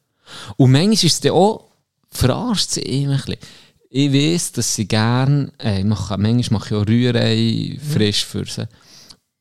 [0.57, 1.65] Und manchmal ist es dann auch,
[2.11, 3.37] verarscht sie ihn ein bisschen.
[3.89, 8.45] Ich weiß, dass sie gern, äh, ich mache, manchmal mache ich auch Rührei frisch für
[8.45, 8.67] sie.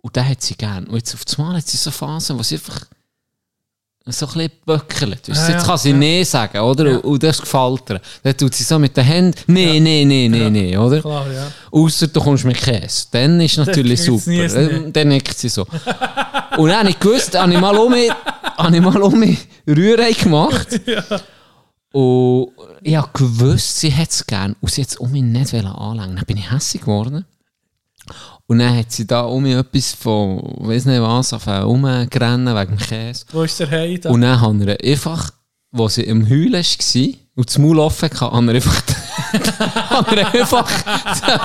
[0.01, 0.85] Und den hat sie gern.
[0.85, 2.81] Und jetzt auf einmal hat sie so Phasen, wo sie einfach
[4.07, 5.27] so ein bisschen böckelt.
[5.27, 5.97] Weißt Ah, jetzt ja, kann sie ja.
[5.97, 6.91] Nein sagen, oder?
[6.91, 6.97] Ja.
[6.99, 8.01] Und, das gefällt ihr.
[8.21, 10.49] Dann tut sie so mit den Händen, nee, nee, nee, nee, Ja.
[10.51, 11.01] nee, oder?
[11.01, 11.51] Klar, ja.
[11.71, 13.07] Außer du kommst mit Käse.
[13.09, 14.29] Dann ist natürlich gibt's super.
[14.29, 14.93] nie ein Ähm.
[14.93, 15.63] Dann nickt sie so.
[16.57, 18.11] Und dann habe ich gewusst, habe ich mal um mich,
[18.57, 20.67] habe ich mal um mich Rührei gemacht.
[21.95, 22.49] Und
[22.81, 24.53] ich habe gewusst, sie hat es gerne.
[24.59, 26.17] Und sie hat es um mich nicht anlängen.
[26.17, 27.23] Dann bin ich hässlich geworden.
[28.47, 32.75] Und dann hat sie da um mich etwas von, weiß nicht was, auf rumgerennen wegen
[32.75, 33.23] dem Käse.
[33.31, 34.09] Wo ist der Heide?
[34.09, 35.31] Und dann haben wir einfach,
[35.71, 38.81] wo sie im Heulen war und das Maul offen hatte, haben wir einfach,
[39.89, 40.81] haben wir einfach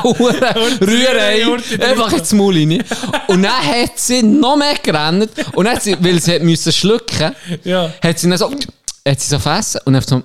[0.03, 1.45] den Rührei
[1.81, 2.83] einfach ins Maul rein.
[3.29, 5.31] Und dann hat sie noch mehr gerannt.
[5.53, 7.89] Und dann hat sie, weil sie hat müssen schlucken, Ja.
[8.03, 10.23] hat sie dann so, hat sie so fressen und dann so,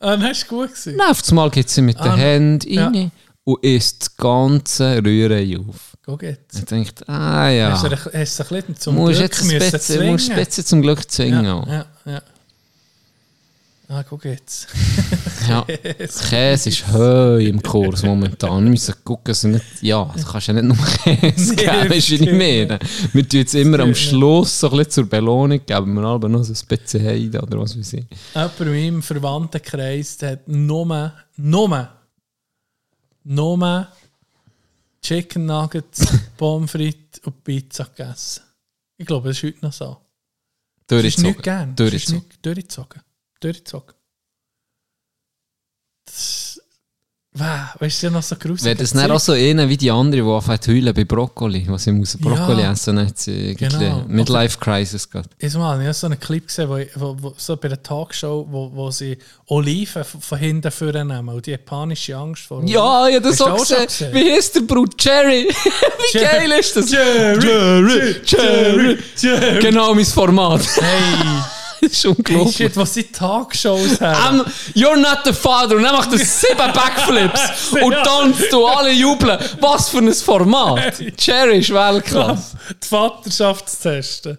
[0.00, 0.98] Ah, dann du gut gesehen.
[0.98, 2.86] dann auf einmal geht sie mit den Ah, Händen ja.
[2.88, 3.10] rein
[3.44, 5.96] und isst das ganze Rührei auf.
[6.04, 6.58] Go geht's.
[6.58, 9.58] Ich denke, ah ja, Hast du hast du ein bisschen zum musst Glück jetzt müssen
[9.58, 10.38] bisschen, musst zwingen?
[10.44, 11.44] bisschen zum Glück zwingen.
[11.44, 12.22] Ja, ja, ja.
[13.88, 14.66] Ah, go geht's.
[15.48, 15.64] Ja,
[16.28, 18.64] Käse ist heu im Kurs momentan.
[18.64, 22.04] Wir müssen gucken, du nicht, ja, du kannst ja nicht nur Käse geben, wie ich
[22.06, 22.32] stimmt.
[22.32, 22.78] meine.
[23.12, 23.94] Wir tun jetzt immer am.
[23.94, 27.60] Schluss so ein bisschen zur Belohnung, geben wir aber noch so ein bisschen Heide oder
[27.60, 28.06] was weiß ich.
[28.34, 31.88] Jemand in meinem Verwandtenkreis hat nur, nur,
[33.22, 33.88] nur
[35.00, 38.42] Chicken Nuggets, Pommes frites und Pizza gegessen.
[38.96, 39.96] Ich glaube, das ist heute noch so.
[40.90, 42.14] Ist nicht ist Durchgezogen.
[42.28, 43.02] nicht durchgezogen.
[43.40, 43.94] Durchgezogen.
[46.06, 46.60] Das,
[47.32, 47.48] wow,
[47.80, 48.64] weißt du, ja noch so gruselig.
[48.64, 51.64] Wäre das nicht auch so einer wie die andere, die anfängt zu heulen bei Brokkoli,
[51.68, 52.72] was sie muss Brokkoli Ja.
[52.72, 54.04] essen, sie irgendwie Genau.
[54.06, 55.30] Midlife Crisis gehabt.
[55.38, 58.46] Ich mal, ich habe so einen Clip gesehen, wo, wo, wo, so bei der Talkshow,
[58.48, 59.18] wo, wo sie
[59.48, 62.72] Oliven von hinten vornehmen und die hat panische Angst vor Oliven.
[62.74, 63.86] Ja, ich habe das auch gesehen.
[63.86, 64.14] gesehen?
[64.14, 64.94] Wie heißt der Bruder?
[65.00, 65.48] Jerry.
[66.12, 66.90] wie geil ist das?
[66.90, 69.58] Jerry, Jerry, Jerry.
[69.60, 70.62] Genau mein Format.
[70.76, 71.42] Hey,
[71.88, 72.56] das ist hey unglaublich.
[72.56, 74.42] shit, was sind Talkshows haben?
[74.74, 75.76] You're not the father.
[75.76, 77.72] Und dann macht er sieben Backflips.
[77.82, 79.38] und tanzt du alle jubeln.
[79.60, 80.98] Was für ein Format.
[81.00, 81.18] Ist
[81.72, 82.56] Weltklasse.
[82.82, 84.38] die Vaterschaft zu testen.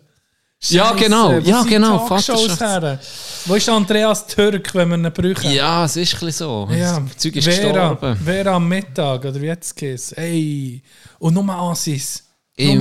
[0.69, 1.33] Ja, genau.
[1.33, 2.99] wo Ja, sind genau, Talkshows her?
[3.45, 5.51] Wo ist Andreas Türk, wenn wir ihn brauchen?
[5.51, 6.67] Ja, es ist ein bisschen so.
[6.71, 8.17] Ja, Das Zeug ist Vera, gestorben.
[8.25, 10.11] Vera am Mittag, oder wie jetzt geht's?
[10.13, 10.81] Ey,
[11.19, 12.23] und nur Assis.
[12.57, 12.73] Nur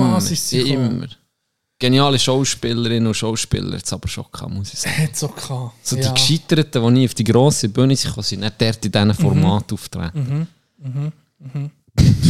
[0.51, 0.91] gekommen.
[0.97, 1.07] immer.
[1.79, 4.97] Geniale Schauspielerinnen und Schauspieler jetzt aber schon gehabt, muss ich sagen.
[5.03, 5.85] Hat so gehabt.
[5.85, 6.11] So ja.
[6.11, 9.71] die Gescheiterten, die nie auf die grosse Bühne sind, sind nicht dort in diesen Format
[9.71, 10.47] auftreten.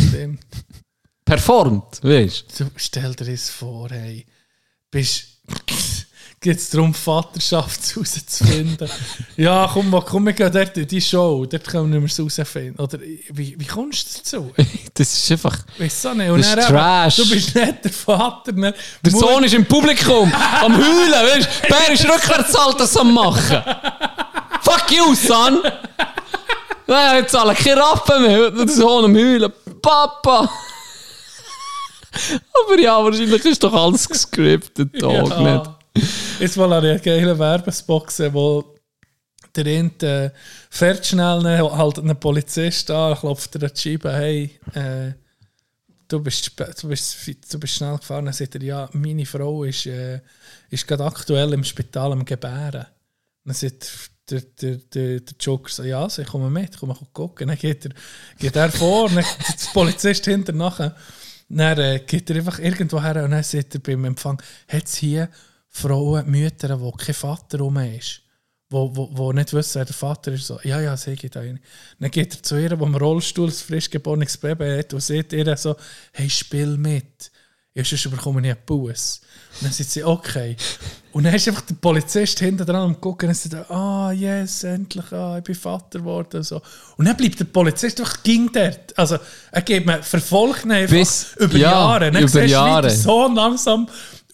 [0.09, 0.45] Stimmt.
[1.23, 4.25] Performt, weißt Du, stell dir das vor, hey.
[4.89, 5.25] Bist
[6.39, 8.89] geht es darum, Vaterschaft herauszufinden.
[9.37, 12.79] ja, komm, mal, komm, wir gehen dort in die Show, dort können wir es herausfinden.
[12.79, 14.53] Oder wie, wie kommst du dazu?
[14.93, 15.57] Das ist einfach.
[15.77, 16.29] Weißt du nicht?
[16.31, 17.15] Und Das ist Trash.
[17.17, 18.51] Du bist nicht der Vater.
[18.51, 18.73] ne?
[19.03, 21.67] Der Mu- Sohn ist im Publikum am Heulen, weißt du?
[21.67, 23.61] Bär ist Rückwärtssaltos am Machen.
[24.61, 25.59] Fuck you, son!
[26.87, 28.49] Nein, jetzt alle keine Rappen mehr.
[28.51, 29.51] Der Sohn am Heulen.
[29.81, 30.49] Papa!
[32.65, 35.69] Aber ja, wahrscheinlich ist doch alles gescriptet, Dog, nicht?
[36.39, 38.75] Jetzt mal einen geilen Werbespot gesehen, wo
[39.55, 40.29] der eine äh,
[40.69, 45.13] fährt schnell, ne, halt einen Polizist an, klopft er an die hey, äh,
[46.07, 48.25] du, bist, du, bist, du bist schnell gefahren.
[48.25, 50.21] Dann sagt er, ja, meine Frau ist, äh,
[50.69, 52.85] ist gerade aktuell im Spital am Gebären.
[53.43, 53.89] Dann sagt
[54.29, 57.47] der, der, der, der Joker so, ja, so, ich komme mit, komm mal gucken.
[57.47, 57.91] Dann geht er,
[58.37, 60.95] geht er vor, dann der Polizist hinter nachher.
[61.49, 64.97] Dann äh, geht er einfach irgendwo her und dann sagt er beim Empfang, hat es
[64.97, 65.29] hier
[65.69, 68.21] Frauen, Mütter, wo kein Vater rum ist,
[68.69, 70.47] wo, wo, wo nicht wissen, wer der Vater ist.
[70.47, 71.59] So, ja, ja, sie geht eine.
[71.99, 75.33] Dann geht er zu ihr, wo im Rollstuhl ein frisch geborenes Baby hat und sagt
[75.33, 75.75] ihr so,
[76.13, 77.31] hey, spiel mit.
[77.77, 79.21] Ja, sonst bekomme ich einen Bus.
[79.53, 80.55] Und dann sagt sie, okay.
[81.11, 85.11] Und dann ist einfach der Polizist hinten dran und guckt und sagt, ah, yes, endlich,
[85.11, 86.37] ah, ich bin Vater geworden.
[86.37, 86.59] Und, so.
[86.97, 88.97] und dann bleibt der Polizist einfach ging dort.
[88.97, 89.19] Also,
[89.51, 92.11] er geht mir, verfolgt einfach Bis- über ja, Jahre.
[92.11, 92.89] Dann über Jahre.
[92.89, 93.87] Sohn langsam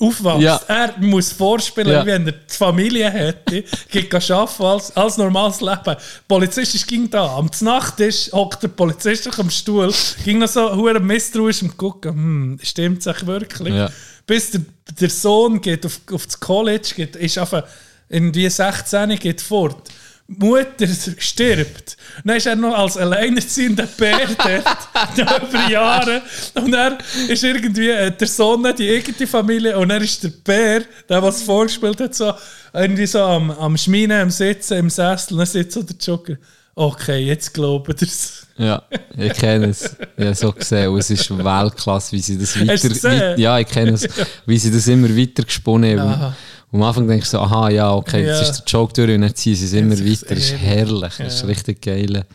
[0.07, 0.41] aufwächst.
[0.41, 0.61] Ja.
[0.67, 2.03] Er muss vorspielen, Ja.
[2.03, 5.84] wie wenn er die Familie hätte, geht arbeiten als, als normales Leben.
[5.85, 5.97] Der
[6.27, 7.38] Polizist ist ging da.
[7.38, 9.93] Am Nachttisch hockt der Polizist auf dem Stuhl,
[10.23, 13.73] ging noch so hure misstrauisch und gucken, hm, stimmt es wirklich?
[13.73, 13.89] Ja.
[14.25, 14.61] Bis der,
[14.99, 17.63] der Sohn geht auf, auf das College, geht, ist einfach
[18.09, 19.89] irgendwie 16, geht fort.
[20.27, 20.87] Mutter
[21.17, 21.97] stirbt.
[22.23, 24.19] Dann ist er noch als alleinerziehender Bär
[25.17, 26.21] dort, über Jahre.
[26.55, 26.97] Und dann
[27.27, 31.21] ist irgendwie äh, der Sohn nicht die eigene Familie und dann ist der Bär, der
[31.21, 32.33] was vorgespielt hat, so
[32.73, 35.37] irgendwie so am, am Schminen, am Sitzen, im Sessel.
[35.37, 36.35] Dann sitzt so der Joker.
[36.75, 38.47] Okay, jetzt glaubt er's.
[38.57, 38.81] Ja,
[39.17, 39.95] ich kenne es.
[40.17, 40.89] Ich habe so gesehen.
[40.89, 43.09] Und es ist Weltklasse, wie sie das weiter.
[43.31, 44.07] weit- ja, ich kenne es.
[44.47, 46.09] Wie sie das immer weiter gesponnen haben.
[46.09, 46.35] Aha.
[46.73, 48.39] Und am Anfang denkst du aha, ja, okay, Ja.
[48.39, 50.35] jetzt ist der Joke durch und dann ziehen sie es immer Jetzt weiter.
[50.35, 51.13] Das ist herrlich.
[51.17, 51.43] Das ist Ja.
[51.45, 52.25] ein richtig geiler,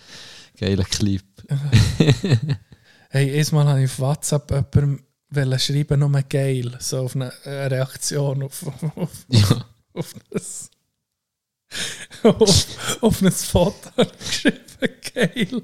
[0.58, 1.22] geiler Clip.
[3.10, 5.00] Hey, erstmal habe ich auf WhatsApp jemandem
[5.30, 6.70] wollen schreiben, nur geil.
[6.78, 8.64] So auf eine, Reaktion auf,
[8.96, 9.64] auf, Ja.
[9.94, 10.70] auf, das,
[12.22, 12.66] auf,
[13.00, 13.90] auf ein Foto
[14.28, 14.58] geschrieben,
[15.14, 15.62] geil.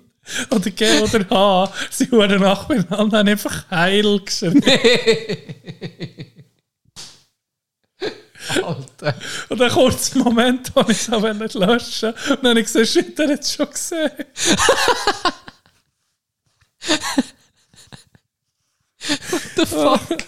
[0.50, 1.72] Oder G oder H.
[1.90, 4.62] Sie wurden nacheinander einfach heil geschrieben.
[9.02, 9.14] Alter.
[9.48, 9.60] Und
[10.14, 11.22] einen Moment, wo ich es auch
[11.54, 12.10] löschen.
[12.10, 14.10] Und dann habe ich gesehen, shit, er hat es schon gesehen.
[19.56, 20.18] The fuck?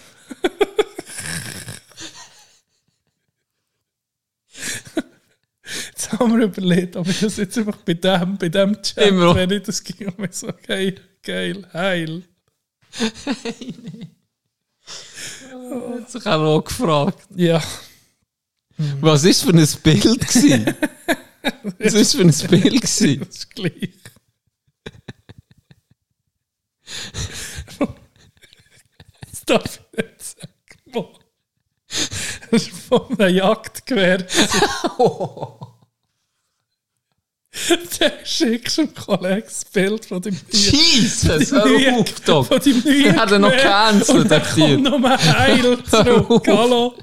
[5.87, 9.35] Jetzt haben wir überlegt, ob ich das jetzt einfach bei dem, bei dem Chat, Immer.
[9.35, 12.23] wenn ich das ging, und so geil, geil, heil.
[16.07, 17.27] hat sich auch gefragt.
[17.35, 17.61] Ja.
[19.01, 20.65] Was ist für ein Bild gewesen?
[21.79, 23.19] Was ist für ein Bild gewesen?
[23.19, 23.89] Das ist gleich.
[29.31, 29.63] Das darf
[29.93, 31.07] ich nicht sagen.
[32.51, 34.25] Das war von einem Jagdgewehr.
[37.99, 42.45] Der schickst dem Kollegen das Bild von dem Jesus, neuen- hör auf, Dog.
[42.47, 43.63] Von deinem neuen Hat er noch Gewehr.
[43.63, 46.47] gecancelt, Und dann der kommt nochmal heil zurück.
[46.47, 46.93] Hallo.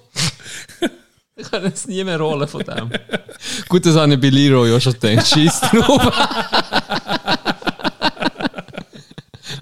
[1.37, 2.91] Ich kann es nie mehr rollen von dem.
[3.69, 5.27] Gut, das habe ich bei Leroy auch schon gedacht.
[5.27, 6.03] Scheiß drauf.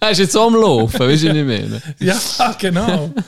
[0.01, 1.83] er ist jetzt am Laufen, weißt du, was ich meine?
[1.99, 2.19] Ja,
[2.59, 3.11] genau.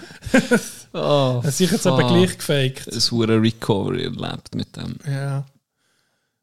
[0.97, 2.87] Oh, Das ist jetzt aber gleich gefaked.
[2.87, 4.97] Ein hure Recovery erlebt mit dem.
[5.05, 5.45] Ja.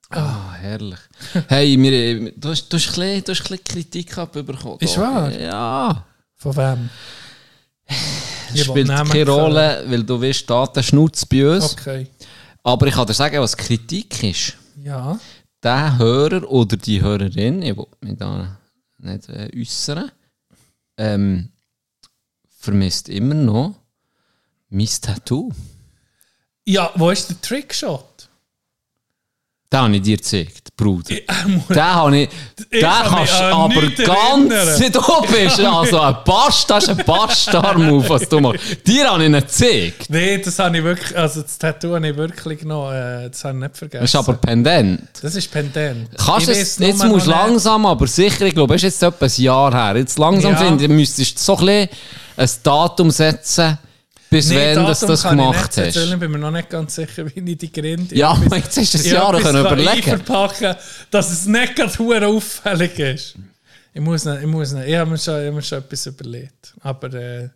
[0.09, 0.99] Ah, herrlich.
[1.47, 4.77] Hey, wir, du, hast, du, hast ein bisschen, du hast ein bisschen Kritik abbekommen.
[4.81, 5.31] Ist wahr?
[5.31, 6.05] Ja.
[6.35, 6.89] Von wem?
[8.53, 9.25] Ich Spielt keine.
[9.29, 11.73] Rolle, weil du weißt, Datenschnutz bei uns.
[11.73, 12.07] Okay.
[12.63, 14.57] Aber ich kann dir sagen, was Kritik ist.
[14.83, 15.19] Ja.
[15.63, 18.57] Der Hörer oder die Hörerin, ich will mich da
[18.97, 20.11] nicht äh, äußern,
[20.97, 21.49] ähm,
[22.49, 23.75] vermisst immer noch
[24.69, 25.51] mein Tattoo.
[26.65, 28.10] Ja, wo ist der Trickshot?
[29.71, 31.15] Den habe ich dir gezeigt, Bruder.
[31.27, 32.29] Er Den habe ich.
[32.71, 34.79] Den kannst du aber ganz.
[34.79, 38.59] Du bist also ein Bast, das ist ein Bastar-Move, was du machst.
[38.85, 40.09] Dir habe ich ihn gezeigt.
[40.09, 43.57] Nee, das habe ich wirklich, also das Tattoo habe ich wirklich noch, äh, das habe
[43.59, 44.01] ich nicht vergessen.
[44.01, 45.03] Das ist aber pendent.
[45.21, 46.09] Das ist pendent.
[46.17, 49.25] Kannst Ich es, jetzt musst du langsam, aber sicher, ich glaube, es ist jetzt etwa
[49.25, 49.97] ein Jahr her.
[49.97, 50.57] Jetzt langsam Ja.
[50.57, 51.89] finde ich, müsstest du so ein, bisschen
[52.35, 53.77] ein Datum setzen.
[54.31, 56.13] Bis Nee, wenn du das, das ich gemacht erzählen, hast.
[56.13, 58.15] Ich bin mir noch nicht ganz sicher, wie ich die Gründe...
[58.15, 59.89] Ja, Ich aber jetzt du ein Jahr können überlegen.
[59.89, 60.75] einverpacken,
[61.11, 63.35] dass es nicht gerade auffällig ist.
[63.93, 64.87] Ich muss nicht, ich muss nicht.
[64.87, 66.73] Ich habe mir schon, ich habe mir schon etwas überlegt.
[66.79, 67.49] Aber äh,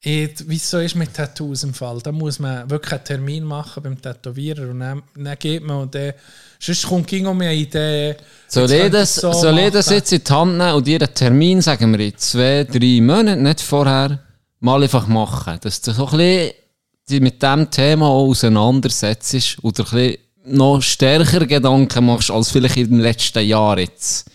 [0.00, 3.44] ich, wie es so ist mit Tattoos im Fall, da muss man wirklich einen Termin
[3.44, 6.14] machen beim Tätowierer und dann, dann geht man und dann,
[6.58, 8.16] sonst kommt ging um eine Idee.
[8.48, 11.02] Soll ich das, ich so soll ich das jetzt in die Hand nehmen und dir
[11.02, 14.18] einen Termin, sagen wir in zwei, drei Monaten, nicht vorher,
[14.60, 15.58] mal einfach machen?
[15.60, 16.52] Dass du so ein bisschen
[17.10, 22.76] dich mit diesem Thema auch auseinandersetzt oder ein bisschen noch stärker Gedanken machst als vielleicht
[22.76, 24.26] in den letzten Jahren jetzt.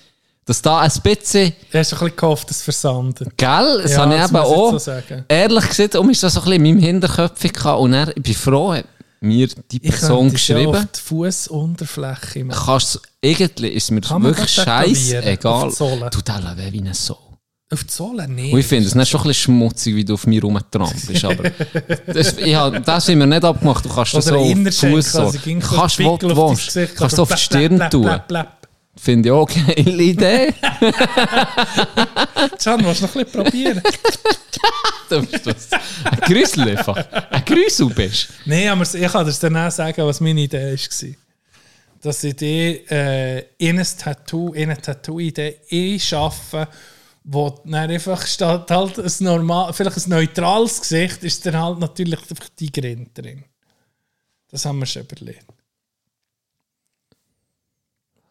[0.45, 3.35] Dass da ein bisschen, Du hast ein bisschen gehofft, es versandet.
[3.35, 4.91] gell, das Ja, habe ich das eben ich auch, so
[5.27, 8.22] ehrlich gesagt, um ist das so ein bisschen in meinem Hinterkopf gehabt und dann, ich
[8.22, 8.85] bin froh, hat
[9.22, 10.76] mir die Ich Person ja geschrieben.
[10.76, 12.61] auf die Fußunterfläche machen.
[12.64, 14.95] Kannst, irgendwie ist mir Kann wirklich das tätowieren?
[14.95, 15.53] scheiße egal.
[15.53, 16.10] Auf die Sohle?
[16.11, 16.19] Du
[16.57, 17.18] weh wie eine Sau.
[17.72, 18.28] Auf die Sohle?
[18.28, 18.54] Nein.
[18.54, 21.50] Und ich finde es nicht schon ein bisschen schmutzig, wie du auf mir rumtrampelst, aber
[22.06, 23.84] das, ich hab, das haben wir nicht abgemacht.
[23.84, 25.22] Du kannst das so auf Fuß so.
[25.22, 26.96] also kannst, was du willst.
[26.96, 28.44] Kannst du auf die Stirn blap, tun.
[28.98, 30.54] Finde ich auch eine geile Idee.
[32.64, 33.82] Can, willst du noch ein bisschen probieren?
[35.10, 35.70] du bist was.
[36.04, 36.98] Ein Grüssel einfach.
[37.32, 38.30] Ein Grüssel bist.
[38.46, 41.10] Nein, aber ich kann dir dann auch sagen, was meine Idee war.
[42.02, 46.68] Dass ich die äh, in ein Tattoo, in eine Tattoo-Idee einschaffe,
[47.27, 52.19] wo dann einfach statt halt ein normal, vielleicht ein neutrales Gesicht, ist dann halt natürlich
[52.19, 53.43] einfach die Grin drin.
[54.49, 55.45] Das haben wir schon überlegt.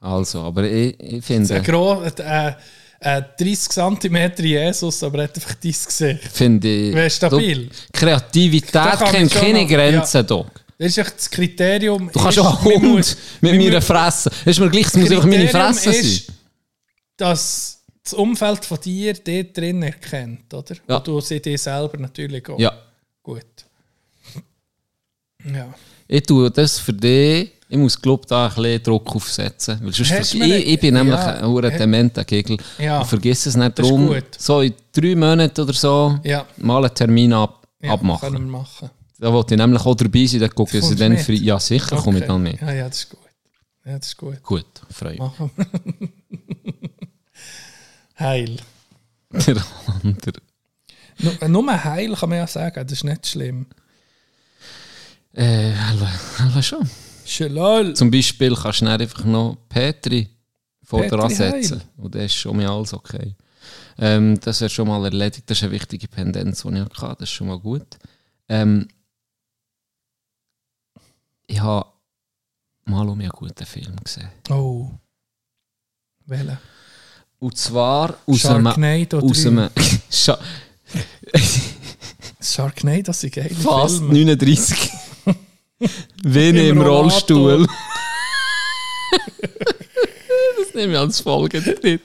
[0.00, 2.54] Also, aber ich, ich Ein, finde, gro äh,
[3.00, 6.28] äh, 30 cm Jesus, aber er hat einfach dein Gesicht.
[6.32, 7.66] finde ich, Wäre stabil.
[7.66, 10.50] Du, Kreativität kennt keine Grenzen, Dog.
[10.78, 12.10] Das ist echt das Kriterium.
[12.12, 14.30] Du kannst ist, auch einen Hund mit meiner Fresse.
[14.30, 16.36] Das ist mir gleich, es muss einfach meine Fresse ist, sein.
[17.16, 17.73] dass
[18.04, 20.74] das Umfeld von dir dort drin erkennt, oder?
[20.88, 20.96] Ja.
[20.98, 22.58] Und du sie dir selber natürlich auch.
[22.58, 22.72] Ja.
[23.22, 23.46] Gut.
[25.44, 25.72] Ja.
[26.06, 27.50] Ich tue das für dich.
[27.68, 29.80] Ich muss, glaube da ein bisschen Druck aufsetzen.
[29.82, 31.40] Weil sonst ich, ich bin nämlich Ja.
[31.40, 32.58] ein dementer Gegel.
[32.78, 33.00] Ja.
[33.02, 34.14] Ich vergesse es nicht drum.
[34.36, 36.46] So in drei Monaten oder so Ja.
[36.58, 38.32] mal einen Termin ab, ja abmachen.
[38.32, 38.90] Können wir machen.
[39.18, 40.40] Da wollte ich nämlich auch dabei sein.
[40.40, 41.32] Dann gucke ich sie dann frei.
[41.34, 42.32] Ja, sicher komme ich Okay.
[42.32, 42.60] dann mit.
[42.60, 43.20] Ja, ja, das ist gut.
[43.86, 44.42] Ja, das ist gut.
[44.42, 45.18] Gut, freue mich.
[45.20, 46.08] Machen wir.
[48.18, 48.56] Heil.
[49.30, 49.64] Der
[50.02, 50.40] andere.
[51.18, 53.66] Nur, nur heil kann man ja sagen, das ist nicht schlimm.
[55.32, 56.88] Äh, hallo, schon.
[57.24, 57.94] Schalal.
[57.94, 60.28] Zum Beispiel kannst du einfach noch Petri
[60.82, 61.80] vor Petri dran setzen.
[61.80, 61.88] Heil.
[61.96, 63.34] Und dann ist schon mal alles okay.
[63.98, 65.48] Ähm, das ist schon mal erledigt.
[65.48, 67.16] Das ist eine wichtige Pendenz, die ich hatte.
[67.20, 67.96] Das ist schon mal gut.
[68.48, 68.88] Ähm,
[71.46, 71.88] ich habe
[72.84, 74.30] mal um einen guten Film gesehen.
[74.50, 74.90] Oh.
[76.26, 76.60] Welcher?
[77.44, 78.64] Und zwar aus einem...
[78.64, 79.48] Sharknado Aus 3.
[79.50, 79.68] einem
[80.10, 80.38] Scha
[82.40, 84.14] Sharknado, das sind geile fast Filme.
[84.14, 84.90] 39.
[86.22, 86.80] Vene Im.
[86.80, 87.66] Rollstuhl.
[90.58, 92.00] das nehme ich als Folge drin.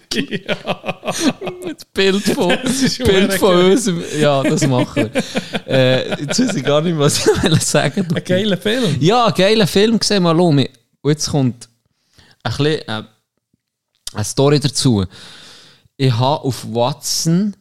[1.63, 3.71] Das Bild von, ist Bild von geil.
[3.71, 4.03] unserem.
[4.19, 5.23] Ja, das machen wir.
[5.67, 8.97] äh, jetzt weiß ich gar nicht, was ich sagen Ein geiler Film.
[8.99, 10.57] Ja, ein geiler Film gesehen, mal um.
[10.57, 10.67] Und
[11.09, 11.69] jetzt kommt
[12.43, 13.03] ein bisschen, äh,
[14.13, 15.05] eine Story dazu.
[15.97, 17.55] Ich habe auf Watson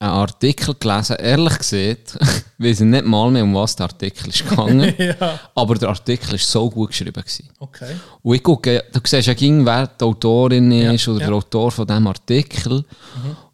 [0.00, 2.18] einen Artikel gelesen, ehrlich gesagt,
[2.58, 4.94] weiß ich nicht mal mehr, um was der Artikel ist gegangen.
[4.98, 5.40] Ja.
[5.54, 7.12] Aber der Artikel war so gut geschrieben.
[7.12, 7.48] Gewesen.
[7.58, 7.96] Okay.
[8.22, 11.26] Und ich gucke, du siehst ja, ging, wer die Autorin ist oder ja.
[11.26, 12.84] der Autor von diesem Artikel.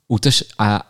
[0.06, 0.84] Und das war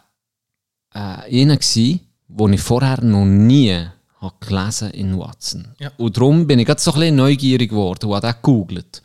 [0.92, 3.86] äh, äh, einer, den ich vorher noch nie
[4.20, 5.68] habe gelesen in Watson.
[5.78, 5.92] Ja.
[5.98, 9.02] Und darum bin ich gerade so ein bisschen neugierig geworden und habe den gegoogelt.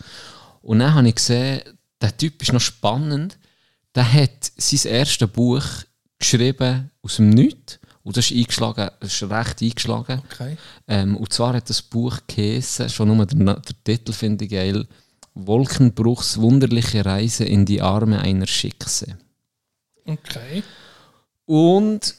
[0.61, 1.61] Und dann habe ich gesehen,
[2.01, 3.37] der Typ ist noch spannend.
[3.95, 5.63] Der hat sein erstes Buch
[6.17, 7.79] geschrieben aus dem Nichts.
[8.03, 10.21] Und das ist eingeschlagen, das ist recht eingeschlagen.
[10.31, 10.57] Okay.
[10.87, 14.87] Ähm, und zwar hat das Buch geheißen, schon nur der, der Titel finde ich geil,
[15.35, 19.17] Wolkenbruchs wunderliche Reise in die Arme einer Schickse.
[20.05, 20.63] Okay.
[21.45, 22.15] Und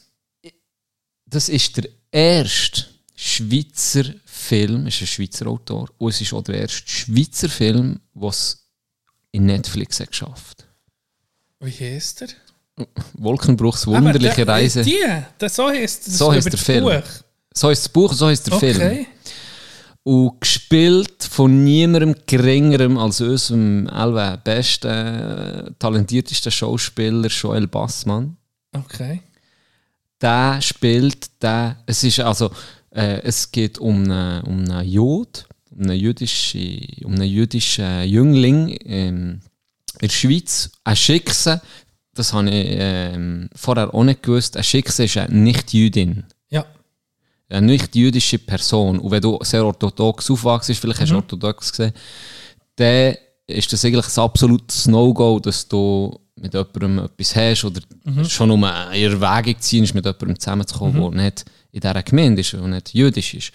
[1.25, 2.85] das ist der erste
[3.15, 8.60] Schweizer Film, ist ein Schweizer Autor, und es ist auch der erste Schweizer Film, was
[9.31, 10.65] in Netflix hat geschafft.
[11.59, 12.27] Wie heißt der?
[13.13, 14.81] Wolkenbruchs Aber wunderliche der- Reise.
[14.83, 14.97] Die,
[15.39, 16.83] der, so heißt das So über der das Film.
[16.83, 17.03] Buch.
[17.53, 18.75] So ist das Buch, so ist der Film.
[18.77, 19.07] Okay.
[20.03, 28.35] Und gespielt von niemandem geringerem als unserem allweil besten, äh, talentiertesten Schauspieler Joel Bassmann.
[28.73, 29.21] Okay.
[30.19, 32.49] Der spielt, der, es ist also,
[32.91, 38.77] äh, es geht um einen, um einen Jud, um einen jüdischen, um einen jüdischen Jüngling
[38.85, 39.41] ähm,
[39.99, 41.61] in der Schweiz, ein Schickse,
[42.13, 46.25] das habe ich ähm, vorher auch nicht gewusst, ein Schickse ist eine Nicht-Jüdin.
[46.49, 46.65] Ja.
[47.49, 51.93] eine nicht jüdische Person, und wenn du sehr orthodox aufwachst, vielleicht hast du orthodox gesehen,
[52.75, 53.15] dann
[53.47, 57.81] ist das eigentlich ein absolutes No-Go, dass du mit jemandem etwas hast oder
[58.27, 62.71] schon um eine Erwägung ziehst, mit jemandem zusammenzukommen, der nicht in dieser Gemeinde ist und
[62.71, 63.51] nicht jüdisch ist.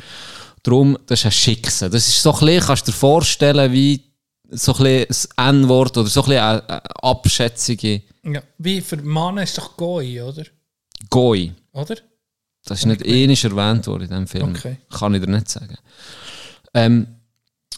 [0.66, 1.90] Darum, das ist ein Schicksal.
[1.90, 4.02] Das ist so ein bisschen, kannst du dir vorstellen, wie
[4.51, 5.06] so ein
[5.36, 8.43] N-Wort oder so ein eine, eine abschätzige Ja.
[8.59, 10.43] Wie für Mann ist doch Goi, oder?
[11.09, 11.52] Goi.
[11.72, 11.94] Oder?
[12.64, 14.56] Das ist nicht ähnlich erwähnt worden in diesem Film.
[14.56, 14.78] Okay.
[14.90, 15.76] Kann ich dir nicht sagen.
[16.74, 17.06] Ähm,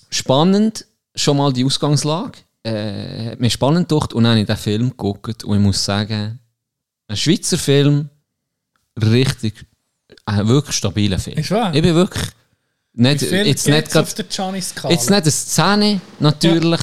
[0.08, 2.38] spannend, schon mal die Ausgangslage.
[2.62, 5.84] Äh, hat mir spannend gedacht und dann habe ich den Film geguckt und ich muss
[5.84, 6.38] sagen,
[7.06, 8.08] ein Schweizer Film,
[8.98, 9.66] richtig,
[10.24, 11.36] ein wirklich stabiler Film.
[11.36, 11.74] Ist wahr?
[11.74, 12.32] Ich bin wirklich
[12.98, 14.92] nicht, jetzt nicht grad, auf der Gianni-Skala?
[14.92, 16.80] Jetzt nicht eine Szene, natürlich,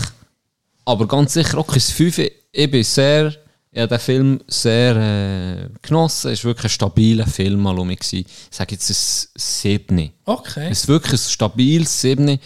[0.86, 2.20] aber ganz sicher auch ein 5.
[2.52, 3.34] Ich bin sehr,
[3.72, 6.32] ich habe den Film sehr äh, genossen.
[6.32, 8.14] Es war wirklich ein stabiler Film mal um mich.
[8.14, 10.12] Ich sage jetzt ein 7.
[10.24, 10.70] Okay.
[10.72, 12.30] Es ist wirklich ein stabiles 7.
[12.30, 12.38] Äh,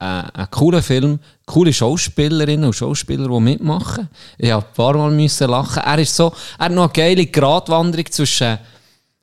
[0.00, 4.08] ein cooler Film, coole Schauspielerinnen und Schauspieler, die mitmachen.
[4.36, 5.80] Ich habe ein paar Mal müssen lachen.
[5.84, 8.58] Er, ist so, er hat noch eine geile Gratwanderung zwischen,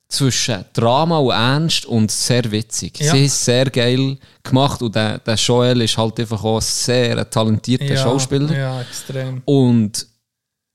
[0.09, 2.99] zwischen Drama und Ernst und sehr witzig.
[2.99, 3.13] Ja.
[3.13, 7.29] Sie ist sehr geil gemacht und der, der Joel ist halt einfach auch ein sehr
[7.29, 8.51] talentierter ja, Schauspieler.
[8.51, 9.41] Ja, extrem.
[9.45, 10.07] Und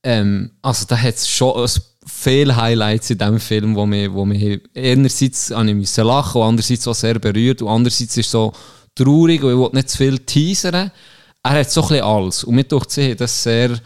[0.03, 1.69] ähm, also da hat es schon ein
[2.07, 6.47] viele Highlights in diesem Film, wo mir, wo mir einerseits habe ich müssen lachen und
[6.47, 8.53] andererseits auch sehr berührt und andererseits ist so
[8.95, 10.91] traurig und ich will nicht zu viel teasern.
[11.43, 13.77] Er hat so ein bisschen alles und mir durch sie hat das sehr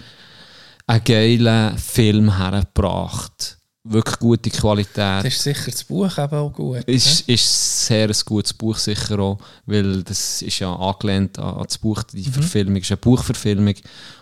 [0.86, 3.59] einen geilen Film hergebracht.
[3.92, 4.98] Wirklich gute Qualität.
[4.98, 6.84] Das ist sicher das Buch eben auch gut.
[6.84, 11.64] Ist, ist sehr ein gutes Buch sicher auch, weil das ist ja angelehnt an, an
[11.64, 13.74] das Buch, die Verfilmung ist eine Buchverfilmung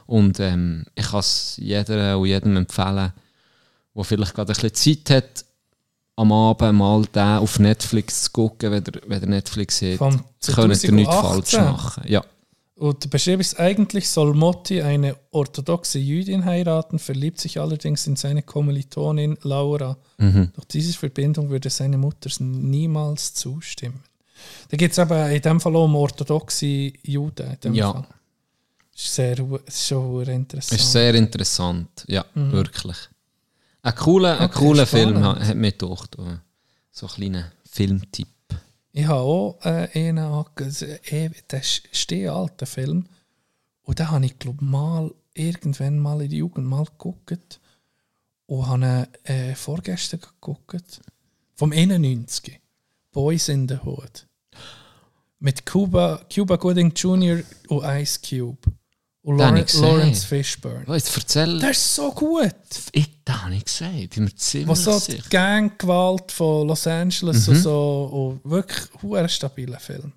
[0.05, 3.11] und ähm, ich kann es jeder und jedem empfehlen,
[3.93, 5.45] der vielleicht gerade ein bisschen Zeit hat,
[6.15, 9.99] am Abend mal den auf Netflix zu gucken, wenn ihr, wenn ihr Netflix seht.
[9.99, 10.23] Könnt
[10.83, 11.21] ihr nichts 2018.
[11.21, 12.03] falsch machen.
[12.07, 12.23] Ja.
[12.77, 18.43] Und Beschrieb ist, eigentlich soll Motti eine orthodoxe Jüdin heiraten, verliebt sich allerdings in seine
[18.43, 19.97] Kommilitonin Laura.
[20.19, 20.51] Mhm.
[20.55, 24.03] Doch diese Verbindung würde seine Mutter niemals zustimmen.
[24.69, 27.57] Da geht es aber in dem Fall auch um orthodoxe Juden.
[27.73, 27.93] Ja.
[27.93, 28.07] Fall.
[28.95, 30.79] Ist sehr, ist schon interessant.
[30.79, 32.97] Ist sehr interessant, ja, wirklich.
[33.81, 34.45] Ein cooler, ein Mhm.
[34.45, 34.85] Okay, cooler.
[34.85, 36.15] Film hat, hat mir gedacht.
[36.19, 36.37] äh,
[36.91, 38.27] So ein kleiner Filmtipp.
[38.97, 43.05] Ich habe auch äh, einen angesehen, äh, der steht alter Film.
[43.83, 47.59] Und den habe ich, glaube mal irgendwann mal in der Jugend mal geguckt.
[48.47, 50.99] Und habe ihn äh, vorgestern geguckt.
[51.53, 52.59] Vom 91.
[53.11, 54.25] Boys in the Hood.
[55.37, 57.43] Mit Cuba, Cuba Gooding Jr.
[57.67, 58.57] und Ice Cube.
[59.27, 60.43] Und Den habe Lawrence, ich gesehen.
[60.43, 60.85] Fishburne.
[60.95, 61.59] Jetzt erzähl.
[61.59, 62.55] Der ist so gut.
[62.93, 65.21] Ich, das habe ich gesehen, bin mir ziemlich Was so die.
[65.29, 67.53] Ganggewalt von Los Angeles Mhm.
[67.53, 68.39] und so.
[68.41, 70.13] Und wirklich ein stabiler Film.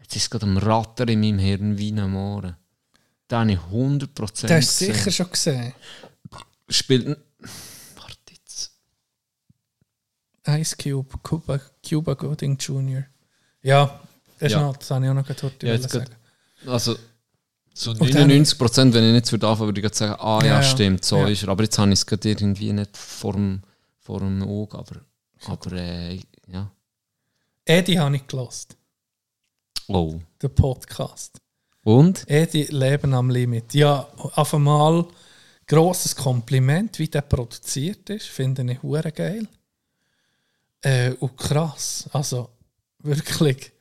[0.00, 2.56] Jetzt ist es gerade am Ratter in meinem Hirn wie am Ohren.
[3.26, 4.94] Da habe ich 100% Der hast du gesehen.
[4.94, 5.72] sicher schon gesehen.
[6.68, 7.06] Spielt...
[7.96, 8.70] Warte jetzt.
[10.46, 13.04] Ice Cube, Cuba, Cuba Gooding Jr.
[13.62, 14.00] Ja,
[14.38, 14.60] ist Ja.
[14.60, 15.60] Noch, das habe ich auch noch gehört.
[15.64, 16.14] Ja, sagen.
[16.68, 16.96] Also...
[17.72, 20.62] So Und dann- 99%, wenn ich nicht würde anfangen, würde ich sagen, ah ja, Ja,
[20.62, 21.28] stimmt, so Ja.
[21.28, 21.48] ist er.
[21.50, 23.62] Aber jetzt habe ich es gerade irgendwie nicht vor dem,
[23.98, 24.96] vor dem Auge, aber...
[25.46, 26.70] Aber äh, ja.
[27.64, 28.76] Eddie habe ich gelost.
[29.88, 30.20] Oh.
[30.42, 31.40] Den Podcast.
[31.82, 32.28] Und?
[32.28, 33.72] Eddie Leben am Limit.
[33.74, 35.06] Ja, auf einmal
[35.66, 38.26] grosses Kompliment, wie der produziert ist.
[38.26, 39.48] Finde ich hure geil.
[40.82, 42.08] Äh, und krass.
[42.12, 42.50] Also
[42.98, 43.72] wirklich,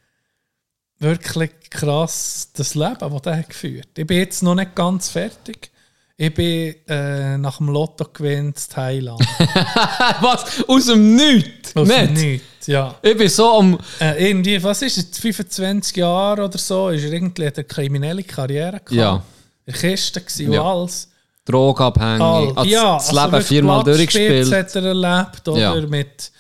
[1.00, 3.88] wirklich krass das Leben, das der hat geführt.
[3.98, 5.72] Ich bin jetzt noch nicht ganz fertig.
[6.18, 9.22] Ich bin äh, nach dem Lotto gewinnt in Thailand.
[10.22, 10.66] Was?
[10.68, 11.74] Aus dem Nichts?
[11.74, 12.00] Aus nicht?
[12.02, 12.96] dem Nichts, ja.
[13.02, 13.80] Ich bin so am...
[14.02, 17.68] Äh, irgendwie, was ist es, 25 Jahre oder so, ist er irgendwie hat er eine
[17.70, 18.92] kriminelle Karriere gehabt.
[18.92, 19.24] Ja.
[19.66, 20.60] In Kiste gewesen Ja.
[20.62, 21.10] und alles.
[21.46, 22.22] Drogenabhängig.
[22.22, 24.52] All, Also ja, das also Leben wirklich viermal durchgespielt.
[24.52, 25.60] hat er erlebt, oder?
[25.60, 25.88] Ja.
[25.88, 26.32] Mit,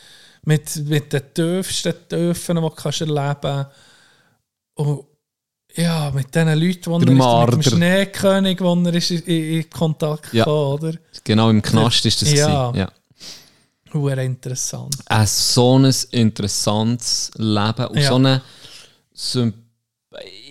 [0.43, 3.65] mit, mit den tiefsten Töpfen, die du kannst erleben
[4.79, 5.03] Und
[5.75, 7.71] ja, mit den Leuten, die Der er ist, mit dem.
[7.77, 10.45] Schneekönig, wo er ist in, in Kontakt Ja.
[10.45, 10.93] kam, oder?
[11.23, 12.31] Genau, im Knast ist das.
[12.31, 12.71] Ja.
[12.71, 12.79] gewesen.
[12.79, 12.91] ja.
[13.93, 14.95] Hure interessant.
[15.07, 18.07] Ein so ein interessantes Leben und Ja.
[18.09, 18.41] so eine
[19.13, 19.55] Symp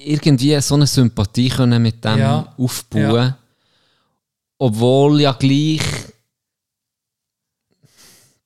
[0.05, 2.55] irgendwie so eine Sympathie können mit dem Ja.
[2.59, 3.15] aufbauen.
[3.15, 3.39] Ja.
[4.59, 5.81] Obwohl ja gleich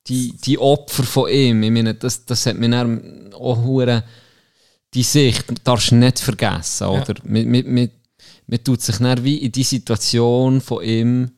[0.07, 3.63] die, die Opfer von ihm, ich meine, das, das hat mir dann auch
[4.93, 7.15] die Sicht, darfst du nicht vergessen, oder?
[7.23, 7.89] Man, man, man,
[8.47, 11.31] man tut sich dann wie in die Situation von ihm ein,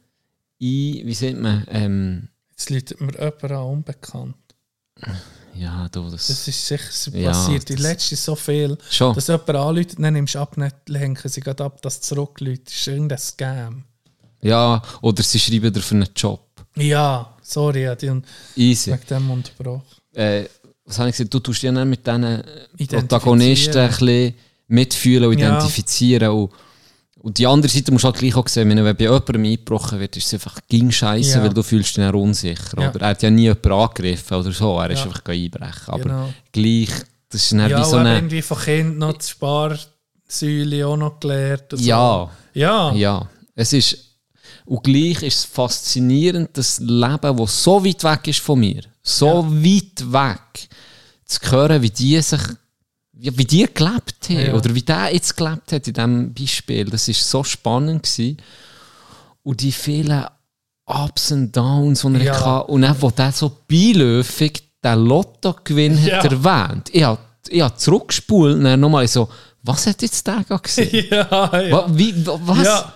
[0.60, 4.36] wie sagt man, ähm, Jetzt läutet mir jemand an, unbekannt.
[5.56, 7.70] Ja, du, das, Das ist sicher Ja, passiert.
[7.70, 9.14] In das- letzter so viel, schon.
[9.16, 12.68] dass jemand anruft, dann nimmst du ab, nicht lenken sie gerade ab, dass zurückläuft.
[12.68, 13.84] Das ist irgendein Scam.
[14.42, 16.42] Ja, oder sie schreiben dir für einen Job.
[16.76, 18.24] Ja, sorry, ja, die haben
[18.56, 18.92] Easy.
[18.92, 19.84] wegen dem unterbrochen.
[20.14, 20.46] Äh,
[20.86, 21.34] was habe ich gesagt?
[21.34, 22.44] Du tust ja mit diesen.
[22.90, 24.34] Protagonisten ein bisschen
[24.68, 25.50] mitfühlen und Ja.
[25.58, 26.30] identifizieren.
[26.30, 26.52] Und,
[27.20, 30.16] und die andere Seite musst du halt gleich auch sehen, wenn bei jemandem eingebrochen wird,
[30.18, 31.44] ist es einfach ging scheiße, Ja.
[31.44, 32.80] weil du fühlst dich dann unsicher.
[32.82, 32.90] Ja.
[32.92, 35.06] Oder er hat ja nie jemanden angegriffen oder so, er ist Ja.
[35.06, 35.88] einfach einbrechen.
[35.94, 36.34] Aber Genau.
[36.52, 36.90] gleich,
[37.30, 38.16] das ist dann Ja, wie so eine...
[38.16, 41.74] irgendwie von Kind noch die Sparsäule auch noch gelernt.
[41.74, 41.86] und so.
[41.86, 42.94] Ja, Ja.
[42.94, 43.30] ja.
[43.56, 43.98] Es ist...
[44.66, 49.46] Und gleich ist es faszinierend, das Leben, das so weit weg ist von mir, so
[49.48, 50.68] weit weg,
[51.26, 52.42] zu hören, wie die sich,
[53.14, 54.54] wie, wie die gelebt haben, Ja.
[54.56, 56.86] oder wie der jetzt gelebt hat in diesem Beispiel.
[56.86, 58.38] Das ist so spannend gewesen.
[59.44, 60.26] Und die vielen
[60.88, 62.46] Ups und Downs, die er Ja.
[62.46, 62.72] hatte.
[62.72, 66.18] Und dann, wo der so beiläufig den Lottogewinn Ja.
[66.24, 66.90] hat erwähnt.
[66.92, 69.30] Ich habe, ich habe zurückgespult und dann nochmal so,
[69.64, 71.06] was hat jetzt der gesehen?
[71.12, 71.86] ja, ja.
[71.96, 72.64] Wie, wa- was?
[72.66, 72.94] Ja.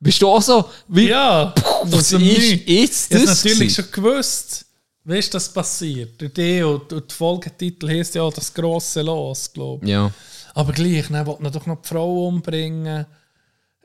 [0.00, 3.44] Bist du auch so, wie, Ja, was aus dem ist jetzt Ich habe das?
[3.44, 3.74] natürlich gewesen?
[3.84, 4.64] schon gewusst,
[5.04, 6.20] weißt du, das passiert.
[6.20, 9.90] Durch die und, und der Folgetitel heisst ja das grosse Los, glaube ich.
[9.90, 10.10] Ja,
[10.54, 13.06] Aber gleich, will er doch noch die Frau umbringen.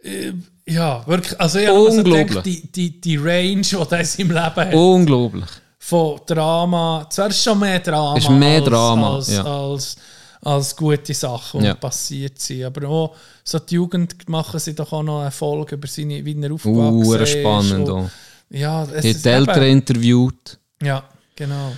[0.03, 0.33] Äh,
[0.67, 1.39] Ja, wirklich.
[1.39, 2.27] Also ich habe mir so Unglaublich.
[2.27, 5.45] gedacht, die, die, die Range, die er in seinem Leben hat, unglaublich.
[5.79, 9.43] von Drama, zwar ist schon mehr Drama, Ist mehr als, Drama, als, ja.
[9.43, 9.95] als,
[10.41, 11.73] als gute Sachen, die Ja.
[11.73, 12.63] passiert sind.
[12.65, 16.39] Aber auch so die Jugend machen sie doch auch noch eine Folge über seine, wie
[16.41, 17.29] er aufgewachsen Uh, ist.
[17.29, 17.89] spannend.
[17.89, 18.09] und- auch.
[18.49, 20.57] Ja, es Die ist Eltern interviewt.
[20.81, 21.03] Ja,
[21.35, 21.69] genau.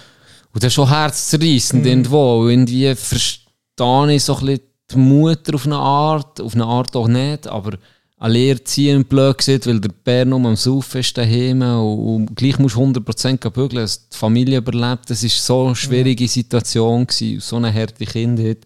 [0.54, 1.88] Und das ist schon herzzerreißend Mhm.
[1.90, 2.48] irgendwo.
[2.48, 4.62] Irgendwie verstehe ich so ein bisschen
[4.92, 7.78] die Mutter auf eine Art, auf eine Art auch nicht, aber
[8.18, 12.36] eine Lehre ziehen blöd gesagt, weil der Bär nur am Saufen ist daheim und, und
[12.36, 15.10] gleich musst du 100% bügeln, dass die Familie überlebt.
[15.10, 18.66] Das war so eine schwierige Situation, gewesen, so eine harte Kindheit.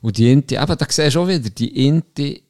[0.00, 2.42] Und die Inti, eben, da siehst du auch wieder, die Inti,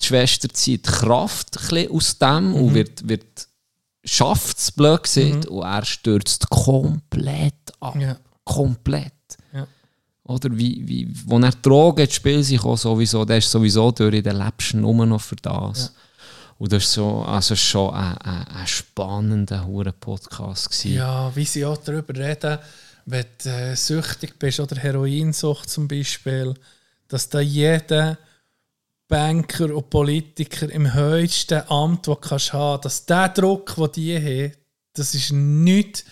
[0.00, 1.58] die Schwester zieht Kraft
[1.90, 2.54] aus dem Mhm.
[2.54, 3.48] und wird, wird
[4.04, 7.96] schafft es blöd gesagt und er stürzt komplett ab.
[7.98, 8.16] Ja.
[8.44, 9.12] Komplett.
[9.52, 9.66] Ja.
[10.24, 14.22] Oder wie, wie, wo er Drogen ins Spiel sich auch sowieso, der ist sowieso durch,
[14.22, 15.92] der lebst nur noch für das.
[16.58, 20.94] Und das ist so, also schon ein, ein, ein spannender hure Podcast gewesen.
[20.94, 22.58] Ja, wie sie auch darüber reden,
[23.06, 26.54] wenn du äh, süchtig bist oder Heroinsucht zum Beispiel,
[27.08, 28.16] dass da jeder
[29.14, 34.16] Banker und Politiker im höchsten Amt, das du kannst haben, dass der Druck, den die
[34.16, 34.52] haben,
[34.92, 36.04] das ist nicht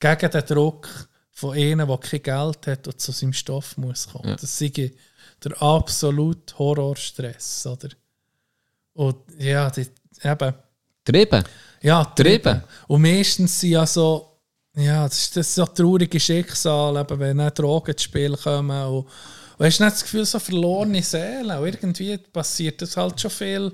[0.00, 4.30] gegen den Druck von einem, der kein Geld hat und zu seinem Stoff muss kommen.
[4.30, 4.34] Ja.
[4.34, 7.90] Das ist der absolute Horrorstress, oder?
[8.94, 9.86] Und ja, die,
[10.24, 10.54] eben,
[11.04, 11.44] Trieben.
[11.80, 12.42] ja, Trieben.
[12.42, 12.64] Trieben.
[12.88, 14.40] Und meistens sind ja so,
[14.74, 18.84] ja, das ist das so traurige Schicksal, eben, wenn dann Drogen ins Spiel kommen.
[18.88, 19.06] Und,
[19.58, 21.50] und hast nicht das Gefühl, so verlorene Seelen.
[21.50, 23.72] Und irgendwie passiert das halt schon viel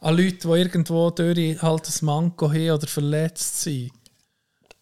[0.00, 3.92] an Leuten, die irgendwo durch halt ein Manko haben oder verletzt sind.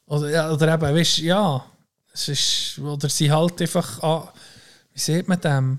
[0.06, 1.64] Oder, ja, oder eben, weißt du, ja,
[2.12, 4.28] es ist, oder sie halt einfach, an,
[4.93, 5.78] wie sieht man dem?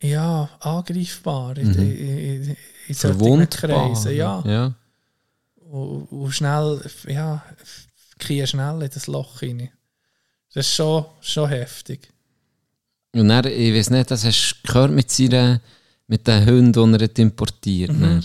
[0.00, 2.56] Ja, angreifbar in, in, in,
[2.86, 3.88] in solchen Verwundbar.
[3.88, 4.74] Kreisen, ja ja.
[5.56, 7.44] und, und schnell, ja,
[8.16, 9.70] kriegen schnell in das Loch rein.
[10.54, 12.08] Das ist schon, schon heftig.
[13.14, 15.60] Und dann, ich weiß nicht, das hast du gehört mit, seiner,
[16.06, 18.20] mit den Hunden, die er importiert Mhm.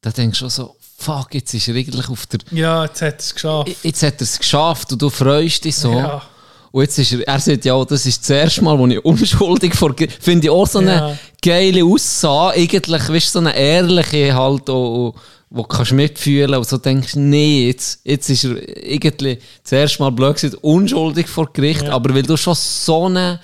[0.00, 2.38] Da denkst du schon so, fuck, jetzt ist er eigentlich auf der...
[2.52, 3.68] Ja, jetzt hat es geschafft.
[3.82, 5.92] Jetzt hat er es geschafft und du freust dich so.
[5.92, 6.22] Ja.
[6.70, 9.74] Und jetzt ist er, er sagt ja, das ist das erste Mal, wo ich unschuldig
[9.74, 11.18] vor Finde ich auch so eine Ja.
[11.42, 12.58] geile Aussage.
[12.60, 15.14] Eigentlich, weißt du, so eine ehrliche halt, auch,
[15.50, 20.02] wo du kannst mitfühlen und so denkst, nee, jetzt, jetzt ist er irgendwie das erste
[20.02, 21.92] Mal blöd gesagt, unschuldig vor Gericht, Ja.
[21.92, 23.40] aber weil du schon so eine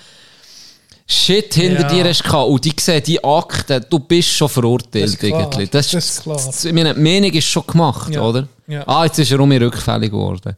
[1.06, 1.88] Shit hinter Ja.
[1.88, 5.40] dir hast gehabt und die sehen die Akten, du bist schon verurteilt Das ist klar.
[5.42, 5.66] irgendwie.
[5.66, 6.40] Das ist klar.
[6.64, 8.22] Ich meine, die Meinung ist schon gemacht, Ja.
[8.22, 8.48] oder?
[8.66, 8.86] Ja.
[8.88, 10.56] Ah, jetzt ist er um mich rückfällig geworden.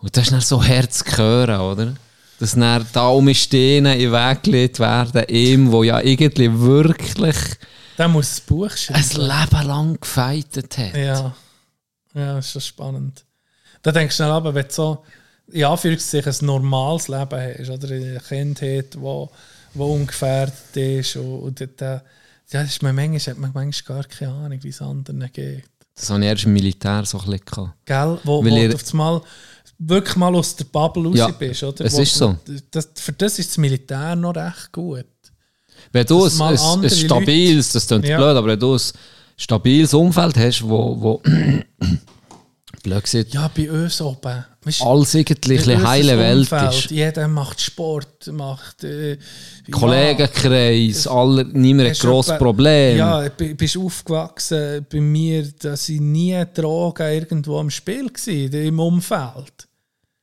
[0.00, 1.94] Und das ist dann so Herz hören, oder?
[2.38, 7.14] Dass dann da um stehen, in den Weg gelegt werden, ihm, wo ja irgendwie wirklich
[7.98, 9.20] Der muss ein Buch ein schreiben.
[9.26, 10.96] Leben lang gefeitet hat.
[10.96, 11.34] Ja.
[12.14, 13.24] Ja, das ist schon spannend.
[13.82, 15.04] Da denkst du schnell aber, wenn du so,
[15.50, 19.30] in Anführungszeichen, ein normales Leben hast, oder ein Kind hat, wo,
[19.74, 22.02] wo ungefährdet ist, und, und ja,
[22.50, 25.64] das ist man manchmal, hat man manchmal gar keine Ahnung, wie es anderen geht.
[25.94, 27.72] Das habe ich erst im Militär so ein bisschen gehabt.
[27.84, 28.18] Gell?
[28.24, 29.20] Wo, Weil wo du auf Mal
[29.78, 31.62] wirklich mal aus der Bubble raus Ja, bist.
[31.62, 31.84] Oder?
[31.84, 32.36] es Wo- ist so.
[32.70, 35.04] Das, für das ist das Militär noch recht gut.
[35.90, 38.16] Wenn du ein, ein, ein stabiles, das klingt Ja.
[38.16, 38.80] blöd, aber wenn du ein
[39.36, 41.22] stabiles Umfeld hast, wo, wo
[42.82, 44.44] blöd gesagt, Ja, bei uns oben.
[44.64, 46.90] Weisst du, alles irgendwie ein bisschen heile Welt ist.
[46.90, 48.84] Jeder macht Sport, macht...
[48.84, 49.18] Äh,
[49.70, 52.96] Kollegenkreis, aller, niemand hat grosses Problem.
[52.98, 58.78] Ja, b- bist aufgewachsen bei mir, dass ich nie Drogen irgendwo am Spiel war, im
[58.78, 59.68] Umfeld.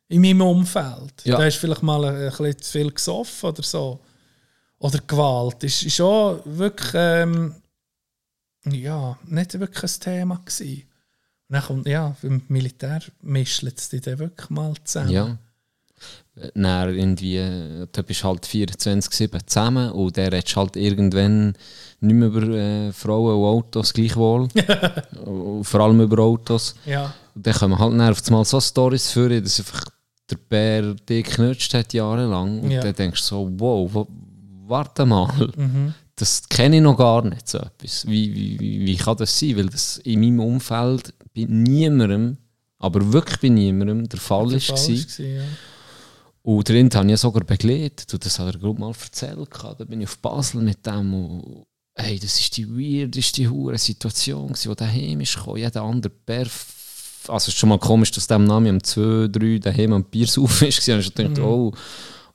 [0.08, 1.14] In meinem Umfeld.
[1.24, 1.38] Ja.
[1.38, 4.00] Da hast du vielleicht mal ein, ein bisschen zu viel gesoffen oder so.
[4.80, 5.64] Oder Gewalt.
[5.64, 7.56] Ist, ist auch wirklich, ähm,
[8.66, 10.84] ja, nicht wirklich ein Thema gewesen.
[11.50, 15.10] Und dann kommt, ja, im Militär mischt es dich dann wirklich mal zusammen.
[15.12, 15.38] Ja.
[16.54, 17.38] Dann irgendwie,
[17.92, 21.54] du bist halt 24-7 zusammen und der redest halt irgendwann
[22.00, 24.48] nicht mehr über äh, Frauen und Autos gleichwohl.
[25.64, 26.76] Vor allem über Autos.
[26.86, 27.14] Ja.
[27.36, 29.84] Und dann kommen halt dann auf einmal so Stories für dass einfach
[30.30, 32.62] der Bär dich geknutscht hat jahrelang.
[32.62, 32.82] Und Ja.
[32.82, 34.08] dann denkst du so, wow, wa-
[34.68, 35.28] warte mal.
[36.20, 38.06] Das kenne ich noch gar nicht so etwas.
[38.06, 39.56] Wie, wie, wie, wie kann das sein?
[39.56, 42.38] Weil das in meinem Umfeld bei niemandem,
[42.78, 44.68] aber wirklich bei niemandem der Fall ist.
[44.68, 45.44] Gewesen, ja.
[46.42, 48.14] Und drin habe ich sogar begleitet.
[48.14, 49.50] Und das hat er glaub, mal erzählt.
[49.78, 51.14] Da bin ich auf Basel mit dem.
[51.14, 51.66] Und,
[51.96, 55.58] hey, das ist die weirdeste hure Situation, wo daheim ist gekommen.
[55.58, 56.48] Jeder andere Bär.
[57.28, 60.28] Also es ist schon mal komisch, dass dem Name am 2, 3 daheim am Bier
[60.38, 60.86] auf ist.
[60.90, 61.72] Und ich schon gedacht, oh.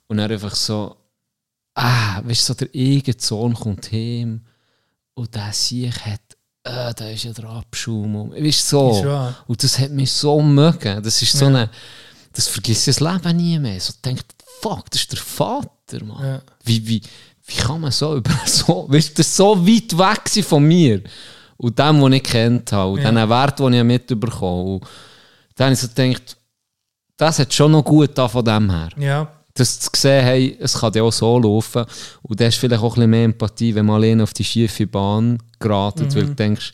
[0.07, 0.95] Und dann einfach so,
[1.75, 4.41] ah, weißt du, so der eigene Sohn kommt heim
[5.13, 6.21] und der sich hat,
[6.63, 8.15] äh, da ist ja der Abschaum.
[8.15, 8.31] um.
[8.31, 9.33] Weißt du, so.
[9.47, 11.03] Und das hat mich so mögen.
[11.03, 11.49] Das ist so Ja.
[11.49, 11.69] eine,
[12.33, 13.79] das vergisst das Leben nie mehr.
[13.79, 14.25] So denkt,
[14.61, 16.25] fuck, das ist der Vater, Mann.
[16.25, 16.41] Ja.
[16.63, 17.01] Wie, wie,
[17.45, 21.01] wie kann man so über so, weißt du, so weit weg von mir
[21.57, 23.11] und dem, was ich kennt habe und Ja.
[23.11, 24.87] den Wert, den ich mitbekommen Und
[25.55, 26.35] dann habe ich so gedacht,
[27.17, 28.89] das hat schon noch gut da von dem her.
[28.97, 29.31] Ja.
[29.57, 31.85] Das zu sehen, hey, es kann ja auch so laufen.
[32.23, 34.85] Und da hast vielleicht auch ein bisschen mehr Empathie, wenn man alleine auf die schiefe
[34.85, 36.73] Bahn geratet, weil du denkst,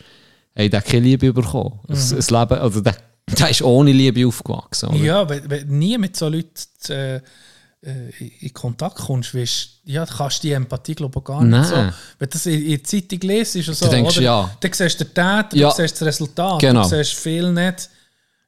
[0.55, 1.79] hey, der hat keine Liebe bekommen.
[1.87, 2.95] Das, das Leben, also der,
[3.37, 4.89] der ist ohne Liebe aufgewachsen.
[4.89, 4.97] Oder?
[4.97, 6.49] Ja, wenn, wenn du nie mit so Leuten
[6.89, 8.09] äh, äh,
[8.39, 11.63] in Kontakt kommst, weißt, ja, dann kannst du die Empathie glaube ich, gar nicht Nein.
[11.63, 11.75] so.
[11.75, 14.25] Wenn du das in, in der Zeitung liest und so, denkst, oder?
[14.25, 14.57] ja.
[14.59, 15.69] dann siehst du den Täter, Ja.
[15.69, 16.81] du siehst das Resultat, Genau.
[16.83, 17.89] du siehst viel nicht,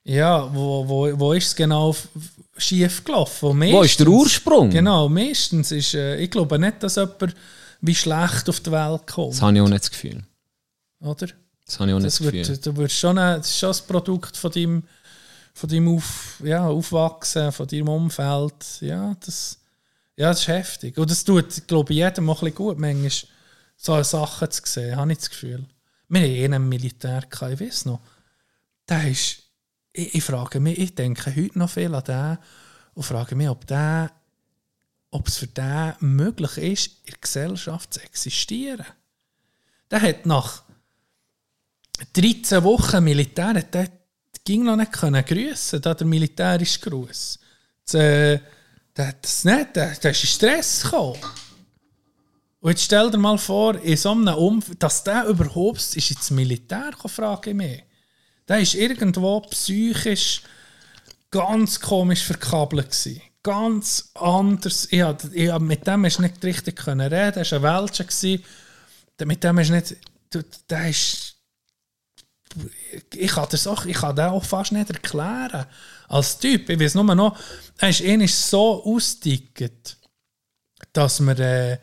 [0.05, 1.95] ja, wo, wo, wo ist es genau
[2.64, 3.60] schief gelaufen.
[3.60, 4.69] Wo ist der Ursprung?
[4.69, 7.35] Genau, meistens ist, äh, ich glaube nicht, dass jemand
[7.81, 10.23] wie schlecht auf die Welt kommt, Das habe ich auch nicht das Gefühl.
[11.02, 11.27] oder?
[11.65, 12.48] Das habe ich auch nicht Das, das Gefühl.
[12.48, 14.84] wird, du wirst schon ein, das ist schon ein Produkt von deinem,
[15.53, 18.53] von deinem Auf, ja, Aufwachsen, von deinem Umfeld.
[18.81, 19.60] Ja, das,
[20.18, 20.98] ja, das ist heftig.
[20.98, 23.11] Und das tut, glaube ich, jedem auch ein bisschen gut, manchmal
[23.76, 25.65] so Sachen zu sehen, habe ich das Gefühl.
[26.10, 27.99] Wir haben eh einen Militär, ich weiß noch.
[28.88, 29.42] Der ist,
[29.93, 32.37] ich, ich frage mich, ich denke heute noch viel an den
[32.95, 34.11] und frage mich, ob der
[35.11, 38.85] ob es für den möglich ist, in der Gesellschaft zu existieren.
[39.91, 40.63] Der hat nach
[42.13, 43.89] 13 Wochen Militär, der
[44.43, 47.39] ging noch nicht können grüßen, da der militärische Gruß.
[47.93, 48.39] Äh,
[48.97, 51.19] der hat das nicht, der, der ist in Stress gekommen.
[52.59, 56.31] Und jetzt stell dir mal vor, in so einem Umfeld, dass der überhaupt ist ins
[56.31, 57.83] Militär frage ich mich.
[58.47, 60.41] Der ist irgendwo psychisch
[61.31, 63.21] ganz komisch verkabelt gewesen.
[63.41, 64.87] Ganz anders.
[64.91, 67.43] Ich hab, ich hab, mit dem du nicht richtig können reden.
[67.43, 68.03] Er war ein Welcher.
[68.03, 68.43] gewesen.
[69.25, 69.95] Mit dem du nicht.
[70.69, 71.35] Der ist.
[73.15, 75.65] Ich kann, das auch, ich kann den auch fast nicht erklären.
[76.07, 76.69] Als Typ.
[76.69, 77.37] Ich weiß nur noch,
[77.79, 79.97] er ist einmal so ausgedickt,
[80.93, 81.19] dass.
[81.19, 81.79] Äh,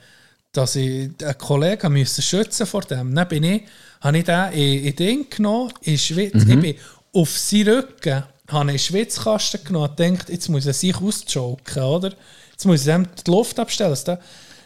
[0.52, 3.14] dass ich einen Kollegen müssen schützen vor dem.
[3.14, 3.62] Dann bin ich,
[4.00, 6.44] habe ich den in, in Ding genommen, in Schwitz.
[6.46, 6.74] Ich bin
[7.12, 11.82] auf seinen Rücken, habe ich einen Schwitzkasten genommen und gedacht, jetzt muss er sich ausjoken,
[11.82, 12.12] oder?
[12.50, 14.18] Jetzt muss ich ihm die Luft abstellen.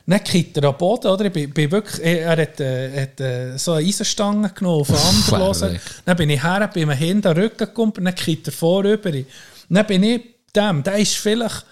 [0.06, 1.24] Dann kippt er am Boden, oder?
[1.24, 5.34] Ich bin, bin wirklich, er hat, äh, hat äh, so eine Eisenstange genommen auf den
[5.40, 5.80] anderen.
[6.04, 9.10] Dann bin ich her, bin mir hinten an den Rücken gekommen, dann kippt er vorüber.
[9.68, 10.22] Dann bin ich
[10.54, 11.64] dem, der ist vielleicht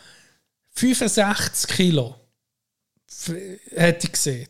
[0.74, 2.16] 65 Kilo
[3.74, 4.48] hätte ich gesehen.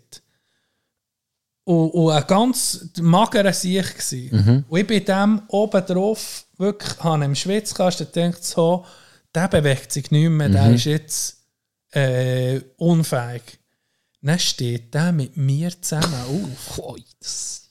[1.64, 4.30] Und, und ein ganz magerer Sieg gsi.
[4.68, 8.84] Und ich bin dem oben drauf, wirklich, habe im Schwitzkasten gedacht, so,
[9.34, 11.36] der bewegt sich nicht mehr, der ist jetzt
[11.92, 13.42] äh, unfähig.
[14.20, 16.78] Dann steht der mit mir zusammen auf.
[16.84, 16.96] Oh,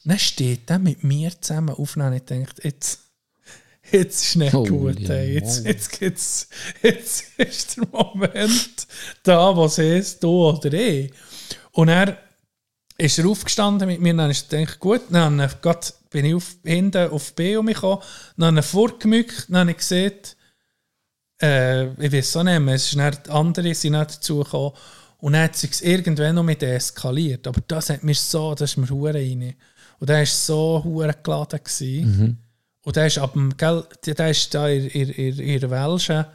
[0.03, 2.99] Dann steht der mit mir zusammen auf und ich gedacht, jetzt,
[3.91, 5.09] jetzt ist nicht Holy gut.
[5.09, 5.33] Ey.
[5.35, 6.49] Jetzt, jetzt, gibt's,
[6.81, 8.87] jetzt ist der Moment
[9.23, 11.11] da, es ist, du oder ich.
[11.71, 12.17] Und er
[13.05, 17.09] ist er aufgestanden mit mir, dann ich gedacht, gut, dann grad- bin ich auf, hinten
[17.09, 18.01] auf B um mich gekommen,
[18.37, 20.13] dann habe ich vorgemückt, dann habe ich gesehen,
[21.41, 24.71] äh, ich weiß auch nicht mehr, es ist dann, die anderen sind nicht dazugekommen
[25.19, 27.47] und dann hat es sich irgendwann noch mit eskaliert.
[27.47, 29.55] Aber das hat mir so, das ist mir hure rein.
[29.99, 31.59] Und der war so hure geladen.
[31.63, 32.37] Gewesen.
[32.83, 36.25] Und der ist ab dem, gell, der ist da in, in, in, in der Welschen,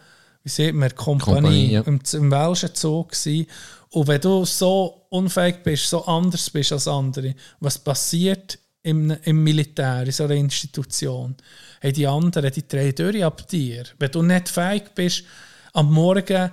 [0.45, 1.81] wie sieht man, Kompanie, Kompanie, ja.
[1.81, 3.47] im, im Welschen Zoo gewesen.
[3.91, 9.43] Und wenn du so unfähig bist, so anders bist als andere, was passiert im, im
[9.43, 11.37] Militär, in so einer Institution?
[11.81, 13.85] Hey, die anderen, die drehen durch ab dir.
[13.99, 15.25] Wenn du nicht fähig bist,
[15.73, 16.51] am Morgen, äh,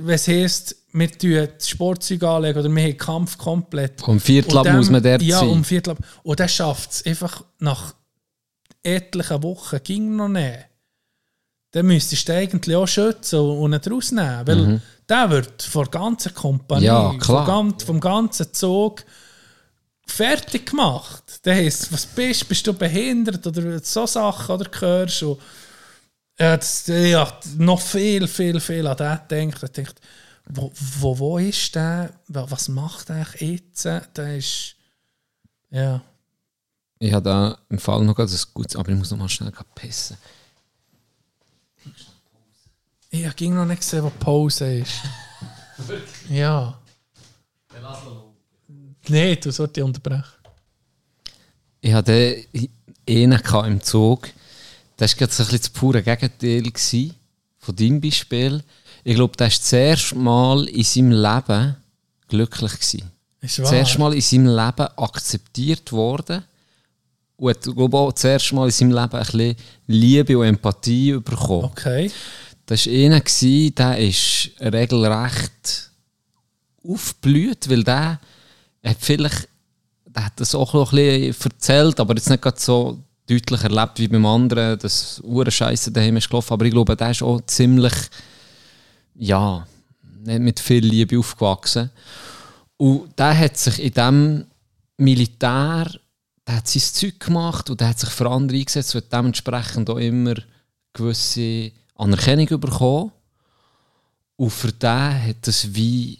[0.00, 4.02] wenn es heisst, wir tun das Sportzeug anlegen oder wir haben Kampf komplett.
[4.06, 5.48] Um Viertel ab Und muss man dort ja, sein.
[5.48, 5.98] um Viertel ab.
[6.22, 7.94] Und der schafft es einfach nach
[8.82, 10.68] etlichen Wochen, ging noch nicht.
[11.72, 14.46] Dann müsstest du eigentlich auch schützen und ihn rausnehmen.
[14.46, 16.86] Weil der wird von der ganzen Kompanie, Mhm.
[16.86, 17.44] Ja.
[17.46, 19.04] Vom, vom ganzen Zug
[20.06, 21.40] fertig gemacht.
[21.42, 25.38] Das heisst, was bist Bist du behindert oder so Sachen oder hörst du?
[26.38, 29.62] Ja, das, ja, noch viel, viel, viel an den denkt.
[29.62, 29.94] Ich denkt,
[30.46, 32.10] wo, wo, wo ist der?
[32.28, 33.84] Wa- Was macht er eigentlich jetzt?
[33.84, 34.74] Der ist.
[35.70, 36.02] Ja.
[36.98, 39.52] Ich habe da im Fall noch gerade ein gutes, aber ich muss noch mal schnell
[39.74, 40.16] pissen.
[43.14, 44.92] Ich habe noch nicht gesehen, wo Pause ist.
[46.30, 46.78] ja.
[49.06, 50.24] Nein, du sollst dich unterbrechen.
[51.82, 52.42] Ich hatte
[53.06, 54.30] einen gehabt im Zug.
[54.96, 57.10] Das war gerade so ein bisschen das pure Gegenteil
[57.58, 58.62] von deinem Beispiel.
[59.04, 61.76] Ich glaube, der war das erste Mal in seinem Leben
[62.28, 62.72] glücklich.
[62.72, 63.10] Gewesen.
[63.42, 63.78] Ist Das wahr.
[63.78, 66.44] erste Mal in seinem Leben akzeptiert worden.
[67.36, 69.56] Und hat, glaube ich, auch das erste Mal in seinem Leben ein bisschen
[69.86, 71.64] Liebe und Empathie bekommen.
[71.64, 72.10] Okay.
[72.66, 75.90] Das war einer, der ist regelrecht
[76.84, 78.20] aufgeblüht, weil der
[78.84, 79.48] hat vielleicht,
[80.06, 84.26] der hat das auch ein bisschen erzählt, aber jetzt nicht so deutlich erlebt wie beim
[84.26, 87.94] anderen, dass Uhren Scheiße daheim ist gelaufen, aber ich glaube, der ist auch ziemlich,
[89.14, 89.66] ja,
[90.24, 91.90] nicht mit viel Liebe aufgewachsen.
[92.76, 94.46] Und der hat sich in diesem
[94.96, 95.90] Militär,
[96.46, 99.88] der hat sein Zeug gemacht und der hat sich für andere eingesetzt und hat dementsprechend
[99.88, 100.34] auch immer
[100.92, 101.72] gewisse
[102.02, 103.12] Anerkennung bekommen.
[104.36, 106.18] Und für den hat es wie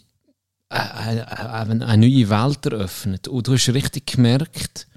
[0.69, 3.27] eine, eine, eine neue Welt eröffnet.
[3.27, 4.87] Und du hast richtig gemerkt,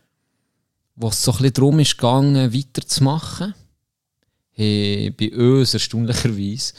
[0.94, 3.54] was so ein bisschen darum ist gegangen, weiterzumachen.
[4.52, 6.72] Hey, bei uns erstaunlicherweise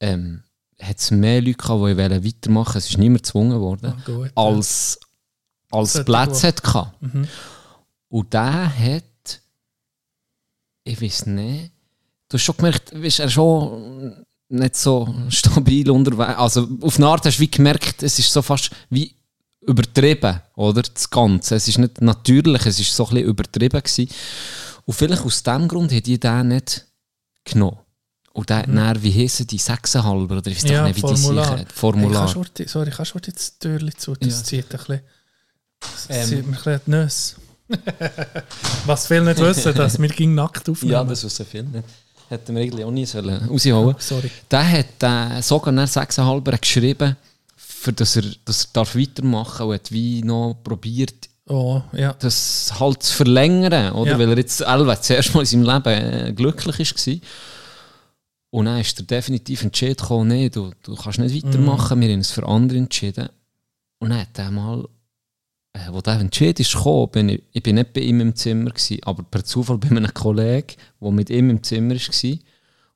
[0.00, 0.42] ähm,
[0.80, 4.32] hat es mehr Leute gehabt, die wollen weitermachen Es ist niemand gezwungen worden, gut, ja.
[4.34, 4.98] als,
[5.70, 6.42] als Sollte Plätze gut.
[6.42, 7.02] hat gehabt.
[7.02, 7.28] Mhm.
[8.08, 9.40] Und der hat,
[10.82, 11.71] ich weiß nicht,
[12.32, 16.38] du hast schon gemerkt, weißt, er schon nicht so stabil unterwegs.
[16.38, 19.14] Also auf eine Art hast du wie gemerkt, es ist so fast wie
[19.60, 20.82] übertrieben, oder?
[20.82, 21.54] Das Ganze.
[21.56, 24.08] Es ist nicht natürlich, es ist so ein bisschen übertrieben gewesen.
[24.84, 26.86] Und vielleicht aus dem Grund hat die den nicht
[27.44, 27.78] genommen.
[28.32, 28.76] Und der mhm.
[28.76, 31.56] dann, wie heissen die, 6,5 oder ich weiß doch Ja, nicht, wie Formular.
[31.56, 32.26] die sich Formular.
[32.26, 34.14] Hey, kannst du, sorry, kannst du das Türchen zu?
[34.14, 34.44] Das Ja.
[34.44, 35.00] zieht ein bisschen.
[35.80, 36.28] Das Ähm.
[36.28, 37.34] zieht mir ein bisschen die Nüsse.
[38.86, 40.92] Was viele nicht wissen, dass wir ging nackt aufnehmen.
[40.92, 41.84] ja, das wissen viele nicht.
[42.32, 44.30] Hätten wir eigentlich auch nie sollen rausholen Sorry.
[44.50, 45.02] Der hat
[45.38, 47.16] äh, sogar nach 6,5 geschrieben,
[47.56, 52.14] für dass er, dass er darf weitermachen und hat wie noch probiert, Oh, ja.
[52.14, 54.12] das halt zu verlängern, oder?
[54.12, 54.18] Ja.
[54.18, 57.14] Weil er jetzt Elva das erste Mal in seinem Leben äh, glücklich war.
[58.50, 62.30] Und dann ist er definitiv entschieden nee, du, du kannst nicht weitermachen, wir haben uns
[62.30, 63.28] für andere entschieden.
[63.98, 64.88] Und dann hat er mal,
[65.74, 68.98] äh, wo der ist gekommen, bin ich, ich bin nicht bei ihm im Zimmer gewesen,
[69.04, 72.38] aber per Zufall bei einem Kollegen, der mit ihm im Zimmer war.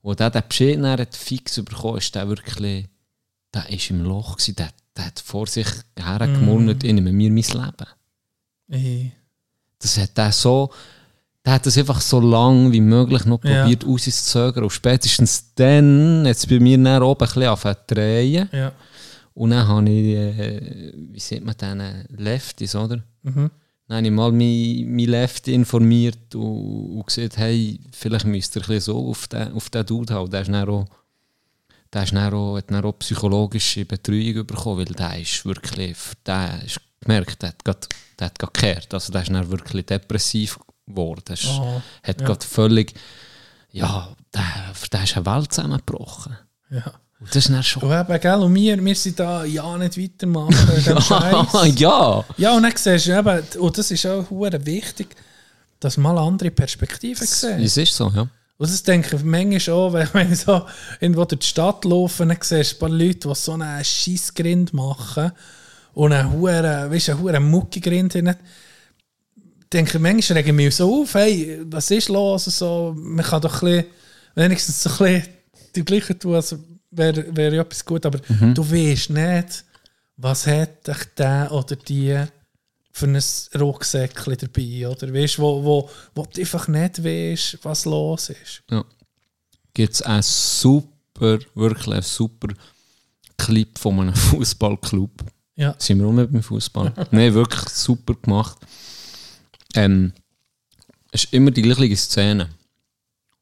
[0.02, 2.86] Und der den Bescheid dann fix bekommen ist der wirklich,
[3.52, 5.66] der ist im Loch gewesen, der, der hat vor sich
[5.98, 7.86] hergemurnet, ich nehme mir mein Leben
[9.78, 10.70] das hat er so,
[11.44, 13.62] der hat das einfach so lange wie möglich noch Ja.
[13.62, 14.64] probiert auszuzögern.
[14.64, 18.48] Und spätestens dann hat es bei mir dann oben ein bisschen angefangen zu drehen.
[18.52, 18.72] ja.
[19.36, 23.02] Und dann habe ich, äh, wie sieht man den, Lefties, oder?
[23.22, 23.50] Mhm.
[23.86, 28.62] Dann habe ich mal mein, mein Lefty informiert und, und gesagt, hey, vielleicht müsst ihr
[28.62, 30.30] ein bisschen so auf den, auf den Dude haben.
[30.30, 30.86] Der, ist dann auch,
[31.92, 36.62] der ist dann auch, hat dann auch psychologische Betreuung bekommen, weil der ist wirklich, der
[36.64, 37.86] ist gemerkt, der hat gerade,
[38.18, 38.94] der hat gerade gekehrt.
[38.94, 41.34] Also der ist dann wirklich depressiv geworden.
[41.34, 42.26] Ist- Oh, hat ja.
[42.26, 42.94] gerade völlig,
[43.70, 46.36] ja, der, für den ist eine Welt zusammengebrochen.
[46.70, 46.90] ja.
[47.20, 47.82] Das ist dann schon...
[47.82, 51.74] Und eben, gell, und wir, wir sind da, ja, nicht weitermachen.
[51.76, 52.24] ja!
[52.36, 55.16] Ja, und dann siehst du eben, und das ist auch wichtig,
[55.80, 57.44] dass mal andere Perspektiven siehst.
[57.44, 58.28] Es ist so, ja.
[58.58, 60.66] Und das denke ich manchmal auch, wenn, wenn ich so
[61.00, 64.72] irgendwo durch die Stadt laufe, dann siehst du ein paar Leute, die so einen Scheissgrind
[64.72, 65.32] machen
[65.94, 68.36] und einen huren, weißt du, einen huren Muckigrind haben.
[69.72, 72.46] denke ich, manchmal rege ich mich so auf, hey, was ist los?
[72.46, 73.84] und So, man kann doch ein bisschen,
[74.34, 75.28] wenigstens so ein bisschen
[75.74, 76.58] die gleiche tun, also
[76.96, 79.64] wäre wär ja etwas gut, aber du weißt nicht,
[80.16, 82.24] was hat dich der oder die
[82.92, 83.22] für ein
[83.60, 85.12] Rucksäckchen dabei, oder?
[85.12, 88.62] Weißt, wo, wo, wo du einfach nicht weißt, was los ist.
[89.74, 92.48] Gibt es einen super, wirklich einen super
[93.36, 95.10] Clip von einem Fußballclub.
[95.56, 95.74] Ja.
[95.78, 96.92] Sind wir auch nicht beim Fußball?
[97.10, 98.56] Nein, wirklich super gemacht.
[99.74, 100.12] Ähm,
[101.12, 102.48] es ist immer die gleiche Szene.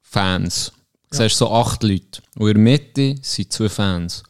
[0.01, 0.73] Fans.
[1.11, 2.21] Du siehst so acht Leute.
[2.37, 4.23] Und in der Mitte sind zwei Fans.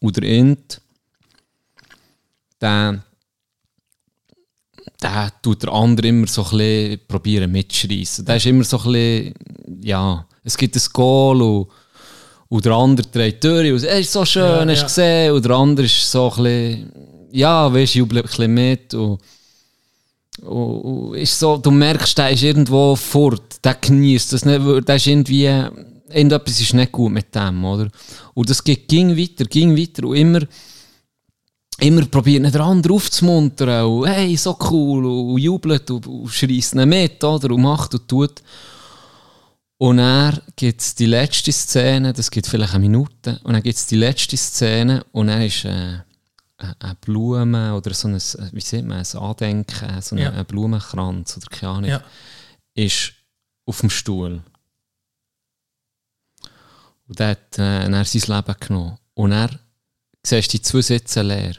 [0.00, 0.80] Und der Int,
[2.60, 3.02] der,
[5.02, 8.24] der tut der andere immer so ein bisschen probieren mitzuschreissen.
[8.24, 9.34] Der ist immer so ein bisschen,
[9.82, 11.68] ja, es gibt ein Goal und,
[12.48, 14.82] und der andere dreht Tür und es ist so schön, Ja, hast du ja.
[14.82, 15.32] gesehen?
[15.32, 16.92] Und der andere ist so ein bisschen,
[17.32, 19.20] ja, weißt du, jubelt ein bisschen mit und,
[20.42, 24.96] und, und ist so, du merkst, der ist irgendwo fort, der genießt das nicht, der
[24.96, 25.48] ist irgendwie,
[26.14, 27.88] irgendetwas ist nicht gut mit dem, oder?
[28.34, 30.40] Und das geht, ging weiter, ging weiter und immer,
[31.80, 36.74] immer probiert ihn der andere aufzumuntern und hey, so cool und, jubelt und, und schreist
[36.74, 37.50] ihn mit, oder?
[37.50, 38.42] Und macht und tut.
[39.78, 43.76] Und dann gibt es die letzte Szene, das gibt vielleicht eine Minute, und dann gibt
[43.76, 45.98] es die letzte Szene und dann ist äh,
[46.78, 48.14] eine Blume oder so ein,
[48.52, 50.42] wie sieht man, ein Andenken, so ein, Ja.
[50.44, 52.02] Blumenkranz oder keine Ahnung, Ja.
[52.74, 53.14] ist
[53.66, 54.40] auf dem Stuhl.
[57.08, 58.98] Und der hat äh, dann sein Leben genommen.
[59.14, 59.50] Und er
[60.24, 61.54] siehst die zwei Sitze leer.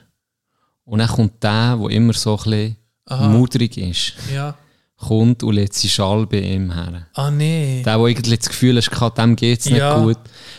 [0.85, 3.27] Und dann kommt der, der immer so ein bisschen Aha.
[3.29, 4.55] mudrig ist, Ja.
[4.97, 7.07] kommt und lädt seinen Schal bei ihm her.
[7.13, 7.83] Ah, nee.
[7.85, 9.97] Der, der irgendwie das Gefühl hat, dem geht es nicht Ja.
[10.01, 10.17] gut.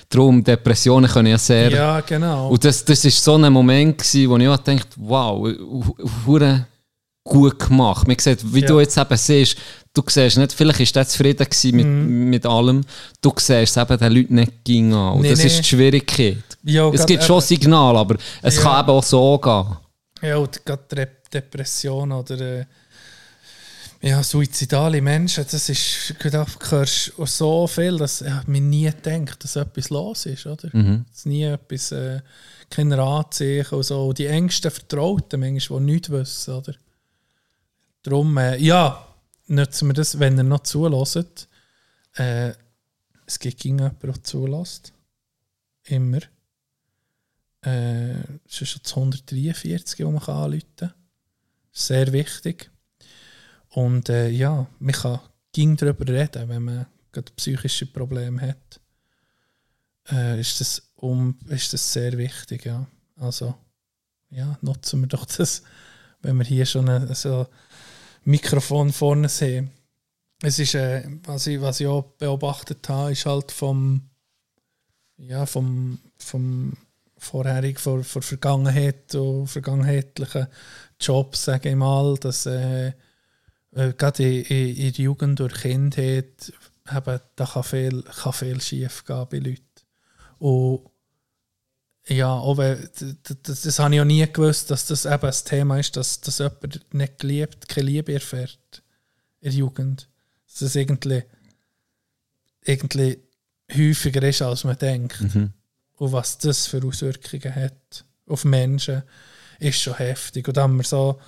[0.09, 1.70] Darum, Depressionen können ja sehr...
[1.70, 2.48] Ja, genau.
[2.51, 5.48] Und das, das ist so ein Moment, gewesen, wo ich auch dachte, wow,
[6.27, 6.66] hure
[7.24, 8.06] gut gemacht.
[8.06, 8.66] Man sieht, wie Ja.
[8.69, 9.56] du jetzt eben siehst,
[9.94, 12.28] du siehst nicht, vielleicht ist der zufrieden mit, Mhm.
[12.30, 12.84] mit allem,
[13.22, 15.14] du siehst es eben den Leuten nicht ging an.
[15.14, 15.46] Und Nee, das nee.
[15.46, 16.44] ist die Schwierigkeit.
[16.64, 18.62] Ja, es gibt schon Signale, aber es Ja.
[18.62, 19.76] kann eben auch so gehen.
[20.28, 22.64] Ja, und gerade Re Depression oder äh,
[24.02, 29.56] ja, suizidale Menschen, das ist, du hörst so viel, dass ja, man nie denkt, dass
[29.56, 30.68] etwas los ist, oder?
[30.68, 32.20] Dass nie etwas, äh,
[32.70, 34.08] keine Anzeichen und so.
[34.08, 36.74] Und die engsten Vertrauten, manchmal, die nichts wissen, oder?
[38.02, 39.04] Darum, äh, ja,
[39.46, 41.48] nutzen wir das, wenn ihr noch zulässt.
[42.14, 42.52] Äh,
[43.26, 44.92] es gibt jemanden, der zulässt.
[45.84, 46.20] Immer.
[47.64, 50.94] Äh, es ist schon das 143, wo man anrufen kann.
[51.72, 52.70] Sehr wichtig.
[53.70, 55.20] Und äh, ja, man kann
[55.52, 58.80] ging darüber reden, wenn man gerade psychische Probleme hat.
[60.10, 62.86] Äh, ist, das um, ist das sehr wichtig, ja.
[63.16, 63.54] Also,
[64.30, 65.62] ja, nutzen wir doch das,
[66.20, 67.46] wenn wir hier schon ein so
[68.24, 69.70] Mikrofon vorne sehen.
[70.42, 74.10] Es ist, äh, was, ich, was ich auch beobachtet habe, ist halt vom,
[75.16, 76.76] ja, vom, vom
[77.16, 80.46] vorherig, vor, vor Vergangenheit und vergangenheitlichen
[81.01, 82.88] Jobs, sage ich mal, dass äh,
[83.72, 86.52] äh, gerade in, in, in der Jugend oder Kindheit
[86.90, 89.64] eben, da kann viel, kann viel schief gehen bei Leuten.
[90.38, 90.90] Und
[92.06, 95.22] ja, auch wenn, d- d- das, das habe ich auch nie gewusst, dass das eben
[95.22, 98.82] das Thema ist, dass, dass jemand nicht geliebt, keine Liebe erfährt
[99.40, 100.09] in der Jugend.
[100.47, 101.22] Dass das irgendwie,
[102.64, 103.18] irgendwie
[103.74, 105.20] häufiger ist, als man denkt.
[105.97, 109.02] Und was das für Auswirkungen hat auf Menschen,
[109.59, 110.47] ist schon heftig.
[110.48, 111.18] Und da haben wir so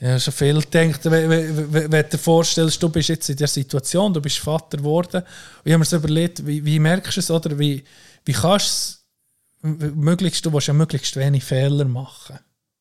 [0.00, 3.36] ja, schon viel gedacht, wenn, wenn, wenn wenn du dir vorstellst, du bist jetzt in
[3.36, 7.16] der Situation, du bist Vater geworden, und ich habe mir so überlegt, wie, wie merkst
[7.16, 7.82] du es, oder wie,
[8.24, 9.05] wie kannst du es,
[9.62, 12.38] möglichst, du willst ja möglichst wenig Fehler machen,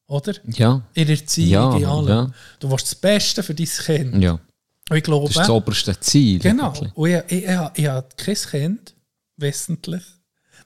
[0.07, 0.33] oder?
[0.47, 2.07] Ja, In der Erziehung, Ja, in allem.
[2.07, 2.31] ja.
[2.59, 4.21] Du willst das Beste für dein Kind.
[4.23, 4.39] ja.
[4.87, 6.37] Und ich glaube, Das ist das oberste Ziel.
[6.39, 6.67] Genau.
[6.71, 6.95] eigentlich.
[6.95, 8.93] Und ich, ich, ich, ich habe kein Kind,
[9.37, 10.03] wissentlich.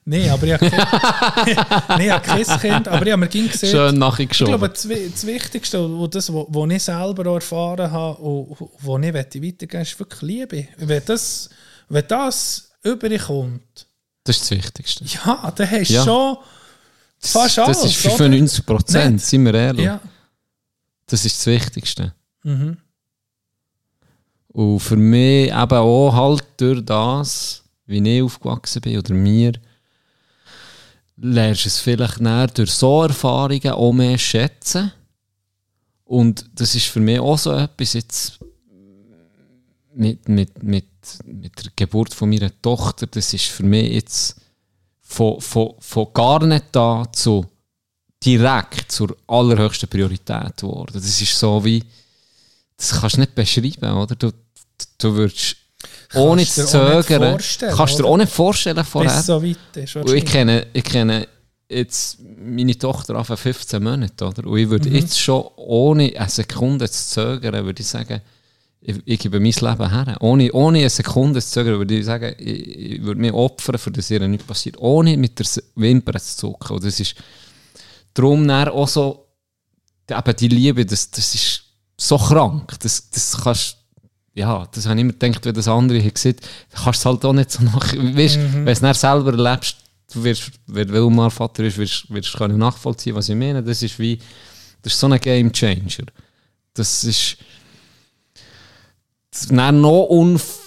[0.04, 3.48] Nein, aber ich habe kein, nee, ich habe kein Kind, aber ich habe mir ging
[3.48, 4.52] gesehen, Schön ich nachgeschoben.
[4.58, 9.12] glaube, das, das Wichtigste und das, was ich selber auch erfahren habe und was ich
[9.12, 10.68] möchte weitergeben ist wirklich Liebe.
[10.76, 11.48] Wenn das,
[11.88, 13.86] wenn das überkommt,
[14.24, 15.04] Das ist das Wichtigste.
[15.04, 16.04] ja, dann hast du Ja.
[16.04, 16.36] schon
[17.18, 17.80] fast alles.
[17.82, 18.16] das ist oder?
[18.16, 19.84] 95 Prozent, sind wir ehrlich.
[19.86, 20.00] Ja.
[21.06, 22.14] Das ist das Wichtigste.
[22.42, 22.76] Mhm.
[24.48, 29.52] Und für mich eben auch halt durch das, wie ich aufgewachsen bin oder mir,
[31.16, 34.92] lernst du es vielleicht näher durch so Erfahrungen auch mehr schätzen.
[36.04, 38.38] Und das ist für mich auch so etwas jetzt
[39.94, 40.86] mit, mit, mit,
[41.24, 44.36] mit der Geburt von meiner Tochter, das ist für mich jetzt
[45.02, 47.46] von, von, von gar nicht da zu
[48.24, 50.92] direkt zur allerhöchsten Priorität geworden.
[50.94, 51.82] Das ist so wie,
[52.76, 54.14] das kannst du nicht beschreiben, oder?
[54.14, 54.30] Du,
[54.98, 55.56] du würdest
[56.14, 59.16] ohne zu zögern, kannst du dir auch nicht vorstellen vorher.
[59.16, 59.96] Bis so weit ist.
[59.96, 61.26] Ich kenne, ich kenne
[61.68, 64.44] jetzt meine Tochter auf 15 Monate, oder?
[64.46, 64.96] Und ich würde Mhm.
[64.96, 68.20] jetzt schon ohne eine Sekunde zu zögern, würde ich sagen,
[68.80, 70.16] ich, ich gebe mein Leben her.
[70.20, 73.90] Ohne, ohne eine Sekunde zu zögern, würde ich sagen, ich, ich würde mich opfern, für
[73.90, 74.76] das ihr nichts passiert.
[74.78, 76.76] Ohne mit der Wimper zu zucken.
[76.76, 77.14] Und das ist
[78.14, 79.26] darum auch so,
[80.08, 81.62] eben die Liebe, das, das ist
[81.96, 82.74] so krank.
[82.80, 83.76] Das, das kannst
[84.32, 86.36] ja, das habe ich immer gedacht, wenn das andere hat gesehen,
[86.70, 87.92] kannst du es halt auch nicht so nach.
[87.92, 88.64] Weißt, Mhm.
[88.64, 89.76] Wenn du es selber erlebst,
[90.12, 92.06] du wirst, wenn du mal Vater ist, wirst,
[92.38, 93.62] du nachvollziehen, was ich meine.
[93.62, 94.18] Das ist wie,
[94.82, 96.06] das ist so ein Game Changer.
[96.74, 97.36] Das ist
[99.50, 100.58] dann noch unf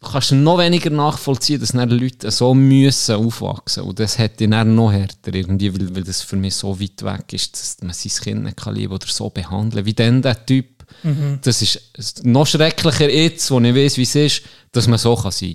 [0.00, 4.50] du kannst noch weniger nachvollziehen, dass dann Leute so müssen aufwachsen Und das hätte ich
[4.50, 7.94] dann noch härter irgendwie, weil, weil das für mich so weit weg ist, dass man
[7.94, 10.66] sein Kind nicht kann lieben oder so behandeln Wie dann der Typ.
[11.42, 14.42] Das ist noch schrecklicher jetzt, wo ich weiß, wie es ist,
[14.72, 15.54] dass man so kann sein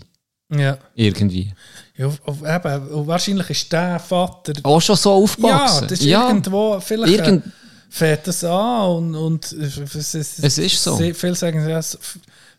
[0.51, 0.77] Ja.
[0.95, 1.53] Irgendwie.
[1.95, 4.53] ja eben, wahrscheinlich ist der Vater.
[4.63, 5.87] Auch schon so ja, aufgewachsen.
[5.87, 6.79] das ist irgendwo.
[6.79, 7.43] Vielleicht Irgend-
[7.89, 10.97] fährt das an und, und es, ist, Es ist so.
[10.97, 11.81] Viele sagen, ja,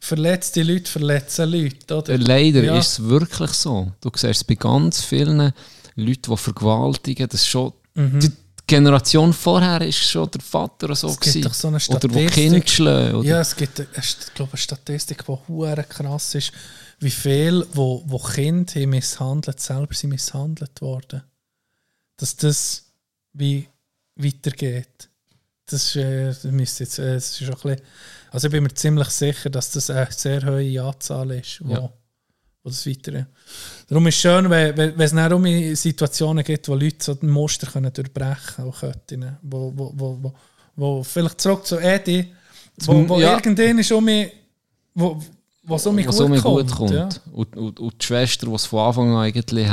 [0.00, 1.96] verletzte Leute verletzen Leute.
[1.96, 2.18] Oder?
[2.18, 2.78] Leider Ja.
[2.78, 3.92] ist es wirklich so.
[4.00, 5.52] Du siehst es bei ganz vielen
[5.94, 7.72] Leuten, die vergewaltigen, das schon.
[7.94, 8.32] Die
[8.66, 11.08] Generation vorher ist schon der Vater oder so.
[11.08, 11.12] Mhm.
[11.14, 11.42] Es gibt gewesen.
[11.42, 12.32] doch so eine oder wo Statistik.
[12.52, 13.14] Kind schlagen.
[13.16, 13.28] Oder?
[13.28, 16.52] Ja, es gibt eine, ich glaube, eine Statistik, die krass ist,
[17.00, 21.22] wie viel, wo, wo Kinder misshandelt, selber sind misshandelt worden.
[22.16, 22.84] Dass das
[23.32, 23.66] wie
[24.16, 25.08] weitergeht.
[25.70, 27.86] Das ist, äh, das müsste jetzt, äh, das ist auch ein bisschen,
[28.30, 31.92] also ich bin mir ziemlich sicher, dass das eine sehr hohe Anzahl ist, wo, Ja.
[32.62, 33.26] wo das weiter.
[33.88, 35.44] Darum ist es schön, wenn, wenn, es dann um
[35.74, 40.18] Situationen gibt, wo Leute so den Muster können durchbrechen können, auch Köttinnen, wo, wo, wo,
[40.22, 40.34] wo,
[40.76, 42.32] wo vielleicht zurück zu Edi,
[42.82, 43.34] wo, wo Ja.
[43.36, 44.32] irgendwann ist um mich,
[44.94, 45.20] wo,
[45.74, 46.66] es um mich was gut, um mich kommt.
[46.68, 46.92] gut kommt.
[46.92, 47.08] Ja.
[47.32, 49.66] Und, und, und die Schwester, die es von Anfang an eigentlich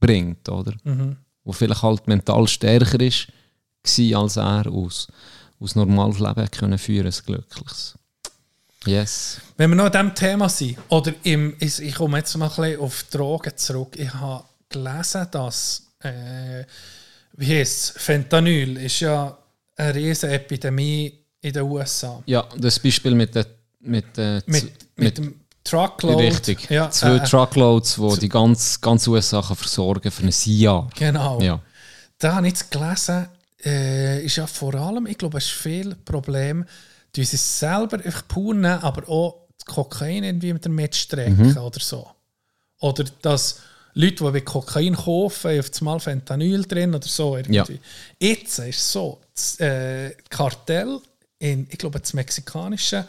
[0.00, 0.74] herbringt, oder?
[0.84, 1.16] Mhm.
[1.44, 3.28] Wo vielleicht halt mental stärker ist,
[3.86, 5.08] war als er aus,
[5.60, 7.94] aus normales Leben können führen, ein glückliches.
[8.84, 9.40] Yes.
[9.56, 12.54] Wenn wir noch an diesem Thema sind, oder im, ich, ich komme jetzt mal ein
[12.54, 13.96] bisschen auf Drogen zurück.
[13.96, 16.64] Ich habe gelesen, dass, äh,
[17.32, 19.36] wie heisst es, Fentanyl ist ja
[19.76, 22.22] eine riesige Epidemie in den USA.
[22.26, 23.46] Ja, das Beispiel mit der
[23.80, 26.22] mit, der Mit, mit, dem Truckload.
[26.22, 26.68] Richtig.
[26.70, 30.88] Ja, Zwei äh, Truckloads, die die ganz, ganz USA versorgen für ein Jahr.
[30.96, 31.40] Genau.
[31.40, 31.60] Ja.
[32.18, 33.28] Da habe ich gelesen,
[33.66, 36.64] äh, ist ja vor allem, ich glaube, es ist viel Problem,
[37.14, 41.56] die sie selber einfach pur nehmen, aber auch das Kokain irgendwie mit mitstrecken Mhm.
[41.58, 42.06] oder so.
[42.80, 43.60] Oder dass
[43.94, 47.36] Leute, die Kokain kaufen, auf das Mal Fentanyl drin oder so.
[47.36, 47.80] Irgendwie.
[48.20, 51.00] Jetzt ist es so, das äh, Kartell,
[51.38, 53.06] in, ich glaube, das mexikanische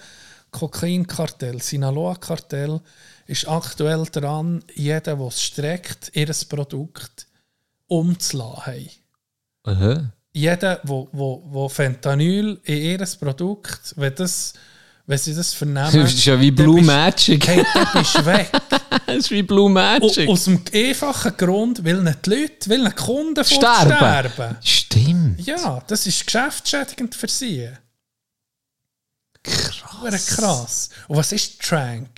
[0.51, 2.79] Kokainkartell, Sinaloa-Kartell,
[3.27, 7.27] ist aktuell dran, jeder, der es streckt, ihr Produkt
[7.87, 8.89] umzulassen.
[9.63, 10.13] Aha.
[10.37, 14.53] Jeder, wo, wo, wo Fentanyl in ihr Produkt, wenn, das,
[15.07, 17.47] wenn sie das vernehmen, Das ist ja wie Blue bist- Magic.
[17.47, 18.51] Hey, dann bist du weg.
[19.07, 20.27] Das ist wie Blue O- Magic.
[20.29, 23.95] Aus dem einfachen Grund, weil nicht die Leute, weil nicht die Kunden Sterben.
[23.95, 24.57] sterben.
[24.61, 25.45] Stimmt.
[25.47, 27.69] Ja, das ist geschäftsschädigend für sie.
[29.43, 30.25] Krass.
[30.35, 30.89] krass.
[31.07, 32.09] Und was ist Trank?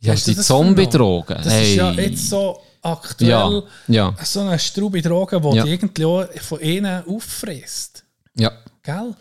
[0.00, 1.36] Ja, Hast du die das Zombie-Drogen.
[1.42, 1.70] Das Hey.
[1.70, 2.62] ist ja jetzt so
[2.92, 5.64] aktuell Ja, ja, so eine Straube Droge, die Ja.
[5.64, 8.04] die irgendwie auch von ihnen auffrisst.
[8.34, 8.52] ja.
[8.82, 9.14] Gell?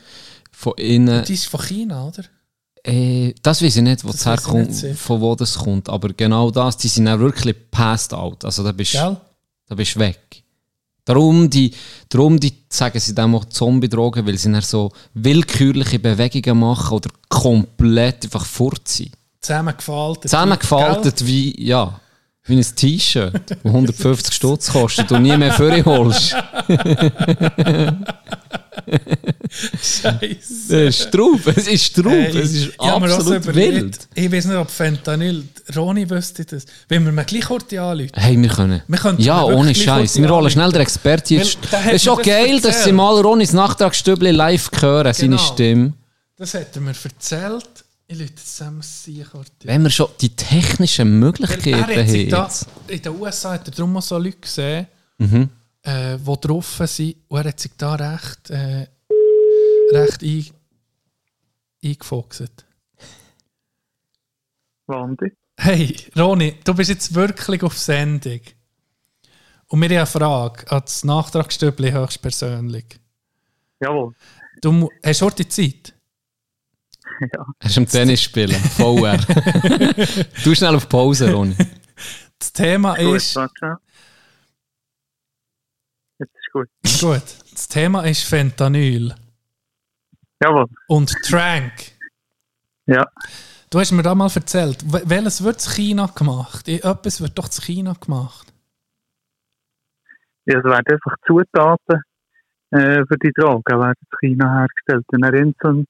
[0.52, 1.26] Von innen.
[1.26, 2.24] Die ist von China, oder?
[2.84, 5.90] Äh, das weiß ich nicht, wo Das das herkommt, von wo das kommt.
[5.90, 8.46] Aber genau das, die sind auch wirklich passed out.
[8.46, 9.20] Also da bist da
[9.76, 10.44] bist du weg.
[11.04, 11.72] Darum, die,
[12.10, 17.10] darum die, sagen sie dann auch Zombie-Drogen, weil sie dann so willkürliche Bewegungen machen oder
[17.28, 19.12] komplett einfach fort sind.
[19.42, 20.24] Zusammengefaltet.
[20.30, 22.00] Zusammengefaltet wie, ja,
[22.46, 26.36] wie ein T-Shirt, das 150 Stutz kostet und nie mehr vorholst.
[29.50, 30.86] Scheiße.
[30.88, 34.08] Es ist drauf, es ist drauf, Hey, es ist absolut überlegt, wild.
[34.16, 35.44] Ich weiß nicht, ob Fentanyl,
[35.76, 36.66] Roni wüsste das.
[36.88, 38.12] Wenn wir mir gleich kurz anrufen.
[38.14, 38.82] Hey, wir können.
[38.88, 40.22] Wir könnten ja, ohne Scheiß.
[40.22, 41.36] Wir holen schnell den Experten.
[41.40, 41.58] Es
[41.92, 42.96] ist auch das geil, dass sie erzählt.
[42.96, 45.42] mal Ronis Nachtragsstübli live hören, seine Genau.
[45.54, 45.94] Stimme.
[46.38, 47.85] Das hat er mir erzählt.
[48.07, 49.52] Ich Leute zusammen sehen kurz.
[49.64, 51.82] Wenn wir schon die technischen Möglichkeiten
[52.32, 52.49] haben.
[52.88, 54.88] in den USA hat er darum auch so Leute gesehen,
[55.18, 55.49] Mhm.
[55.82, 57.15] äh, die drauf sind.
[57.30, 58.88] Und er hat sich da recht, äh,
[59.91, 60.45] recht ein,
[61.84, 62.65] eingefoxt.
[64.88, 65.32] Wandi.
[65.57, 68.41] Hey, Roni, du bist jetzt wirklich auf Sendung.
[69.68, 72.86] Und wir haben eine Frage an das Nachtragsstübli höchstpersönlich.
[73.80, 74.14] Jawohl.
[74.61, 75.95] Du hast du heute Zeit?
[77.60, 79.18] Er ist am Tennis spielen, VR.
[80.44, 81.56] du schnell auf Pause, Ronny.
[82.40, 83.78] Das Thema Gut, ist, warte.
[86.52, 86.70] gut.
[87.02, 87.24] Gut.
[87.52, 89.14] Das Thema ist Fentanyl
[90.42, 90.66] Jawohl.
[90.88, 91.74] und Trank.
[92.86, 93.06] Ja.
[93.70, 96.68] Du hast mir da mal erzählt, wel- welches wird in China gemacht?
[96.68, 98.54] Etwas wird doch in China gemacht.
[100.46, 102.02] ja es werden einfach Zutaten
[102.72, 105.06] äh, für die Drogen werden in China hergestellt.
[105.12, 105.86] Und dann Inseln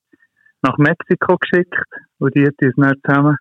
[0.66, 1.76] nach Mexiko geschickt
[2.20, 3.38] und die tun es dann zusammen.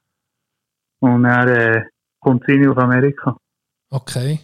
[1.01, 1.84] Und dann äh,
[2.20, 3.36] kommt rein auf Amerika.
[3.90, 4.40] Okay.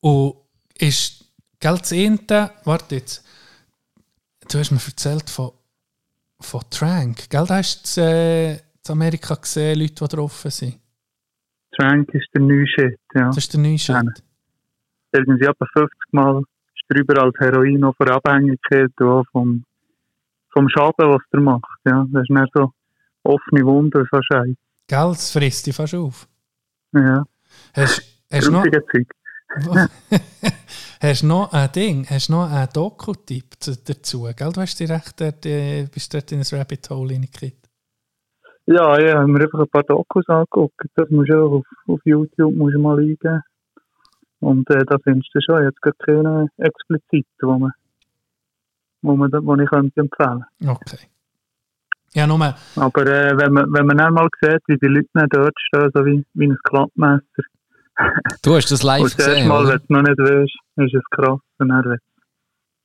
[0.00, 0.36] Und
[0.78, 1.24] ist,
[1.60, 3.26] gell, das eine, warte jetzt,
[4.50, 5.52] du hast mir erzählt von,
[6.40, 10.80] von Trank, gell, da hast du äh, in Amerika gesehen, Leute, die drauf sind.
[11.72, 13.26] Trank ist der neue Shit, ja.
[13.26, 13.94] Das ist der neue Shit.
[13.94, 14.02] Ja.
[15.12, 16.42] Sie etwa 50 Mal
[16.74, 19.64] ist drüber als Heroin auch von Abhängigkeit auch vom,
[20.52, 21.78] vom Schaden, was der macht.
[21.84, 22.06] Ja.
[22.12, 22.72] Das ist nicht so
[23.24, 24.54] offene Wunden, so Scheiße.
[24.88, 26.28] Gell, das frisst dich fast auf.
[26.92, 27.24] Ja.
[27.74, 28.64] Hast, hast, noch,
[31.00, 34.52] hast noch ein Ding, hast noch einen Doku-Tipp zu- dazu, gell?
[34.52, 37.68] Du hast dich recht dort, äh, bist dort in ein Rabbit Hole reingekriegt.
[38.66, 40.86] Ja, ja, haben wir einfach ein paar Dokus angeguckt.
[40.94, 43.42] Das musst du auch auf, auf YouTube musst du mal eingeben.
[44.40, 47.72] Und äh, da findest du schon jetzt gerade keine explizit, wo man,
[49.02, 50.44] wo man, wo ich könnte empfehlen.
[50.66, 50.98] Okay.
[52.14, 55.90] Ja, nur, Aber äh, wenn man, wenn man sieht, wie die Leute dann dort stehen,
[55.94, 57.42] so wie, wie ein Klappmesser,
[58.42, 61.04] Du hast das live und das gesehen, Mal, wenn du noch nicht weißt, ist es
[61.10, 61.40] krass.
[61.58, 61.98] Und dann, wenn,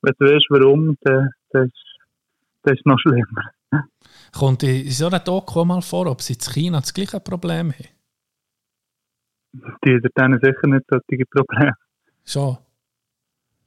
[0.02, 1.74] wenn du weißt, warum, dann, dann, ist,
[2.64, 3.52] dann ist es noch schlimmer.
[4.38, 7.88] kommt in so einer Doku mal vor, ob sie in China das gleiche Problem haben.
[9.86, 11.74] Die haben sicher nicht solche Probleme.
[12.26, 12.58] Schon.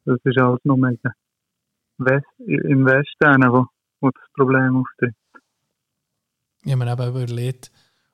[0.04, 1.12] Das ist alles nur mega.
[2.00, 3.66] West, im Westen, wo,
[4.00, 5.14] wo das Problem auftritt.
[6.64, 7.70] Ich habe mir eben überlegt,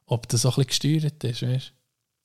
[0.06, 1.72] ob das auch ein bisschen gesteuert ist, weißt?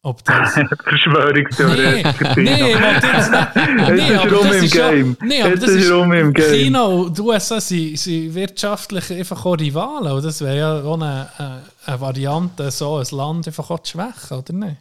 [0.04, 0.56] Ob das...
[0.56, 2.36] Nee, Verschwörungstheoretiker.
[2.36, 4.08] nee, ich wollte jetzt nicht...
[4.10, 5.18] Nee, aber rum das im ist ja- Game.
[5.22, 6.52] Nee, aber das ist rum im Game.
[6.54, 10.12] China und die USA sind, sind wirtschaftlich einfach auch Rivalen.
[10.12, 13.92] Und das wäre ja auch eine, eine, eine Variante, so ein Land einfach auch zu
[13.92, 14.78] schwächen, oder nicht?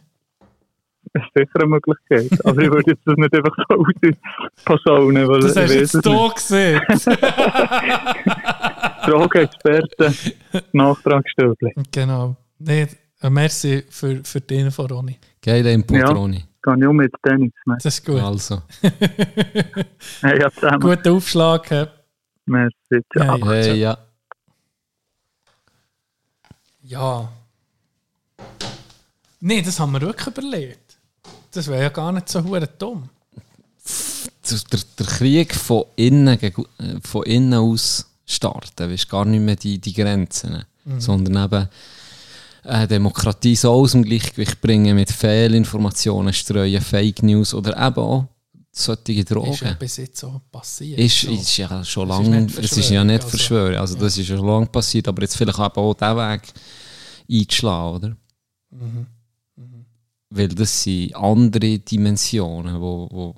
[1.13, 2.45] Das ist sicher eine Möglichkeit.
[2.45, 3.75] Aber ich würde jetzt das nicht einfach so
[4.75, 6.81] ausposaunen, weil Das hast du jetzt hier gesehen.
[9.05, 10.15] Drogenexperten,
[10.73, 11.73] Nachtragsstöbli.
[11.91, 12.35] genau.
[12.59, 12.87] Nee,
[13.21, 15.17] äh, merci für, für die Info, Ronny.
[15.41, 16.09] Geile Input, Ja.
[16.11, 16.43] Ronny.
[16.61, 17.79] Kann ich auch mit Tennis machen.
[17.83, 18.21] Das ist gut.
[18.21, 18.61] Also.
[20.21, 20.79] Hey, ja, zusammen.
[20.79, 21.67] Guter Aufschlag.
[21.71, 21.87] hä?
[22.45, 22.75] Merci.
[23.17, 23.37] Ciao.
[23.37, 23.97] Ja, Hey, ja.
[26.83, 27.29] Ja.
[29.39, 30.90] Nee, das haben wir wirklich überlegt.
[31.51, 33.09] Das wäre ja gar nicht so hure dumm.
[34.49, 36.51] Der, der Krieg von innen, äh,
[37.03, 40.63] von innen aus starten, weißt, gar nicht mehr die, die Grenzen,
[40.97, 41.69] sondern eben
[42.63, 48.27] äh, Demokratie so aus dem Gleichgewicht bringen mit Fehlinformationen streuen, Fake News oder eben auch
[48.71, 49.77] solche Ist ja Drogen.
[49.79, 50.99] bis jetzt so passiert.
[50.99, 51.31] Ist, so.
[51.31, 53.29] ist ja schon lange, es ist ja nicht Verschwörung, also.
[53.29, 56.41] verschwören, also das ist ja schon lange passiert, aber jetzt vielleicht eben auch diesen Weg
[57.29, 58.17] einzuschlagen, oder?
[58.71, 59.07] Mhm.
[60.31, 63.35] Weil das sind andere Dimensionen, wo, wo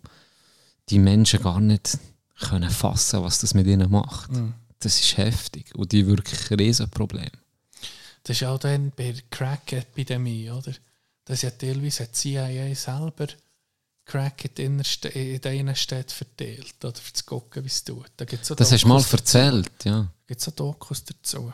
[0.89, 1.97] die Menschen gar nicht
[2.39, 4.31] können fassen, was das mit ihnen macht.
[4.31, 4.53] Mhm.
[4.79, 7.29] Das ist heftig und die wirklich ein Riesenproblem.
[8.23, 10.71] Das ist auch dann bei der Crack-Epidemie, oder?
[11.25, 13.27] Das ist ja teilweise hat die CIA selber
[14.05, 14.81] Crack in,
[15.13, 16.89] den Innenstädten verteilt, oder?
[16.89, 18.11] Um zu gucken, wie es tut.
[18.17, 19.37] Da gibt's Das hast du mal Dokus dazu.
[19.37, 20.07] erzählt, ja.
[20.27, 21.53] gibt so Dokus dazu.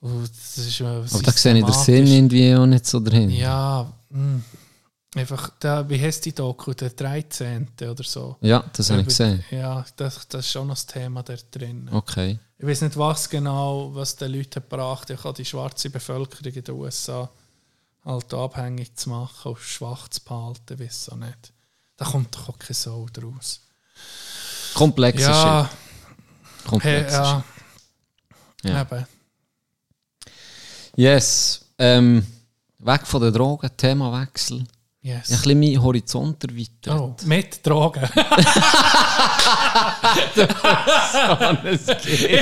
[0.00, 3.30] Und das ist, äh, Aber da sehe ich den Sinn irgendwie auch nicht so drin.
[3.30, 4.40] Ja, mh.
[5.14, 6.72] Einfach, da, wie heißt die Doku?
[6.72, 7.68] Der 13.
[7.80, 8.36] oder so.
[8.40, 9.44] Ja, das habe ich gesehen.
[9.50, 11.88] Ja, das, das ist schon noch das Thema da drin.
[11.92, 12.38] Okay.
[12.58, 16.62] Ich weiß nicht, was genau, was den Leuten gebracht hat, Ich die schwarze Bevölkerung in
[16.62, 17.30] den USA
[18.04, 21.52] halt abhängig zu machen, auf schwach zu behalten, weiß auch nicht.
[21.96, 23.60] Da kommt doch auch keine Sau draus.
[24.74, 25.78] Komplexer Ja, Shit.
[26.62, 27.44] hey, Komplexer ja,
[28.62, 28.70] Shit.
[28.70, 28.82] Ja.
[28.82, 29.06] eben.
[30.96, 31.64] Yes.
[31.78, 32.26] Ähm,
[32.78, 34.64] weg von den Drogen, Themawechsel.
[35.02, 35.28] Ja, ein Yes.
[35.30, 37.00] bisschen meinen Horizont erweitert.
[37.00, 38.02] Oh, mit Drogen.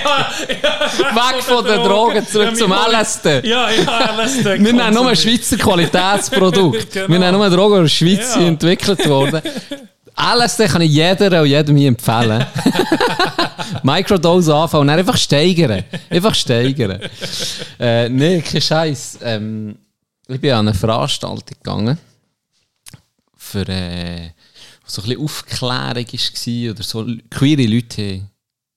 [0.09, 3.47] Weg von den Drogen, zurück zum LSD.
[3.47, 4.45] Ja, ja, LSD.
[4.45, 6.89] Wir nehmen nur ein Schweizer Qualitätsprodukt.
[6.99, 7.09] Genau.
[7.09, 8.41] Wir nehmen nur Drogen, die in der Schweiz Ja.
[8.47, 9.43] entwickelt worden.
[10.17, 12.45] LSD kann ich jeder und jedem hier empfehlen.
[13.83, 15.85] Microdose anfangen und einfach steigern.
[16.11, 17.01] Einfach steigern.
[17.79, 19.19] Äh, nee, kein Scheiß.
[19.23, 19.77] Ähm,
[20.27, 21.99] ich bin an eine Veranstaltung gegangen,
[23.39, 24.31] für äh,
[24.85, 27.07] so ein bisschen Aufklärung war oder so.
[27.31, 28.31] Queere Leute haben,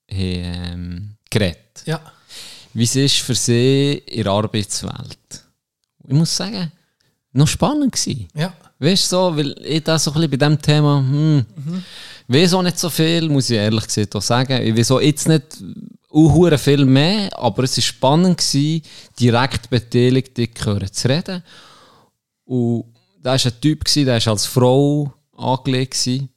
[0.10, 2.00] ähm, geredet Ja,
[2.74, 5.44] wie es ist für sie in der Arbeitswelt.
[6.08, 6.72] Ich muss sagen,
[7.34, 8.28] noch spannend gewesen.
[8.34, 8.54] ja.
[8.80, 11.46] Weißt du, so, weil ich da so ein bisschen bei diesem Thema, hm,
[12.28, 14.60] weiß auch nicht so viel, muss ich ehrlich gesagt auch sagen.
[14.64, 15.64] Ich weiß auch jetzt nicht
[16.12, 18.82] uh, viel mehr, aber es war spannend, gewesen,
[19.20, 20.50] direkt Beteiligte
[20.92, 21.44] zu reden.
[22.46, 22.86] Und
[23.22, 25.94] da war ein Typ, gewesen, der war als Frau angelegt.
[25.94, 26.30] Gewesen.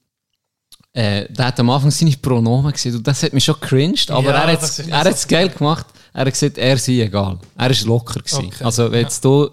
[0.92, 4.30] Äh, der hat am Anfang seine Pronomen gesehen und das hat mich schon cringed, aber
[4.30, 5.86] Ja, er hat es ist er so geil gemacht.
[6.12, 7.38] Er hat gesagt, er sei egal.
[7.56, 8.46] Er ist locker gewesen.
[8.46, 9.50] Okay, Also wenn jetzt du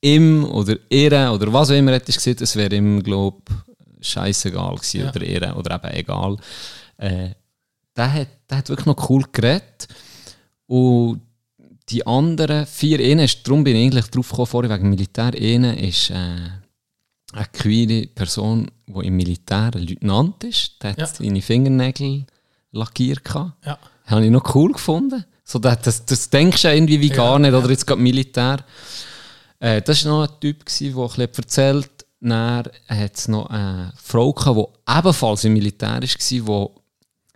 [0.00, 3.42] ihm oder ihr oder was auch immer hättest gesagt, es wäre ihm, glaube
[4.00, 5.10] scheißegal gewesen Ja.
[5.10, 6.36] oder ihr oder eben egal.
[6.98, 7.30] Äh,
[7.96, 9.88] der, hat, der hat wirklich noch cool geredet
[10.66, 11.20] und
[11.90, 15.76] die anderen vier, einer ist, darum bin ich eigentlich drauf gekommen, vorher wegen Militär, einer
[15.78, 20.82] ist äh, eine queere Person, die im Militär ein Leutnant ist.
[20.82, 21.06] Der hat Ja.
[21.06, 22.26] seine Fingernägel
[22.72, 23.22] lackiert.
[23.64, 23.78] Ja.
[24.06, 25.24] Habe ich noch cool gefunden.
[25.44, 27.58] So, das, das, das denkst du ja irgendwie wie Ja, gar nicht, ja.
[27.58, 28.58] oder jetzt gerade Militär.
[29.60, 31.90] Äh, das war noch ein Typ, gewesen, der ein bisschen erzählt
[32.20, 36.40] Dann hat es noch eine Frau, gehabt, die ebenfalls im Militär war, die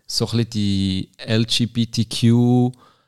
[0.07, 1.11] so ein bisschen die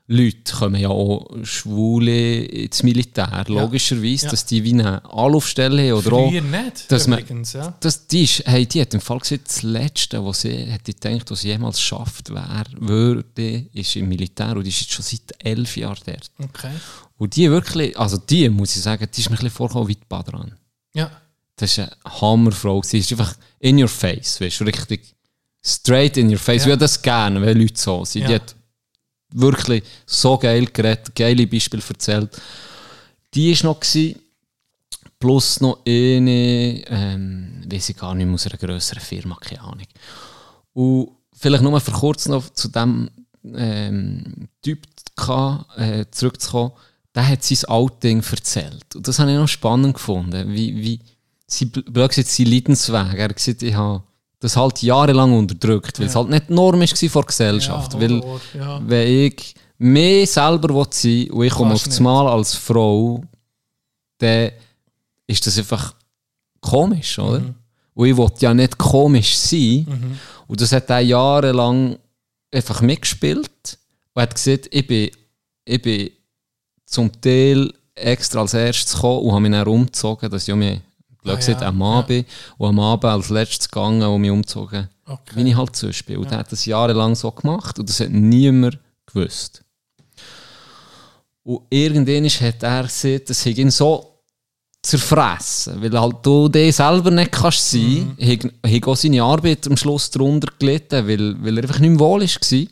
[0.08, 4.30] LGBTQ-Leute kommen ja auch Schwule ins Militär, logischerweise, Ja.
[4.30, 7.74] dass die wie eine Anlaufstelle haben oder auch Früher nicht, dass man- übrigens, ja.
[7.80, 11.30] das, die, ist, hey, die hat im Fall gesagt, das Letzte, was sie hätte gedacht,
[11.30, 14.56] was sie jemals schafft wär, würde, ist im Militär.
[14.56, 16.30] Und die ist jetzt schon seit elf Jahren dort.
[16.42, 16.72] Okay.
[17.16, 19.94] Und die wirklich, also die, muss ich sagen, die ist mir ein bisschen vorgekommen wie
[19.94, 20.54] die Badran.
[20.94, 21.10] Ja.
[21.56, 22.82] Das ist eine Hammerfrau.
[22.82, 25.14] Sie ist einfach in your face, weißt du, richtig
[25.64, 26.62] straight in your face.
[26.62, 26.62] Ja.
[26.62, 28.26] Ich würde das gerne, wenn Leute so sind.
[28.26, 28.38] Die Ja.
[28.40, 28.54] hat
[29.34, 32.30] wirklich so geil geredet, geile Beispiele erzählt.
[33.34, 34.20] Die war noch, gewesen,
[35.18, 39.86] plus noch eine, ähm, weiß ich gar nicht, aus einer grösseren Firma, keine Ahnung.
[40.72, 43.10] Und vielleicht nur für kurz noch zu dem
[43.54, 44.86] ähm, Typ
[45.16, 46.72] ka- äh, zurückzukommen.
[47.14, 48.96] Der hat sein Outing erzählt.
[48.96, 50.52] Und das habe ich noch spannend gefunden.
[50.52, 51.00] Wie, wie
[51.46, 53.14] sie, blöd gesagt, sein Leidensweg.
[53.14, 54.02] Er hat gesagt, ich habe
[54.44, 56.20] das halt jahrelang unterdrückt, weil es Ja.
[56.20, 57.94] halt nicht die Norm war vor der Gesellschaft.
[57.94, 58.22] Ja, weil,
[58.54, 58.80] ja.
[58.86, 62.00] wenn ich mehr selber sein und ich komme auf das.
[62.00, 63.22] Mal als Frau,
[64.18, 64.50] dann
[65.26, 65.94] ist das einfach
[66.60, 67.40] komisch, oder?
[67.40, 67.54] Mhm.
[67.94, 69.86] Und ich will ja nicht komisch sein.
[70.46, 71.96] Und das hat er jahrelang
[72.52, 73.78] einfach mitgespielt
[74.14, 75.10] und hat gesagt, ich bin,
[75.64, 76.10] ich bin
[76.86, 80.80] zum Teil extra als erstes gekommen und habe mich dann umgezogen, dass ich mich,
[81.24, 82.22] Ah, ja, am Mann ja.
[82.58, 85.36] und am Abend als letztes gegangen und mich umgezogen, Okay.
[85.36, 86.18] wie ich halt sonst bin.
[86.18, 89.62] Und er hat das jahrelang so gemacht und das hat niemand gewusst.
[91.42, 94.14] Und irgendwann hat er gesagt, das hat ihn so
[94.82, 98.16] zerfressen, weil halt du dich selber nicht kannst sein.
[98.18, 98.50] Mhm.
[98.66, 102.20] hat auch seine Arbeit am Schluss darunter gelitten, weil, weil er einfach nicht mehr wohl
[102.20, 102.68] war.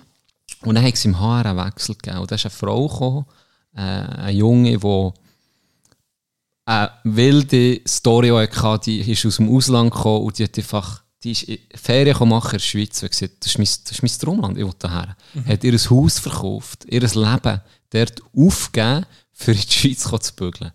[0.64, 2.18] Und dann hat es im HR einen Wechsel gegeben.
[2.18, 3.24] Und da ist eine Frau gekommen,
[3.74, 5.12] äh, ein Junge, der
[6.64, 11.32] eine wilde Story hatte, die ist aus dem Ausland gekommen und die hat einfach die
[11.32, 14.58] ist Ferien machen in der Schweiz und gesagt, das ist mein, das ist mein Traumland,
[14.58, 15.16] ich will daher.
[15.46, 17.60] Hat ihr Haus verkauft, ihr Leben
[17.90, 20.72] dort aufgegeben, für in die Schweiz zu bügeln.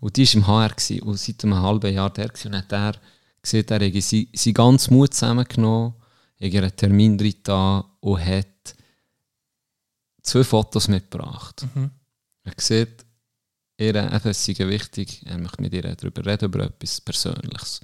[0.00, 2.72] Und die war im HR gewesen, und seit einem halben Jahr der gewesen, und hat
[2.72, 2.94] er
[3.42, 5.94] gesehen, er hätte sie, sie ganz Mut zusammengenommen,
[6.40, 8.46] hat einen Termin drin da und hat
[10.22, 11.66] zwei Fotos mitgebracht.
[12.44, 13.05] Er sieht,
[13.78, 17.80] ihr eben, es sei wichtig, er möchte mit ihr darüber reden, über etwas Persönliches.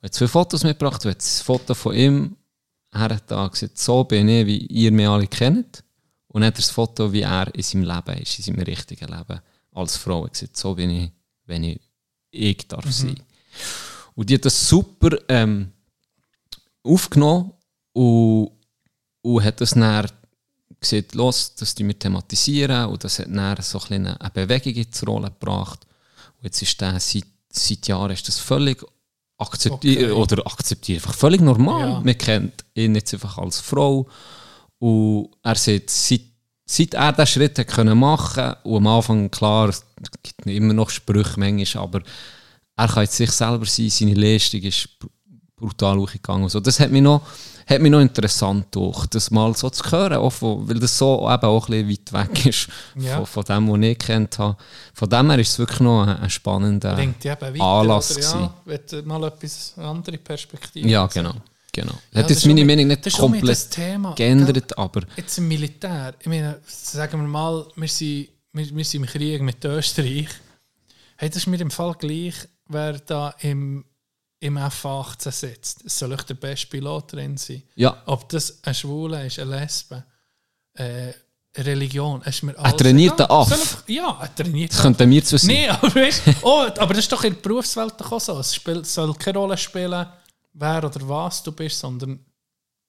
[0.00, 2.36] Er hat zwei Fotos mitgebracht, und hat das Foto von ihm,
[2.92, 5.82] er hat da gesagt, so bin ich, wie ihr mich alle kennt.
[6.28, 9.08] Und dann hat er das Foto, wie er in seinem Leben ist, in seinem richtigen
[9.08, 9.40] Leben
[9.72, 10.20] als Frau.
[10.20, 11.10] Er hat gesagt, so bin ich,
[11.46, 11.80] wenn ich
[12.30, 13.20] ich darf sein.
[14.14, 15.72] Und die hat das super ähm,
[16.82, 17.52] aufgenommen
[17.92, 18.50] und,
[19.22, 20.06] und hat das dann
[20.88, 25.04] gesagt, los, das wir thematisieren und das hat dann so ein eine Bewegung in die
[25.04, 25.86] Rolle gebracht.
[26.38, 28.82] Und jetzt ist der, seit, seit Jahren ist das völlig
[29.38, 30.12] akzeptiert, Okay.
[30.12, 31.88] oder akzeptiert, einfach völlig normal.
[31.90, 32.00] Ja.
[32.00, 34.06] Man kennt ihn jetzt einfach als Frau
[34.78, 36.20] und er sagt, seit,
[36.66, 39.84] seit er diesen Schritt hat können machen und am Anfang, klar, es
[40.22, 42.02] gibt immer noch Sprüche manchmal, aber
[42.76, 45.08] er kann jetzt sich selber sein, seine Leistung ist br-
[45.56, 46.48] brutal hochgegangen.
[46.48, 46.60] So.
[46.60, 47.22] Das hat mich noch,
[47.66, 51.28] hat mich noch interessant durch, das mal so zu hören, auch von, weil das so
[51.30, 53.16] eben auch ein bisschen weit weg ist Ja.
[53.16, 54.56] von, von dem, was ich kennt habe.
[54.92, 58.20] Von dem her ist es wirklich noch ein, ein spannender weiter, Anlass oder?
[58.40, 61.34] Ja, wenn du mal etwas, eine andere Perspektive Ja, genau.
[61.72, 61.94] genau.
[62.12, 66.60] Ja, hat jetzt meine Meinung nicht komplett Thema, geändert, aber Jetzt im Militär, ich meine,
[66.66, 70.28] sagen wir mal, wir sind, wir, wir sind im Krieg mit Österreich.
[71.16, 72.34] Hey, das ist mir im Fall gleich,
[72.68, 73.84] wer da im,
[74.40, 75.84] im F-18 sitzt.
[75.84, 77.62] Es soll echt der beste Pilot drin sein.
[77.76, 80.04] ja, Ob das ein Schwule ist, eine Lesbe,
[80.74, 81.12] äh,
[81.56, 83.42] Religion, ist mir Ein trainierter egal.
[83.42, 83.84] Aff.
[83.86, 85.48] Ja, ein trainierter das könnten wir zu sein.
[85.48, 88.38] Nee, aber weißt, oh, aber das ist doch in der Berufswelt auch so.
[88.40, 90.04] Es spielt, soll keine Rolle spielen,
[90.52, 92.18] wer oder was du bist, sondern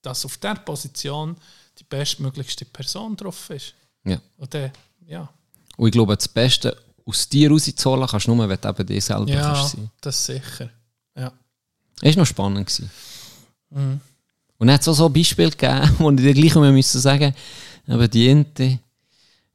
[0.02, 1.36] dass auf der Position
[1.78, 3.76] die bestmöglichste Person drauf ist.
[4.04, 4.18] Ja.
[4.38, 4.72] Und dann,
[5.06, 5.30] ja.
[5.78, 9.02] Und ich glaube, das Beste aus dir rauszuholen kannst du nur, wenn du eben dir
[9.02, 9.92] selber Ja, kannst sein.
[10.02, 10.70] das sicher.
[12.02, 12.68] War noch spannend.
[12.68, 12.90] Gewesen.
[13.70, 14.00] Mhm.
[14.58, 17.34] Und dann hat es auch so Beispiele gegeben, wo ich dir gleich müssen sagen
[17.88, 18.80] aber die Ente,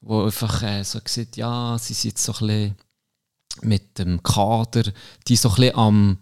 [0.01, 2.75] die einfach äh, so gesagt ja, sie sind jetzt so ein bisschen
[3.63, 4.85] mit dem Kader,
[5.27, 6.19] die so ein bisschen am,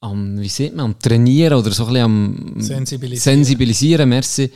[0.00, 3.36] am wie sieht man, am Trainieren oder so ein bisschen am Sensibilisieren.
[3.36, 4.50] sensibilisieren merci,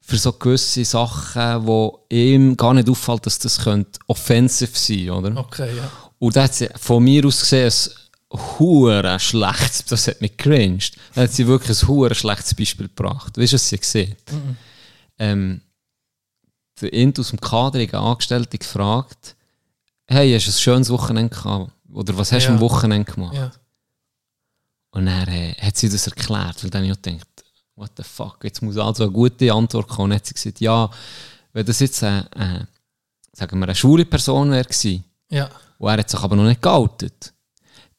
[0.00, 5.36] für so gewisse Sachen, wo ihm gar nicht auffällt, dass das könnte offensiv sein oder?
[5.36, 5.90] Okay, ja.
[6.18, 11.22] Und da hat von mir aus gesehen ein hure schlechtes, das hat mich cringed, da
[11.22, 13.36] hat sie wirklich ein hure schlechtes Beispiel gebracht.
[13.36, 14.16] Weißt du, was sie gesehen
[15.18, 15.60] ähm,
[16.80, 19.36] Der Int aus dem Kader einen Angestellten gefragt,
[20.06, 21.72] hey, hast du ein schönes Wochenende gehabt?
[21.92, 22.54] Oder was hast du Ja.
[22.54, 23.34] am Wochenende gemacht?
[23.34, 23.50] ja.
[24.92, 27.28] Und dann äh, hat sie das erklärt, weil dann habe ich auch gedacht,
[27.76, 30.04] what the fuck, jetzt muss also eine gute Antwort kommen.
[30.06, 30.90] Und dann hat sie gesagt, ja,
[31.52, 32.64] wenn das jetzt eine, äh,
[33.36, 35.48] sagen wir, eine schwule Person wäre gewesen, Ja.
[35.78, 37.32] und er hat sich aber noch nicht geoutet,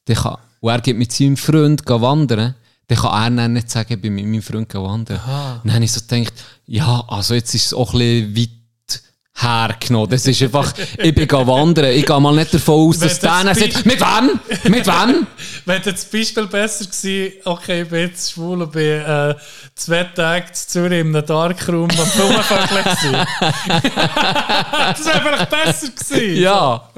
[0.05, 2.55] dann kann, und er geht mit seinem Freund wandern,
[2.87, 5.17] dann kann er dann nicht sagen, ich bin mit meinem Freund wandern.
[5.17, 5.61] Aha.
[5.63, 6.33] Dann habe ich so gedacht,
[6.65, 8.60] ja, also jetzt ist es auch ein bisschen weit
[9.41, 10.09] hergenommen.
[10.09, 13.55] Das ist einfach, ich bin wandern, ich gehe mal nicht davon aus, dass Wenn der
[13.55, 14.39] sagt, mit wem?
[14.71, 15.27] Mit wem?
[15.65, 19.35] Wäre das Beispiel besser gewesen, okay, ich bin jetzt schwul und bin äh,
[19.75, 23.13] zwei Tage in Zürich in einem Darkroom am Blumenvögel gewesen.
[23.67, 26.41] das wäre vielleicht besser gewesen.
[26.41, 26.89] Ja,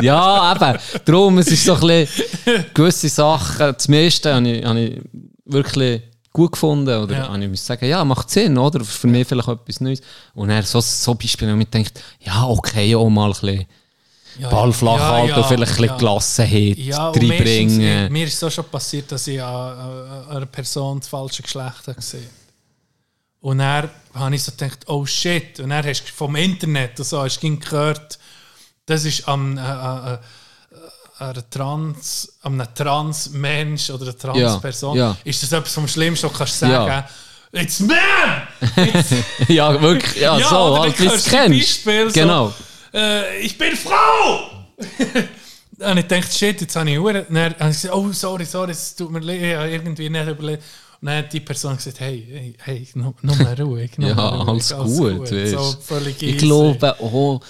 [0.00, 0.78] ja, eben.
[1.04, 5.00] Darum, es ist so ein bisschen gewisse Sachen, meiste habe ich, habe ich
[5.44, 6.02] wirklich
[6.36, 7.02] gut gefunden.
[7.02, 7.28] Oder Ja.
[7.28, 8.84] habe ich müssen sagen, ja, macht Sinn, oder?
[8.84, 10.00] Für mich vielleicht etwas Neues.
[10.34, 13.66] Und dann so, so Beispiele, wo ich denkt, ja, okay, auch mal ein bisschen
[14.38, 15.96] Ja, Ball flach ja, halten ja, und vielleicht ein bisschen ja.
[15.96, 18.12] Gelassenheit Ja, reinbringen.
[18.12, 21.94] mir ist es so schon passiert, dass ich an, einer Person das falsche Geschlecht habe
[21.94, 22.28] gesehen
[23.40, 25.58] Und dann habe ich so gedacht, oh shit.
[25.60, 28.18] Und dann hast vom Internet und so hast du gehört,
[28.84, 30.18] das ist am, äh, äh, äh,
[31.18, 34.96] einer Trans, an einem Trans-Mensch oder einer Trans-Person.
[34.96, 35.16] Ja, ja.
[35.24, 37.08] Ist das etwas vom Schlimmsten, was du kannst sagen Ja.
[37.52, 37.96] It's man!
[39.48, 41.58] ja, wirklich, ja, Ja, so, halt, wie du es kennst.
[41.84, 42.54] Beispiel, so- genau.
[42.92, 44.50] äh, ich bin Frau!
[45.90, 47.12] und ich dachte, shit, jetzt habe ich Uhr.
[47.14, 49.40] Dann habe ich gesagt, oh, sorry, sorry, es tut mir leid,
[49.72, 50.64] irgendwie nicht überlegt.
[51.00, 53.96] Und dann hat die Person gesagt, hey, hey, hey, nur, nur mal ruhig.
[53.96, 55.52] Nur Ja, mal ruhig, alles gut, weißt.
[55.88, 56.36] So Ich easy.
[56.38, 57.40] glaube auch,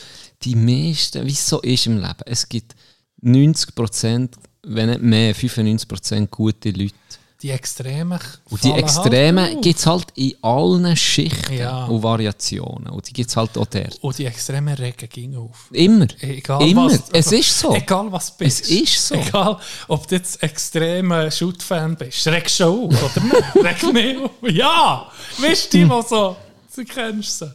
[0.43, 2.76] die meisten, wie es so ist im Leben, es gibt
[3.22, 4.30] 90%,
[4.64, 6.94] wenn nicht mehr, 95% gute Leute.
[7.43, 8.18] Die Extremen
[8.48, 11.84] Und die fallen Extremen halt gibt es halt in allen Schichten Ja.
[11.84, 12.86] und Variationen.
[12.88, 13.98] Und die gibt es halt auch dort.
[14.01, 15.68] Und die Extremen regen ging auf.
[15.70, 16.06] Immer.
[16.20, 16.86] Egal Immer.
[16.86, 17.74] was, es ist so.
[17.74, 18.70] Egal was du Es bist.
[18.70, 19.14] ist so.
[19.16, 22.26] Egal, ob du jetzt extremer Shoot-Fan bist.
[22.26, 23.55] Regst schon auf, oder nicht?
[23.84, 24.30] Reg mich auf.
[24.51, 25.12] Ja!
[25.38, 26.36] Weißt du, die, die so...
[26.74, 27.52] Du kennst sie.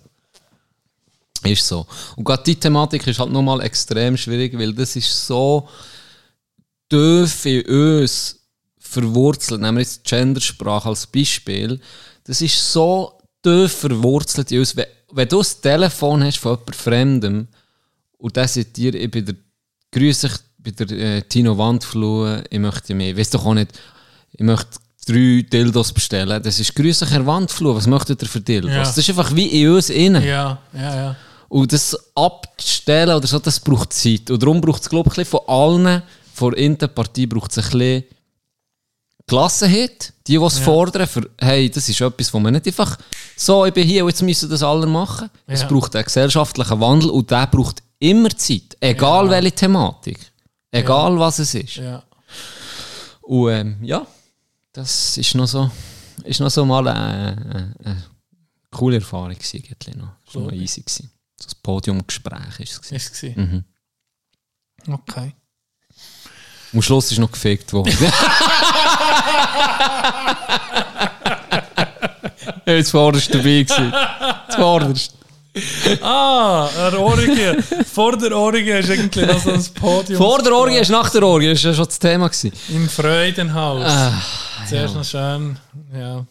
[1.43, 1.85] Ist so.
[2.15, 5.67] Und gerade die Thematik ist halt nochmal extrem schwierig, weil das ist so
[6.89, 8.39] tief in uns
[8.77, 9.61] verwurzelt.
[9.61, 11.79] Nehmen wir jetzt die Gendersprache als Beispiel.
[12.25, 14.75] Das ist so tief verwurzelt in uns.
[14.75, 17.47] Wenn, wenn du das Telefon hast von jemand Fremdem
[18.17, 19.35] und der sagt dir, ich bin der,
[19.91, 23.71] grüß dich bei der äh, Tino Wandflur, ich möchte mehr, weißt doch auch nicht,
[24.33, 26.41] ich möchte drei Dildos bestellen.
[26.43, 28.71] Das ist grüß dich Herr Wandflur, was möchtet ihr für Dildos?
[28.71, 28.79] Ja.
[28.79, 30.23] Das ist einfach wie in uns innen.
[30.23, 31.15] Ja, ja, ja.
[31.51, 34.31] Und das abzustellen oder so, das braucht Zeit.
[34.31, 36.01] Und darum braucht es, glaube ich, von allen,
[36.33, 38.03] von der Partei braucht es ein bisschen
[39.27, 40.13] Gelassenheit.
[40.27, 42.97] Die, die es fordern, für, hey, das ist etwas, wo man nicht einfach
[43.35, 45.29] so, ich bin hier und jetzt müssen das alle machen.
[45.45, 45.67] Es Ja.
[45.67, 48.77] braucht einen gesellschaftlichen Wandel und der braucht immer Zeit.
[48.79, 49.31] Egal Ja.
[49.31, 50.31] welche Thematik.
[50.71, 51.75] Egal was es ist.
[51.75, 52.01] ja.
[53.23, 54.07] Und ähm, ja,
[54.71, 55.69] das ist noch so,
[56.23, 58.03] ist noch so mal eine, eine, eine
[58.71, 59.63] coole Erfahrung gewesen,
[59.97, 60.13] noch.
[60.25, 60.79] Das war noch easy.
[60.79, 61.11] Gewesen.
[61.45, 62.81] Ein Podiumgespräch ist es.
[62.81, 62.95] gewesen.
[62.95, 63.65] Ist es gewesen.
[64.85, 64.93] Mhm.
[64.93, 65.33] Okay.
[66.73, 67.93] Und am Schluss ist noch gefegt worden.
[72.65, 73.93] Jetzt vorderst dabei gewesen.
[74.49, 75.13] Zuvorderst.
[76.01, 77.61] Ah, eine Orgie.
[77.93, 80.17] Vor der Orgie ist eigentlich noch so ein Podium.
[80.17, 82.29] Vor der Orgie ist nach der Orgie, das war ja schon das Thema.
[82.29, 82.53] Gewesen.
[82.69, 83.83] Im Freudenhaus.
[83.85, 84.13] Ah,
[84.69, 85.59] Zuerst noch schön.
[85.93, 86.25] Ja.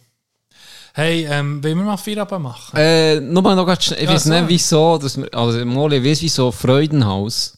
[0.93, 2.75] Hey, ähm, wollen wir mal Feierabend machen?
[2.77, 4.29] Äh, nur mal noch ganz schnell, ich Ja, weiß so.
[4.33, 7.57] nicht wieso, dass wir, also Moli, ich weiß wieso Freudenhaus.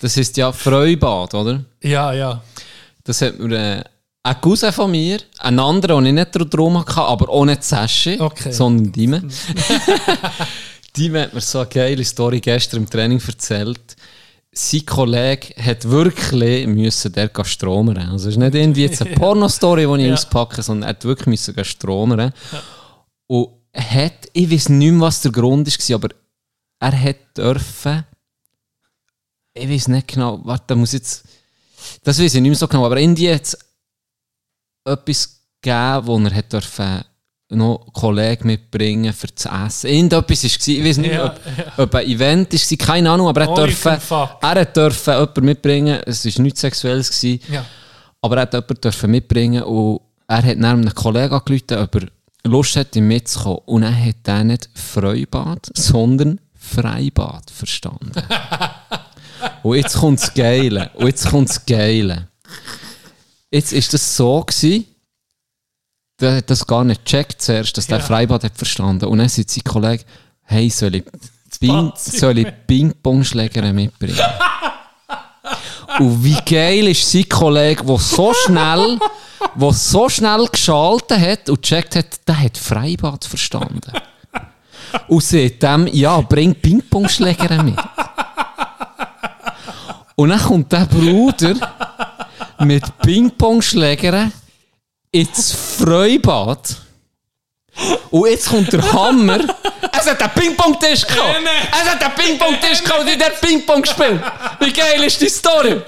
[0.00, 1.64] Das ist ja Freubad, oder?
[1.82, 2.40] Ja, ja.
[3.02, 3.84] Das hat mir äh,
[4.22, 8.52] ein Cousin von mir, ein anderer, den ich nicht drum hatte, aber nicht Sasche, Okay.
[8.52, 9.22] sondern Dime.
[10.96, 13.96] Dime hat mir so eine geile Story gestern im Training erzählt.
[14.60, 17.98] Sein Kollege hat wirklich müssen der stromern.
[18.10, 20.14] Also es ist nicht irgendwie jetzt eine Pornostory, die ich Ja.
[20.14, 22.32] auspacke, sondern er hat wirklich müssen stromern.
[23.28, 26.08] Und hat, ich weiß nicht mehr, was der Grund war, aber
[26.80, 28.04] er hat dürfen,
[29.54, 31.24] ich weiß nicht genau, warte, da muss jetzt,
[32.02, 33.58] das weiß ich nicht mehr so genau, aber irgendwie hat es
[34.84, 37.04] etwas gegeben, wo er hat dürfen
[37.50, 39.88] noch Kollegen mitbringen für zu essen.
[39.88, 43.54] Irgendetwas war, ich weiß nicht, Ja, ob, ob ein Event war, keine Ahnung, aber er
[43.54, 44.36] dürfen, fuck.
[44.42, 47.64] er dürfen jemanden mitbringen, es war nichts Sexuelles, gewesen, Ja.
[48.20, 52.08] aber er hat jemanden mitbringen und er hat dann einem Kollegen angerufen, ob er
[52.44, 53.60] Lust hat, ihm mitzukommen.
[53.66, 58.12] Und er hat dann nicht Freibad, sondern Freibad verstanden.
[59.62, 60.90] und jetzt kommt das Geile.
[60.94, 62.28] Und jetzt kommt das Geile.
[63.50, 64.84] Jetzt ist das so gewesen,
[66.20, 68.04] der hat das gar nicht gecheckt zuerst, dass der Ja.
[68.04, 69.06] Freibad hat verstanden.
[69.06, 70.04] Und dann sagt sein Kollege,
[70.42, 71.04] hey, soll ich,
[71.54, 72.18] Spazi.
[72.18, 74.18] soll ich Ping-Pong-Schläger mitbringen?
[75.98, 78.98] Und wie geil ist sein Kollege, der so schnell,
[79.54, 83.80] der so schnell geschaltet hat und gecheckt hat, der hat Freibad verstanden.
[85.08, 87.78] Und seitdem, ja, bring Ping-Pong-Schläger mit.
[90.14, 91.54] Und dann kommt der Bruder
[92.60, 94.32] mit Ping-Pong-Schlägern
[95.10, 96.76] ins Freibad.
[98.10, 99.38] Und jetzt kommt der Hammer.
[99.92, 101.36] Es hat einen Ping-Pong-Tisch gehabt.
[101.70, 104.20] Es hat einen Ping-Pong-Tisch gehabt und in der Ping-Pong gespielt.
[104.60, 105.80] Wie geil ist die Story?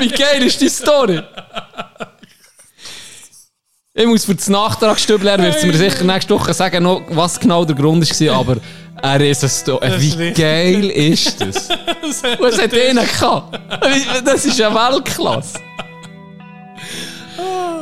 [0.00, 1.22] Wie geil ist die Story?
[3.94, 7.40] Ich muss für das Nachtragsstübel, er wird es mir sicher nächste Woche sagen, noch, was
[7.40, 8.56] genau der Grund war, aber
[9.02, 10.36] er ist ein Sto ist Wie richtig.
[10.36, 11.68] geil ist das?
[12.38, 13.60] Und es hat einen gehabt.
[14.24, 15.58] Das ist eine Weltklasse.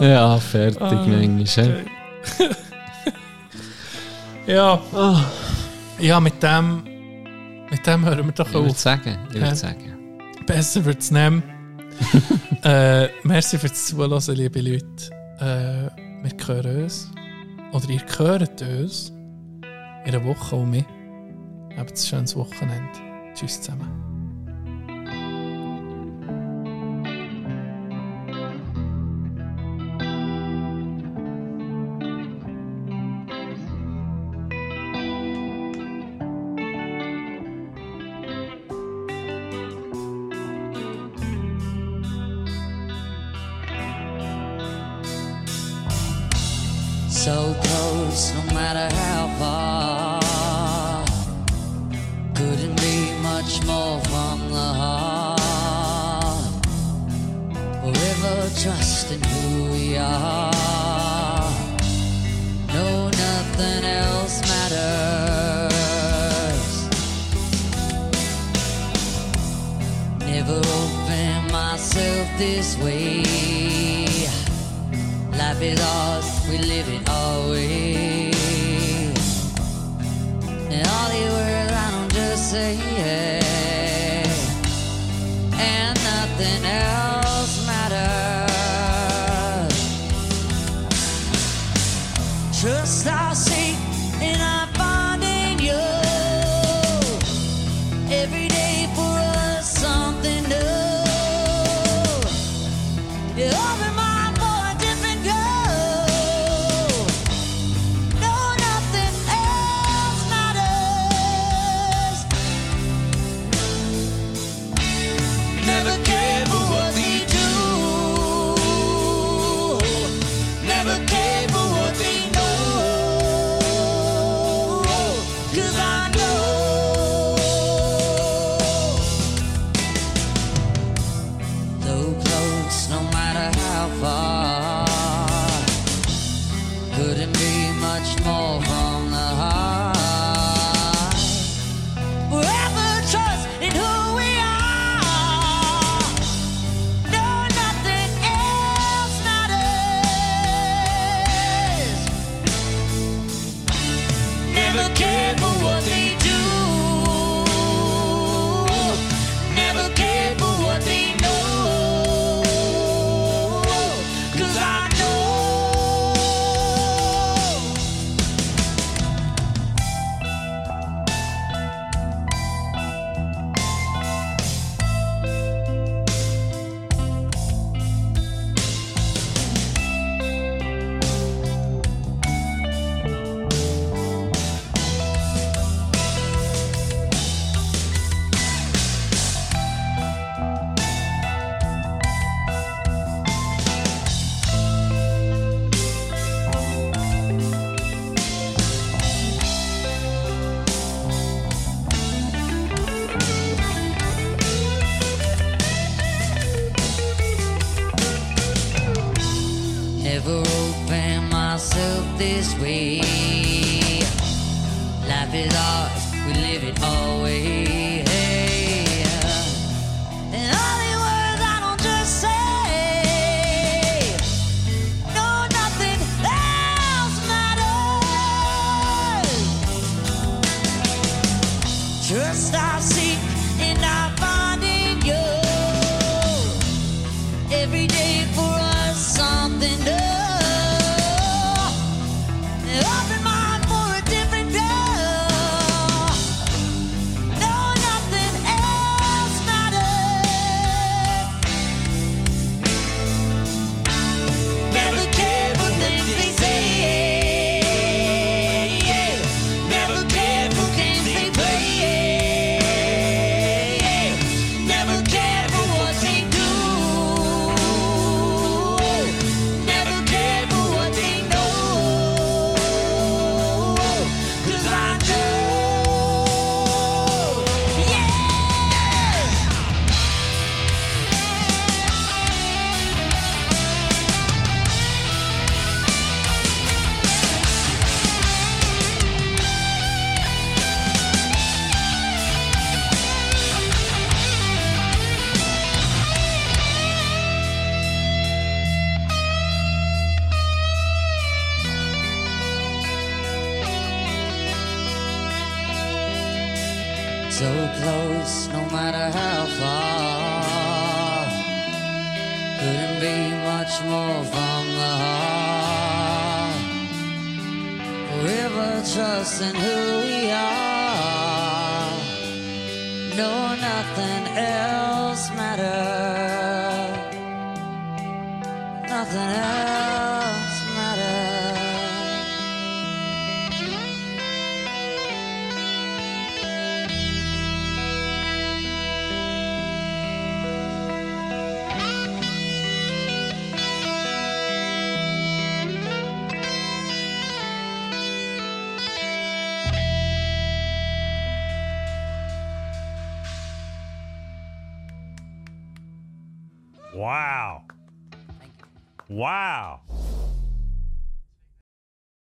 [0.00, 1.84] Ja, fertig, manchmal.
[2.38, 2.52] hä?
[4.46, 4.80] Ja.
[5.98, 6.84] Ja, mit dem,
[7.70, 8.78] mit dem hören wir doch Ich würde auf.
[8.78, 9.92] sagen, ich würde sagen.
[10.46, 11.42] Besser wird es nehmen.
[12.62, 14.84] äh, merci fürs Zuhören, liebe Leute.
[15.40, 15.90] Äh,
[16.22, 17.10] wir hören uns.
[17.72, 19.10] Oder ihr hört uns
[20.04, 20.84] in einer Woche um mich.
[21.76, 22.90] Habt ein schönes Wochenende.
[23.34, 23.95] Tschüss zusammen.
[48.16, 51.04] No matter how far.
[52.34, 56.40] Couldn't be much more from the heart.
[57.82, 61.52] Forever trusting who we are.
[62.72, 65.68] No, nothing else matters.
[70.20, 73.24] Never opened myself this way.
[75.36, 77.95] Life is ours, we live it our way.
[82.46, 82.78] Say,
[85.58, 87.15] and nothing else